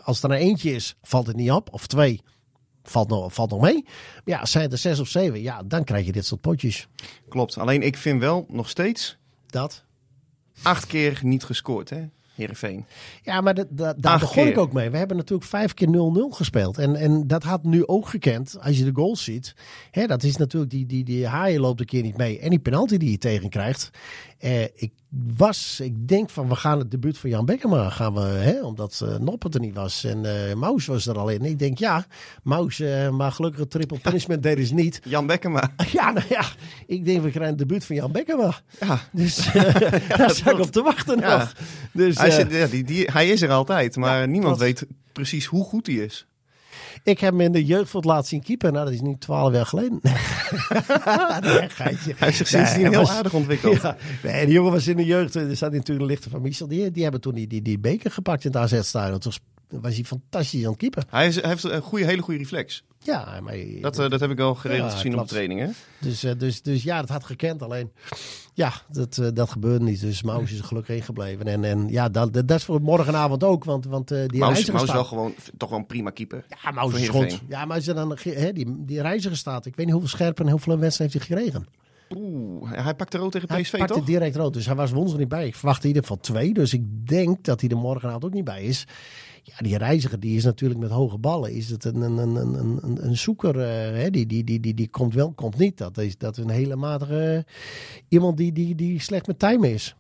als 0.03 0.23
er 0.23 0.31
een 0.31 0.37
eentje 0.37 0.75
is, 0.75 0.97
valt 1.03 1.27
het 1.27 1.37
niet 1.37 1.51
op. 1.51 1.73
Of 1.73 1.87
twee, 1.87 2.21
valt 2.83 3.09
nog, 3.09 3.35
valt 3.35 3.51
nog 3.51 3.61
mee. 3.61 3.85
Ja, 4.25 4.45
zijn 4.45 4.65
het 4.65 4.73
er 4.73 4.79
6 4.79 4.99
of 4.99 5.09
7, 5.09 5.43
ja, 5.43 5.63
dan 5.65 5.85
krijg 5.85 6.07
je 6.07 6.13
dit 6.13 6.27
soort 6.27 6.41
potjes. 6.41 6.89
Klopt. 7.29 7.59
Alleen 7.59 7.83
ik 7.83 7.97
vind 7.97 8.21
wel 8.21 8.47
nog 8.49 8.69
steeds 8.69 9.17
Dat. 9.47 9.85
Acht 10.63 10.87
keer 10.87 11.21
niet 11.23 11.45
gescoord. 11.45 11.91
Hè? 11.91 12.09
Heerenveen. 12.35 12.85
Ja, 13.23 13.41
maar 13.41 13.55
daar 13.97 14.19
begon 14.19 14.47
ik 14.47 14.59
ook 14.59 14.73
mee. 14.73 14.91
We 14.91 14.97
hebben 14.97 15.17
natuurlijk 15.17 15.49
vijf 15.49 15.75
keer 15.75 15.89
0-0 15.89 15.91
gespeeld. 16.29 16.79
En, 16.79 16.97
en 16.97 17.27
dat 17.27 17.43
had 17.43 17.65
nu 17.65 17.87
ook 17.87 18.09
gekend, 18.09 18.57
als 18.61 18.79
je 18.79 18.85
de 18.85 18.95
goals 18.95 19.25
ziet. 19.25 19.55
Hè, 19.91 20.07
dat 20.07 20.23
is 20.23 20.37
natuurlijk, 20.37 20.73
die, 20.73 20.87
die, 20.87 21.05
die 21.05 21.27
haaien 21.27 21.61
loopt 21.61 21.81
een 21.81 21.87
keer 21.87 22.03
niet 22.03 22.17
mee. 22.17 22.39
En 22.39 22.51
die 22.51 22.59
penalty 22.59 22.97
die 22.97 23.11
je 23.11 23.19
tegen 23.19 23.49
krijgt. 23.49 23.91
Eh, 24.43 24.63
ik 24.63 24.91
was, 25.37 25.81
ik 25.83 26.09
denk 26.09 26.31
van, 26.31 26.49
we 26.49 26.55
gaan 26.55 26.79
het 26.79 26.91
debuut 26.91 27.19
van 27.19 27.31
Jan 27.31 27.45
Bekkema 27.45 27.91
gaan 27.91 28.15
we, 28.15 28.21
hè, 28.21 28.63
omdat 28.63 29.01
eh 29.05 29.19
Noppert 29.19 29.55
er 29.55 29.61
niet 29.61 29.75
was. 29.75 30.05
En 30.05 30.49
eh 30.49 30.55
Maus 30.55 30.87
was 30.87 31.07
er 31.07 31.19
al 31.19 31.29
in. 31.29 31.45
Ik 31.45 31.59
denk, 31.59 31.79
ja, 31.79 32.07
Maus, 32.43 32.83
maar 33.11 33.33
gelukkig 33.33 33.61
het 33.61 33.71
triple 33.71 33.99
punishment 33.99 34.43
deden 34.43 34.67
ze 34.67 34.75
niet. 34.75 35.01
Jan 35.05 35.27
Bekkema. 35.27 35.73
Ja, 35.93 36.11
nou 36.13 36.27
ja, 36.29 36.45
ik 36.87 37.05
denk, 37.05 37.23
we 37.23 37.31
krijgen 37.31 37.45
het 37.51 37.59
debuut 37.59 37.85
van 37.85 37.97
Jan 37.97 38.13
Bekkema. 38.13 38.61
Ja, 38.81 39.01
Dus 39.13 39.47
eh, 39.53 40.09
daar 40.19 40.31
sta 40.31 40.51
ik 40.51 40.59
op 40.59 40.71
te 40.73 40.83
wachten 40.83 41.19
Ja. 41.19 41.39
nog. 41.39 41.53
Dus, 41.93 42.19
hij, 42.19 42.31
zit, 42.31 42.51
ja 42.53 42.67
die, 42.67 42.85
die, 42.85 43.11
hij 43.13 43.29
is 43.29 43.43
er 43.43 43.51
altijd, 43.51 43.97
maar 43.97 44.21
Ja, 44.21 44.27
niemand 44.27 44.59
weet 44.59 44.87
precies 45.13 45.47
hoe 45.47 45.65
goed 45.65 45.87
hij 45.87 45.97
is. 45.97 46.27
Ik 47.03 47.19
heb 47.19 47.31
hem 47.31 47.41
in 47.41 47.53
de 47.53 47.65
jeugd 47.65 47.91
voor 47.91 48.01
het 48.01 48.09
laatst 48.09 48.31
zien 48.31 48.43
keeper. 48.43 48.73
Nou, 48.73 48.85
dat 48.85 48.95
is 48.95 49.01
nu 49.01 49.17
twaalf 49.19 49.53
jaar 49.53 49.67
geleden. 49.67 50.01
nee, 50.03 51.69
geitje. 51.69 52.15
Hij 52.17 52.27
heeft 52.27 52.37
zich 52.37 52.49
sindsdien 52.49 52.83
Nee, 52.83 52.91
heel 52.91 53.11
aardig 53.11 53.35
ontwikkeld. 53.35 53.83
Ja, 53.83 53.97
nee, 54.23 54.45
die 54.45 54.55
jongen 54.55 54.73
was 54.73 54.87
in 54.87 54.97
de 54.97 55.05
jeugd. 55.05 55.35
Er 55.35 55.57
staat 55.57 55.73
natuurlijk 55.73 56.07
de 56.07 56.13
lichter 56.13 56.31
van 56.31 56.43
Michel. 56.43 56.69
Die, 56.69 56.91
die 56.91 57.03
hebben 57.03 57.21
toen 57.21 57.35
die, 57.35 57.47
die, 57.47 57.63
die 57.63 57.79
beker 57.79 58.11
gepakt 58.11 58.45
in 58.45 58.51
het 58.51 58.61
AZ-stadion. 58.61 59.19
Toen 59.19 59.33
was 59.33 59.41
hij 59.81 59.93
fantastisch 60.05 60.65
aan 60.65 60.71
het 60.71 60.79
keeper. 60.79 61.05
Hij, 61.11 61.27
is, 61.27 61.41
hij 61.41 61.49
heeft 61.49 61.65
een 61.65 61.83
goede, 61.83 62.05
hele 62.05 62.23
goede 62.23 62.39
reflex. 62.39 62.85
Ja, 62.99 63.41
maar, 63.43 63.57
Dat, 63.81 63.99
eh, 63.99 64.11
dat 64.11 64.21
heb 64.21 64.31
ik 64.31 64.41
al 64.41 64.55
geregeld 64.55 64.91
Ja, 64.91 64.97
gezien 64.97 65.11
op 65.11 65.17
klopt. 65.17 65.29
de 65.29 65.35
training. 65.35 65.61
Hè? 65.61 65.69
dus, 66.01 66.25
eh, 66.25 66.33
dus, 66.39 66.63
dus 66.63 66.83
ja, 66.83 67.01
dat 67.01 67.09
had 67.09 67.25
gekend. 67.25 67.63
Alleen, 67.63 67.93
ja, 68.55 68.73
dat, 68.89 69.19
eh, 69.19 69.29
dat 69.35 69.51
gebeurde 69.51 69.85
niet. 69.85 70.01
Dus 70.01 70.23
Maus 70.23 70.53
is 70.53 70.59
er 70.59 70.65
gelukkig 70.65 70.95
heen 70.95 71.05
gebleven. 71.05 71.47
En, 71.47 71.65
en 71.65 71.89
ja, 71.89 72.09
dat, 72.09 72.33
dat 72.33 72.51
is 72.51 72.65
voor 72.65 72.81
morgenavond 72.81 73.45
ook. 73.45 73.65
Want, 73.65 73.85
want 73.87 74.09
die 74.09 74.19
Maus, 74.19 74.49
reiziger 74.49 74.73
Maus 74.73 74.83
is 74.83 74.89
staat... 74.89 75.01
wel 75.01 75.05
gewoon, 75.05 75.35
toch 75.57 75.71
wel 75.71 75.79
een 75.79 75.87
prima 75.87 76.11
keeper. 76.11 76.45
Ja, 76.63 76.71
Maus 76.71 76.95
is 76.95 77.09
goed. 77.09 77.41
Ja, 77.49 77.65
maar 77.65 77.77
als 77.77 77.85
je 77.85 77.93
dan, 77.93 78.19
die, 78.53 78.85
die 78.85 79.01
reiziger 79.01 79.37
staat. 79.37 79.67
Ik 79.67 79.77
weet 79.77 79.85
niet 79.85 79.95
hoeveel 79.95 80.11
scherpen 80.11 80.45
en 80.45 80.51
hoeveel 80.51 80.79
wedstrijden 80.79 81.19
heeft 81.19 81.29
hij 81.29 81.37
gekregen. 81.37 81.67
Oeh, 82.17 82.71
hij 82.73 82.95
pakte 82.95 83.19
rood 83.19 83.33
tegen 83.33 83.49
Hij 83.49 83.63
PSV, 83.63 83.79
pakte 83.79 83.95
toch? 83.95 84.05
direct 84.05 84.37
rood, 84.37 84.53
dus 84.53 84.67
hij 84.67 84.75
was 84.75 84.91
woensdag 84.91 85.19
niet 85.19 85.29
bij. 85.29 85.47
Ik 85.47 85.55
verwacht 85.55 85.83
in 85.83 85.89
ieder 85.89 86.03
geval 86.03 86.21
twee, 86.21 86.53
dus 86.53 86.73
ik 86.73 87.09
denk 87.09 87.45
dat 87.45 87.61
hij 87.61 87.71
er 87.71 87.77
morgenavond 87.77 88.25
ook 88.25 88.33
niet 88.33 88.45
bij 88.45 88.63
is. 88.63 88.87
Ja, 89.45 89.55
die 89.59 89.77
reiziger 89.79 90.21
die 90.21 90.37
is 90.37 90.45
natuurlijk 90.45 90.81
met 90.81 90.91
hoge 90.91 91.19
ballen. 91.19 91.53
Is 91.53 91.71
het 91.71 91.85
een, 91.85 92.01
een, 92.01 92.17
een, 92.19 92.37
een, 92.37 92.79
een, 92.83 93.05
een 93.07 93.17
zoeker? 93.17 93.59
eh, 93.61 94.03
hè? 94.03 94.11
Die, 94.11 94.27
die, 94.27 94.45
die, 94.45 94.61
die, 94.61 94.75
die 94.75 94.89
komt 94.89 95.15
wel, 95.15 95.33
komt 95.33 95.59
niet. 95.59 95.79
Dat 95.79 95.99
is, 95.99 96.19
dat 96.19 96.37
is 96.39 96.45
een 96.45 96.51
hele 96.51 96.77
matige 96.77 97.45
iemand 98.09 98.37
die, 98.37 98.53
die, 98.53 98.75
die 98.75 99.01
slecht 99.01 99.27
met 99.27 99.39
time 99.39 99.73
is. 99.73 99.97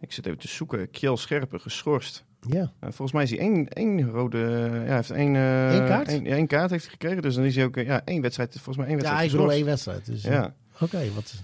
Ik 0.00 0.12
zit 0.12 0.26
even 0.26 0.38
te 0.38 0.48
zoeken. 0.48 0.90
Kjell 0.90 1.16
Scherpen, 1.16 1.60
geschorst. 1.60 2.24
Ja, 2.48 2.60
Uh, 2.60 2.68
volgens 2.80 3.12
mij 3.12 3.22
is 3.22 3.30
hij 3.30 3.38
één, 3.38 3.68
één 3.68 4.10
rode... 4.10 4.38
Ja, 4.38 4.80
hij 4.84 4.94
heeft 4.94 5.10
één, 5.10 5.36
eh, 5.36 5.74
Eén 5.74 5.86
kaart? 5.86 6.08
één, 6.08 6.26
één 6.26 6.46
kaart 6.46 6.70
heeft 6.70 6.82
hij 6.82 6.92
gekregen. 6.92 7.22
Dus 7.22 7.34
dan 7.34 7.44
is 7.44 7.56
hij 7.56 7.64
ook... 7.64 7.76
eh, 7.76 7.86
Ja, 7.86 8.02
één 8.04 8.22
wedstrijd. 8.22 8.52
Volgens 8.52 8.76
mij 8.76 8.86
één 8.86 8.96
ja 8.96 9.02
wedstrijd 9.02 9.30
ik 9.30 9.36
bedoel 9.36 9.52
één 9.52 9.64
wedstrijd. 9.64 10.06
Dus, 10.06 10.22
Ja, 10.22 10.54
Oké, 10.80 11.10
wat... 11.14 11.34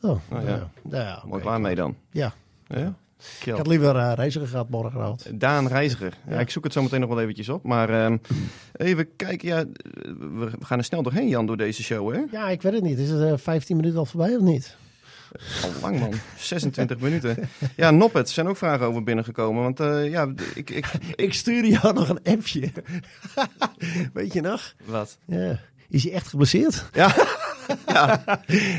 Oh, 0.00 0.18
nou 0.30 0.46
ja. 0.46 0.70
Nou 0.82 1.04
ja, 1.04 1.22
mooi 1.24 1.34
oké. 1.40 1.44
waar 1.44 1.60
mee 1.60 1.74
dan. 1.74 1.96
Ja, 2.10 2.34
Ja? 2.66 2.94
Ik 3.44 3.52
had 3.52 3.66
liever 3.66 3.96
eh, 3.96 4.12
reiziger 4.14 4.48
gehad 4.48 4.68
morgenavond. 4.68 5.26
Daan 5.40 5.66
Reiziger. 5.68 6.12
Ja, 6.26 6.32
Ja. 6.34 6.40
ik 6.40 6.50
zoek 6.50 6.64
het 6.64 6.72
zo 6.72 6.82
meteen 6.82 7.00
nog 7.00 7.08
wel 7.08 7.20
eventjes 7.20 7.48
op. 7.48 7.62
Maar 7.64 7.90
ehm, 8.04 8.16
even 8.72 9.16
kijken. 9.16 9.48
Ja, 9.48 9.64
we 10.18 10.50
gaan 10.60 10.78
er 10.78 10.84
snel 10.84 11.02
doorheen, 11.02 11.28
Jan, 11.28 11.46
door 11.46 11.56
deze 11.56 11.82
show, 11.82 12.14
hè? 12.14 12.20
Ja, 12.30 12.48
ik 12.48 12.62
weet 12.62 12.72
het 12.72 12.82
niet. 12.82 12.98
Is 12.98 13.10
het 13.10 13.22
eh, 13.22 13.32
15 13.36 13.76
minuten 13.76 13.98
al 13.98 14.06
voorbij 14.06 14.34
of 14.36 14.42
niet? 14.42 14.76
Al 15.62 15.70
lang, 15.80 15.98
man. 16.00 16.12
26 16.38 16.98
minuten. 16.98 17.48
Ja, 17.76 17.90
Noppet 17.90 18.28
zijn 18.30 18.48
ook 18.48 18.56
vragen 18.56 18.86
over 18.86 19.02
binnengekomen. 19.02 19.62
Want 19.62 19.80
eh, 19.80 20.10
ja, 20.10 20.32
ik... 20.54 20.70
ik 20.70 20.86
Ik 21.26 21.34
stuurde 21.34 21.68
jou 21.68 21.94
nog 21.94 22.08
een 22.08 22.20
appje. 22.24 22.72
Weet 24.12 24.32
je 24.32 24.40
nog? 24.40 24.74
wat? 24.84 25.18
Ja. 25.24 25.60
Is 25.88 26.02
hij 26.04 26.12
echt 26.12 26.26
geblesseerd? 26.28 26.84
Ja. 26.92 27.14
ja. 27.86 28.22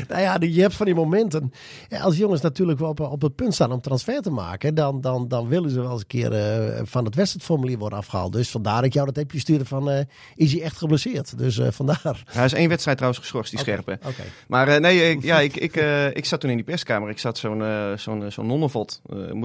Nou 0.08 0.20
ja, 0.20 0.36
je 0.40 0.60
hebt 0.60 0.74
van 0.74 0.86
die 0.86 0.94
momenten. 0.94 1.52
Als 2.00 2.16
jongens 2.16 2.40
natuurlijk 2.40 2.80
op, 2.80 3.00
op 3.00 3.22
het 3.22 3.34
punt 3.34 3.54
staan 3.54 3.72
om 3.72 3.80
transfer 3.80 4.22
te 4.22 4.30
maken, 4.30 4.74
dan, 4.74 5.00
dan, 5.00 5.28
dan 5.28 5.48
willen 5.48 5.70
ze 5.70 5.80
wel 5.80 5.90
eens 5.90 6.00
een 6.00 6.06
keer 6.06 6.32
eh, 6.32 6.80
van 6.84 7.04
het 7.04 7.14
wedstrijdformulier 7.14 7.78
worden 7.78 7.98
afgehaald. 7.98 8.32
Dus 8.32 8.50
vandaar 8.50 8.76
dat 8.76 8.84
ik 8.84 8.92
jou 8.92 9.06
dat 9.06 9.18
appje 9.18 9.38
stuurde 9.38 9.64
van, 9.64 9.90
eh, 9.90 10.00
is 10.34 10.52
hij 10.52 10.62
echt 10.62 10.76
geblesseerd? 10.76 11.38
Dus 11.38 11.58
eh, 11.58 11.70
vandaar. 11.70 12.22
Hij 12.24 12.44
is 12.44 12.52
één 12.52 12.68
wedstrijd 12.68 12.96
trouwens 12.96 13.24
geschorst, 13.24 13.50
die 13.50 13.60
scherpe. 13.60 13.92
Oké. 13.92 14.22
Maar 14.48 14.80
nee, 14.80 15.10
ik, 15.10 15.22
ja, 15.22 15.40
ik, 15.40 15.56
ik, 15.56 15.76
ik 16.12 16.24
zat 16.24 16.40
toen 16.40 16.50
in 16.50 16.56
die 16.56 16.64
perskamer. 16.64 17.10
Ik 17.10 17.18
zat 17.18 17.38
zo'n 17.38 17.62
zo'n 17.96 18.30
zo'n 18.30 18.46
nonnenvot. 18.46 19.02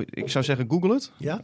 Ik 0.10 0.30
zou 0.30 0.44
zeggen, 0.44 0.66
google 0.70 0.94
het. 0.94 1.12
Ja? 1.18 1.42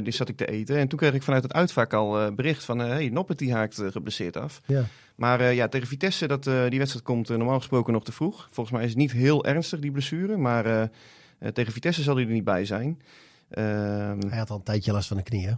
Die 0.00 0.12
zat 0.12 0.28
ik 0.28 0.36
te 0.36 0.46
eten. 0.46 0.76
En 0.76 0.88
toen 0.88 0.98
kreeg 0.98 1.12
ik 1.12 1.22
vanuit 1.22 1.42
het 1.42 1.52
uitvak 1.52 1.92
al 1.92 2.34
bericht 2.34 2.64
van... 2.64 2.78
hey, 2.78 3.08
Noppet 3.08 3.38
die 3.38 3.52
haakt 3.52 3.82
geblesseerd 3.90 4.36
af. 4.36 4.60
Ja. 4.66 4.84
Maar 5.20 5.40
eh, 5.40 5.54
ja, 5.54 5.68
tegen 5.68 5.88
Vitesse, 5.88 6.26
dat, 6.26 6.46
eh, 6.46 6.68
die 6.68 6.78
wedstrijd 6.78 7.04
komt 7.04 7.30
eh, 7.30 7.36
normaal 7.36 7.58
gesproken 7.58 7.92
nog 7.92 8.04
te 8.04 8.12
vroeg. 8.12 8.48
Volgens 8.50 8.76
mij 8.76 8.84
is 8.84 8.90
het 8.90 8.98
niet 8.98 9.12
heel 9.12 9.44
ernstig, 9.44 9.80
die 9.80 9.90
blessure. 9.90 10.36
Maar 10.36 10.90
tegen 11.52 11.72
Vitesse 11.72 12.02
zal 12.02 12.14
hij 12.16 12.24
er 12.24 12.30
niet 12.30 12.44
bij 12.44 12.64
zijn. 12.64 13.00
Ehm, 13.50 14.18
Hij 14.28 14.38
had 14.38 14.50
al 14.50 14.56
een 14.56 14.62
tijdje 14.62 14.92
last 14.92 15.08
van 15.08 15.16
de 15.16 15.22
knieën. 15.22 15.56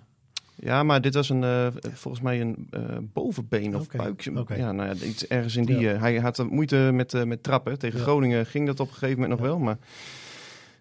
ja, 0.55 0.83
maar 0.83 1.01
dit 1.01 1.15
was 1.15 1.29
een, 1.29 1.73
volgens 1.93 2.23
mij 2.23 2.41
een 2.41 2.69
bovenbeen 3.13 3.77
of 3.77 3.89
buik. 3.89 4.31
oké. 4.37 4.55
Ja, 4.55 4.73
nou 4.73 4.89
ja, 4.89 5.05
iets 5.05 5.27
ergens 5.27 5.57
in 5.57 5.65
die... 5.65 5.79
Ja. 5.79 5.99
hij 5.99 6.17
had 6.17 6.51
moeite 6.51 6.91
met, 6.93 7.27
met 7.27 7.43
trappen. 7.43 7.79
Tegen 7.79 7.99
Ja. 7.99 8.05
Groningen 8.05 8.47
ging 8.47 8.67
dat 8.67 8.81
op 8.81 8.87
een 8.89 8.95
gegeven 8.95 9.21
moment 9.21 9.41
nog 9.41 9.49
wel. 9.49 9.59
Maar 9.59 9.79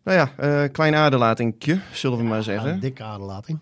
nou 0.04 0.18
ja, 0.18 0.68
klein 0.68 0.96
aderlatingje, 0.96 1.80
zullen 1.94 2.18
we 2.18 2.24
maar 2.24 2.44
zeggen. 2.44 2.72
Een 2.72 2.80
dikke 2.80 3.04
aderlating. 3.04 3.60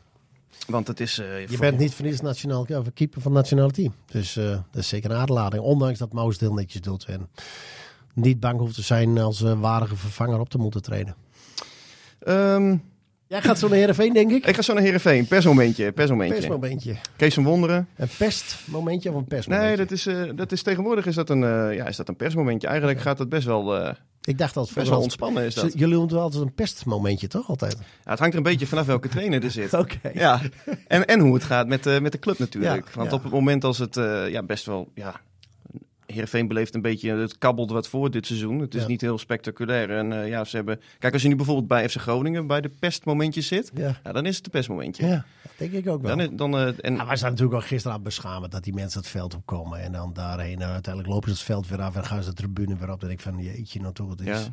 Want 0.68 0.88
het 0.88 1.00
is... 1.00 1.18
eh, 1.20 1.42
Je 1.42 1.48
voor- 1.48 1.58
bent 1.60 1.78
niet 1.78 1.94
voor 1.94 2.06
niets 2.06 2.22
nationaal 2.22 2.62
of 2.70 2.94
keeper 2.94 3.22
van 3.22 3.32
het 3.32 3.42
nationale 3.42 3.72
team. 3.72 3.94
Dus 4.06 4.38
eh, 4.38 4.44
dat 4.50 4.82
is 4.82 4.88
zeker 4.88 5.12
een 5.12 5.18
aderlating. 5.18 5.64
Ondanks 5.64 6.00
dat 6.00 6.14
Maus 6.14 6.32
het 6.32 6.40
heel 6.42 6.54
netjes 6.54 6.82
doet. 6.82 7.06
En 7.06 7.30
niet 8.14 8.40
bang 8.40 8.60
hoeft 8.60 8.76
te 8.76 8.82
zijn 8.82 9.18
als 9.18 9.42
eh, 9.44 9.60
waardige 9.60 9.96
vervanger 9.96 10.40
op 10.40 10.50
te 10.50 10.58
moeten 10.58 10.82
treden. 10.82 11.16
Ehm, 12.20 12.76
Jij 13.28 13.42
gaat 13.42 13.60
zo 13.60 13.68
naar 13.68 13.78
Heerenveen, 13.78 14.14
denk 14.14 14.32
ik. 14.32 14.46
ik 14.48 14.56
ga 14.56 14.62
zo 14.62 14.74
naar 14.74 14.84
Heerenveen. 14.84 15.28
Persmomentje, 15.28 15.92
persmomentje. 15.92 16.36
Persmomentje. 16.38 16.96
Kees 17.16 17.34
van 17.34 17.44
Wonderen. 17.44 17.88
Een 17.96 18.10
pestmomentje 18.18 19.10
of 19.10 19.16
een 19.16 19.26
persmomentje? 19.26 19.68
Nee, 19.68 19.78
dat 19.78 19.92
is, 19.92 20.36
dat 20.36 20.52
is 20.52 20.62
tegenwoordig 20.64 21.06
is 21.06 21.16
dat 21.16 21.30
een, 21.30 21.40
ja, 21.74 21.86
is 21.86 21.96
dat 21.96 22.08
een 22.08 22.16
persmomentje. 22.16 22.68
Eigenlijk 22.68 23.00
gaat 23.00 23.20
het 23.20 23.30
best 23.30 23.46
wel, 23.46 23.94
Ik 24.30 24.38
dacht 24.38 24.54
dat 24.54 24.66
het 24.66 24.76
best 24.76 24.90
wel 24.90 25.00
ontspannen. 25.02 25.44
Is 25.44 25.56
dat. 25.56 25.74
Jullie 25.74 25.96
noemen 25.96 26.20
altijd 26.20 26.44
een 26.44 26.54
pestmomentje, 26.54 27.28
toch? 27.28 27.50
Altijd. 27.50 27.78
Ja, 27.80 28.10
het 28.10 28.20
hangt 28.20 28.34
er 28.34 28.40
een 28.40 28.52
beetje 28.52 28.68
vanaf 28.68 28.86
welke 28.86 29.08
trainer 29.08 29.44
er 29.44 29.52
zit. 29.52 29.74
Oké. 29.84 30.12
Ja, 30.14 30.42
en, 30.88 31.06
en 31.06 31.20
hoe 31.20 31.34
het 31.34 31.44
gaat 31.44 31.68
met, 31.68 31.86
eh, 31.86 32.00
met 32.00 32.12
de 32.12 32.20
club 32.20 32.40
natuurlijk. 32.40 32.88
Ja, 32.88 32.92
Want 32.96 33.10
ja. 33.10 33.16
op 33.16 33.24
het 33.24 33.32
moment 33.32 33.64
als 33.64 33.78
het 33.78 33.98
eh, 33.98 34.30
ja, 34.30 34.44
best 34.44 34.66
wel... 34.66 34.92
Ja, 34.94 35.22
Heerenveen 36.14 36.48
beleeft 36.48 36.76
een 36.76 36.82
beetje... 36.82 37.12
Het 37.16 37.38
kabbelt 37.38 37.72
wat 37.72 37.88
voor 37.88 38.12
dit 38.12 38.26
seizoen. 38.26 38.60
Het 38.60 38.76
is 38.76 38.82
Ja. 38.82 38.88
niet 38.88 39.02
heel 39.02 39.18
spectaculair. 39.18 39.90
En 39.98 40.22
eh, 40.22 40.28
ja, 40.28 40.44
ze 40.44 40.56
hebben... 40.56 40.80
Kijk, 41.00 41.14
als 41.14 41.22
je 41.22 41.28
nu 41.28 41.36
bijvoorbeeld 41.36 41.68
bij 41.68 41.90
FC 41.90 41.98
Groningen 41.98 42.48
bij 42.48 42.62
de 42.62 42.70
pestmomentjes 42.80 43.48
zit... 43.48 43.72
Ja. 43.74 44.00
Ja, 44.04 44.12
dan 44.12 44.26
is 44.26 44.36
het 44.36 44.46
een 44.46 44.52
pestmomentje. 44.52 45.08
ja, 45.08 45.26
dat 45.44 45.52
denk 45.58 45.72
ik 45.72 45.88
ook 45.88 46.02
wel. 46.02 46.18
Dan, 46.18 46.36
dan, 46.36 46.58
eh, 46.58 46.68
en, 46.82 46.96
Ja, 46.96 47.06
wij 47.06 47.16
zijn 47.16 47.32
natuurlijk 47.32 47.62
al 47.62 47.68
gisteravond 47.68 48.04
beschamen 48.04 48.50
dat 48.50 48.64
die 48.64 48.74
mensen 48.74 49.00
het 49.00 49.10
veld 49.10 49.36
opkomen. 49.36 49.80
En 49.82 49.92
dan 49.92 50.14
daarheen. 50.14 50.62
En 50.62 50.70
uiteindelijk 50.70 51.14
lopen 51.14 51.30
ze 51.30 51.36
het 51.36 51.46
veld 51.46 51.68
weer 51.68 51.82
af 51.82 51.96
en 51.96 52.06
gaan 52.06 52.24
ze 52.24 52.30
de 52.30 52.36
tribune 52.36 52.78
weer 52.78 52.92
op. 52.92 53.00
Dan 53.00 53.10
denk 53.10 53.22
ik 53.22 53.26
van, 53.34 53.44
jeetje, 53.44 53.80
nou 53.82 53.94
toch. 53.94 54.10
Het 54.10 54.20
is, 54.22 54.26
ja, 54.28 54.48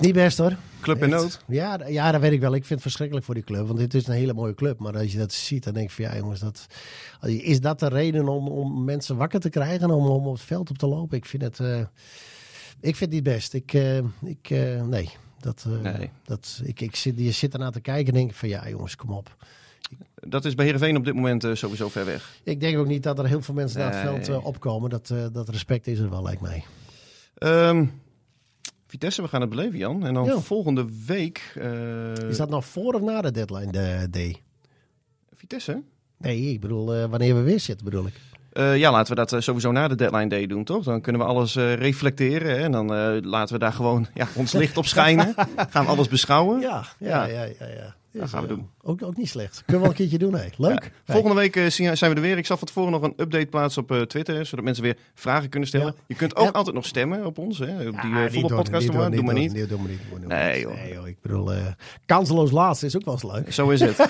is 0.00 0.06
niet 0.06 0.14
best 0.14 0.38
hoor. 0.38 0.56
club 0.80 1.02
in 1.02 1.08
nood. 1.08 1.40
Ja, 1.46 1.86
ja, 1.86 2.12
dat 2.12 2.20
weet 2.20 2.32
ik 2.32 2.40
wel. 2.40 2.54
Ik 2.54 2.60
vind 2.64 2.70
het 2.70 2.82
verschrikkelijk 2.82 3.26
voor 3.26 3.34
die 3.34 3.44
club. 3.44 3.66
Want 3.66 3.78
dit 3.78 3.94
is 3.94 4.06
een 4.06 4.14
hele 4.14 4.34
mooie 4.34 4.54
club. 4.54 4.78
Maar 4.78 4.96
als 4.96 5.12
je 5.12 5.18
dat 5.18 5.32
ziet, 5.32 5.64
dan 5.64 5.74
denk 5.74 5.86
ik 5.88 5.94
van 5.94 6.04
ja, 6.04 6.16
jongens, 6.16 6.40
dat, 6.40 6.66
is 7.26 7.60
dat 7.60 7.78
de 7.78 7.88
reden 7.88 8.28
om, 8.28 8.48
om 8.48 8.84
mensen 8.84 9.16
wakker 9.16 9.40
te 9.40 9.48
krijgen? 9.48 9.90
Om, 9.90 10.06
om 10.06 10.26
op 10.26 10.32
het 10.32 10.42
veld 10.42 10.70
op 10.70 10.78
te 10.78 10.86
lopen? 10.86 11.16
Ik 11.16 11.26
vind 11.26 11.42
het, 11.42 11.60
eh, 11.60 11.80
ik 12.82 12.96
vind 12.96 13.00
het 13.00 13.10
niet 13.10 13.34
best. 13.34 13.54
Ik, 13.54 13.72
eh, 13.72 13.98
ik 14.22 14.50
eh, 14.50 14.82
nee. 14.82 15.10
Dat, 15.40 15.66
eh, 15.66 15.92
Nee. 15.92 16.10
dat, 16.24 16.60
ik, 16.64 16.80
ik 16.80 16.96
zit, 16.96 17.18
je 17.18 17.30
zit 17.30 17.52
ernaar 17.52 17.72
te 17.72 17.80
kijken 17.80 18.06
en 18.06 18.18
denk 18.18 18.30
ik 18.30 18.36
van 18.36 18.48
ja, 18.48 18.68
jongens, 18.68 18.96
kom 18.96 19.10
op. 19.10 19.36
Dat 20.14 20.44
is 20.44 20.54
bij 20.54 20.64
Heerenveen 20.64 20.96
op 20.96 21.04
dit 21.04 21.14
moment 21.14 21.46
sowieso 21.52 21.88
ver 21.88 22.04
weg. 22.04 22.36
Ik 22.42 22.60
denk 22.60 22.78
ook 22.78 22.86
niet 22.86 23.02
dat 23.02 23.18
er 23.18 23.26
heel 23.26 23.42
veel 23.42 23.54
mensen 23.54 23.78
naar 23.78 24.04
het 24.04 24.26
veld 24.26 24.42
opkomen. 24.42 24.90
Dat, 24.90 25.14
dat 25.32 25.48
respect 25.48 25.86
is 25.86 25.98
er 25.98 26.10
wel, 26.10 26.22
lijkt 26.22 26.40
mij. 26.40 26.64
Ehm, 27.34 27.84
Vitesse, 28.92 29.22
we 29.22 29.28
gaan 29.28 29.40
het 29.40 29.50
beleven, 29.50 29.78
Jan. 29.78 30.06
En 30.06 30.14
dan 30.14 30.24
Ja. 30.24 30.38
volgende 30.38 30.86
week... 31.06 31.52
eh, 31.60 32.12
Is 32.28 32.36
dat 32.36 32.48
nou 32.50 32.62
voor 32.62 32.94
of 32.94 33.00
na 33.00 33.20
de 33.20 33.30
deadline 33.30 33.72
de 33.72 34.06
day? 34.10 34.36
Vitesse? 35.34 35.82
Nee, 36.18 36.40
ik 36.52 36.60
bedoel, 36.60 36.94
eh, 36.94 37.04
wanneer 37.04 37.34
we 37.34 37.40
weer 37.42 37.60
zitten, 37.60 37.84
bedoel 37.84 38.06
ik. 38.06 38.14
Eh, 38.52 38.76
ja, 38.78 38.90
laten 38.90 39.16
we 39.16 39.24
dat 39.26 39.42
sowieso 39.44 39.72
na 39.72 39.88
de 39.88 39.94
deadline 39.94 40.28
day 40.28 40.46
doen, 40.46 40.64
toch? 40.64 40.84
Dan 40.84 41.00
kunnen 41.00 41.20
we 41.20 41.26
alles 41.26 41.54
reflecteren. 41.56 42.50
Hè? 42.50 42.56
En 42.62 42.72
dan 42.72 42.86
laten 43.26 43.54
we 43.54 43.60
daar 43.60 43.72
gewoon 43.72 44.06
ja, 44.14 44.26
ons 44.36 44.52
licht 44.52 44.76
op 44.76 44.86
schijnen. 44.86 45.34
Gaan 45.70 45.84
we 45.84 45.90
alles 45.90 46.08
beschouwen. 46.08 46.60
Ja, 46.60 46.84
ja, 46.98 47.08
Ja. 47.08 47.24
ja, 47.24 47.42
ja. 47.44 47.66
ja, 47.66 47.94
Dat 48.12 48.28
gaan 48.28 48.42
we 48.42 48.48
doen. 48.48 48.68
Ook, 48.82 49.02
ook 49.02 49.16
niet 49.16 49.28
slecht. 49.28 49.62
Kunnen 49.66 49.74
we 49.74 49.80
wel 49.80 49.88
een 49.88 49.94
keertje 49.94 50.18
doen, 50.18 50.34
hè? 50.34 50.46
Leuk. 50.56 50.92
Ja. 51.06 51.12
Volgende 51.12 51.36
week 51.36 51.56
eh, 51.56 51.66
zijn 51.68 52.10
we 52.10 52.16
er 52.16 52.20
weer. 52.20 52.38
Ik 52.38 52.46
zal 52.46 52.56
van 52.56 52.66
tevoren 52.66 52.90
nog 52.92 53.02
een 53.02 53.12
update 53.16 53.46
plaatsen 53.46 53.82
op 53.82 53.90
eh, 53.90 54.00
Twitter, 54.00 54.46
zodat 54.46 54.64
mensen 54.64 54.82
weer 54.84 54.96
vragen 55.14 55.48
kunnen 55.48 55.68
stellen. 55.68 55.86
Ja. 55.86 56.02
Je 56.06 56.14
kunt 56.14 56.36
ook 56.36 56.44
Ja. 56.46 56.50
altijd 56.50 56.74
nog 56.74 56.86
stemmen 56.86 57.26
op 57.26 57.38
ons, 57.38 57.58
hè, 57.58 57.88
op 57.88 58.00
die 58.00 58.10
Ja, 58.10 58.26
eh 58.26 58.32
voetbalpodcast. 58.32 58.86
Doe 58.86 58.96
maar 58.96 59.10
niet. 59.10 59.16
doen, 59.18 59.24
Doe 59.26 59.34
maar 59.34 59.34
niet. 59.34 59.68
Doe 59.68 59.78
maar 59.78 59.88
niet. 60.20 60.28
Nee, 60.28 60.52
niet. 60.54 60.62
joh. 60.62 60.74
Nee, 60.74 60.92
joh. 60.92 61.06
Ik 61.08 61.16
bedoel, 61.22 61.52
eh, 61.52 61.66
kanseloos 62.06 62.50
laatste 62.50 62.86
is 62.86 62.96
ook 62.96 63.04
wel 63.04 63.14
eens 63.14 63.22
leuk. 63.22 63.52
Zo 63.52 63.68
is 63.70 63.80
het. 63.80 63.96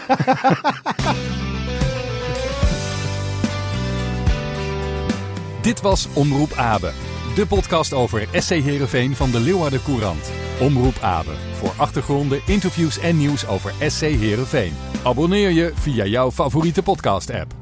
Dit 5.63 5.81
was 5.81 6.09
Omroep 6.15 6.53
Abe, 6.53 6.93
de 7.35 7.47
podcast 7.47 7.93
over 7.93 8.29
SC 8.33 8.51
Heerenveen 8.51 9.17
van 9.17 9.31
de 9.31 9.41
Leeuwarden 9.41 9.83
Courant. 9.83 10.31
Omroep 10.61 10.99
Abe, 11.01 11.31
voor 11.53 11.73
achtergronden, 11.77 12.41
interviews 12.47 12.99
en 12.99 13.17
nieuws 13.17 13.47
over 13.47 13.73
SC 13.87 14.01
Heerenveen. 14.01 14.73
Abonneer 15.03 15.51
je 15.51 15.73
via 15.75 16.05
jouw 16.05 16.31
favoriete 16.31 16.83
podcast-app. 16.83 17.55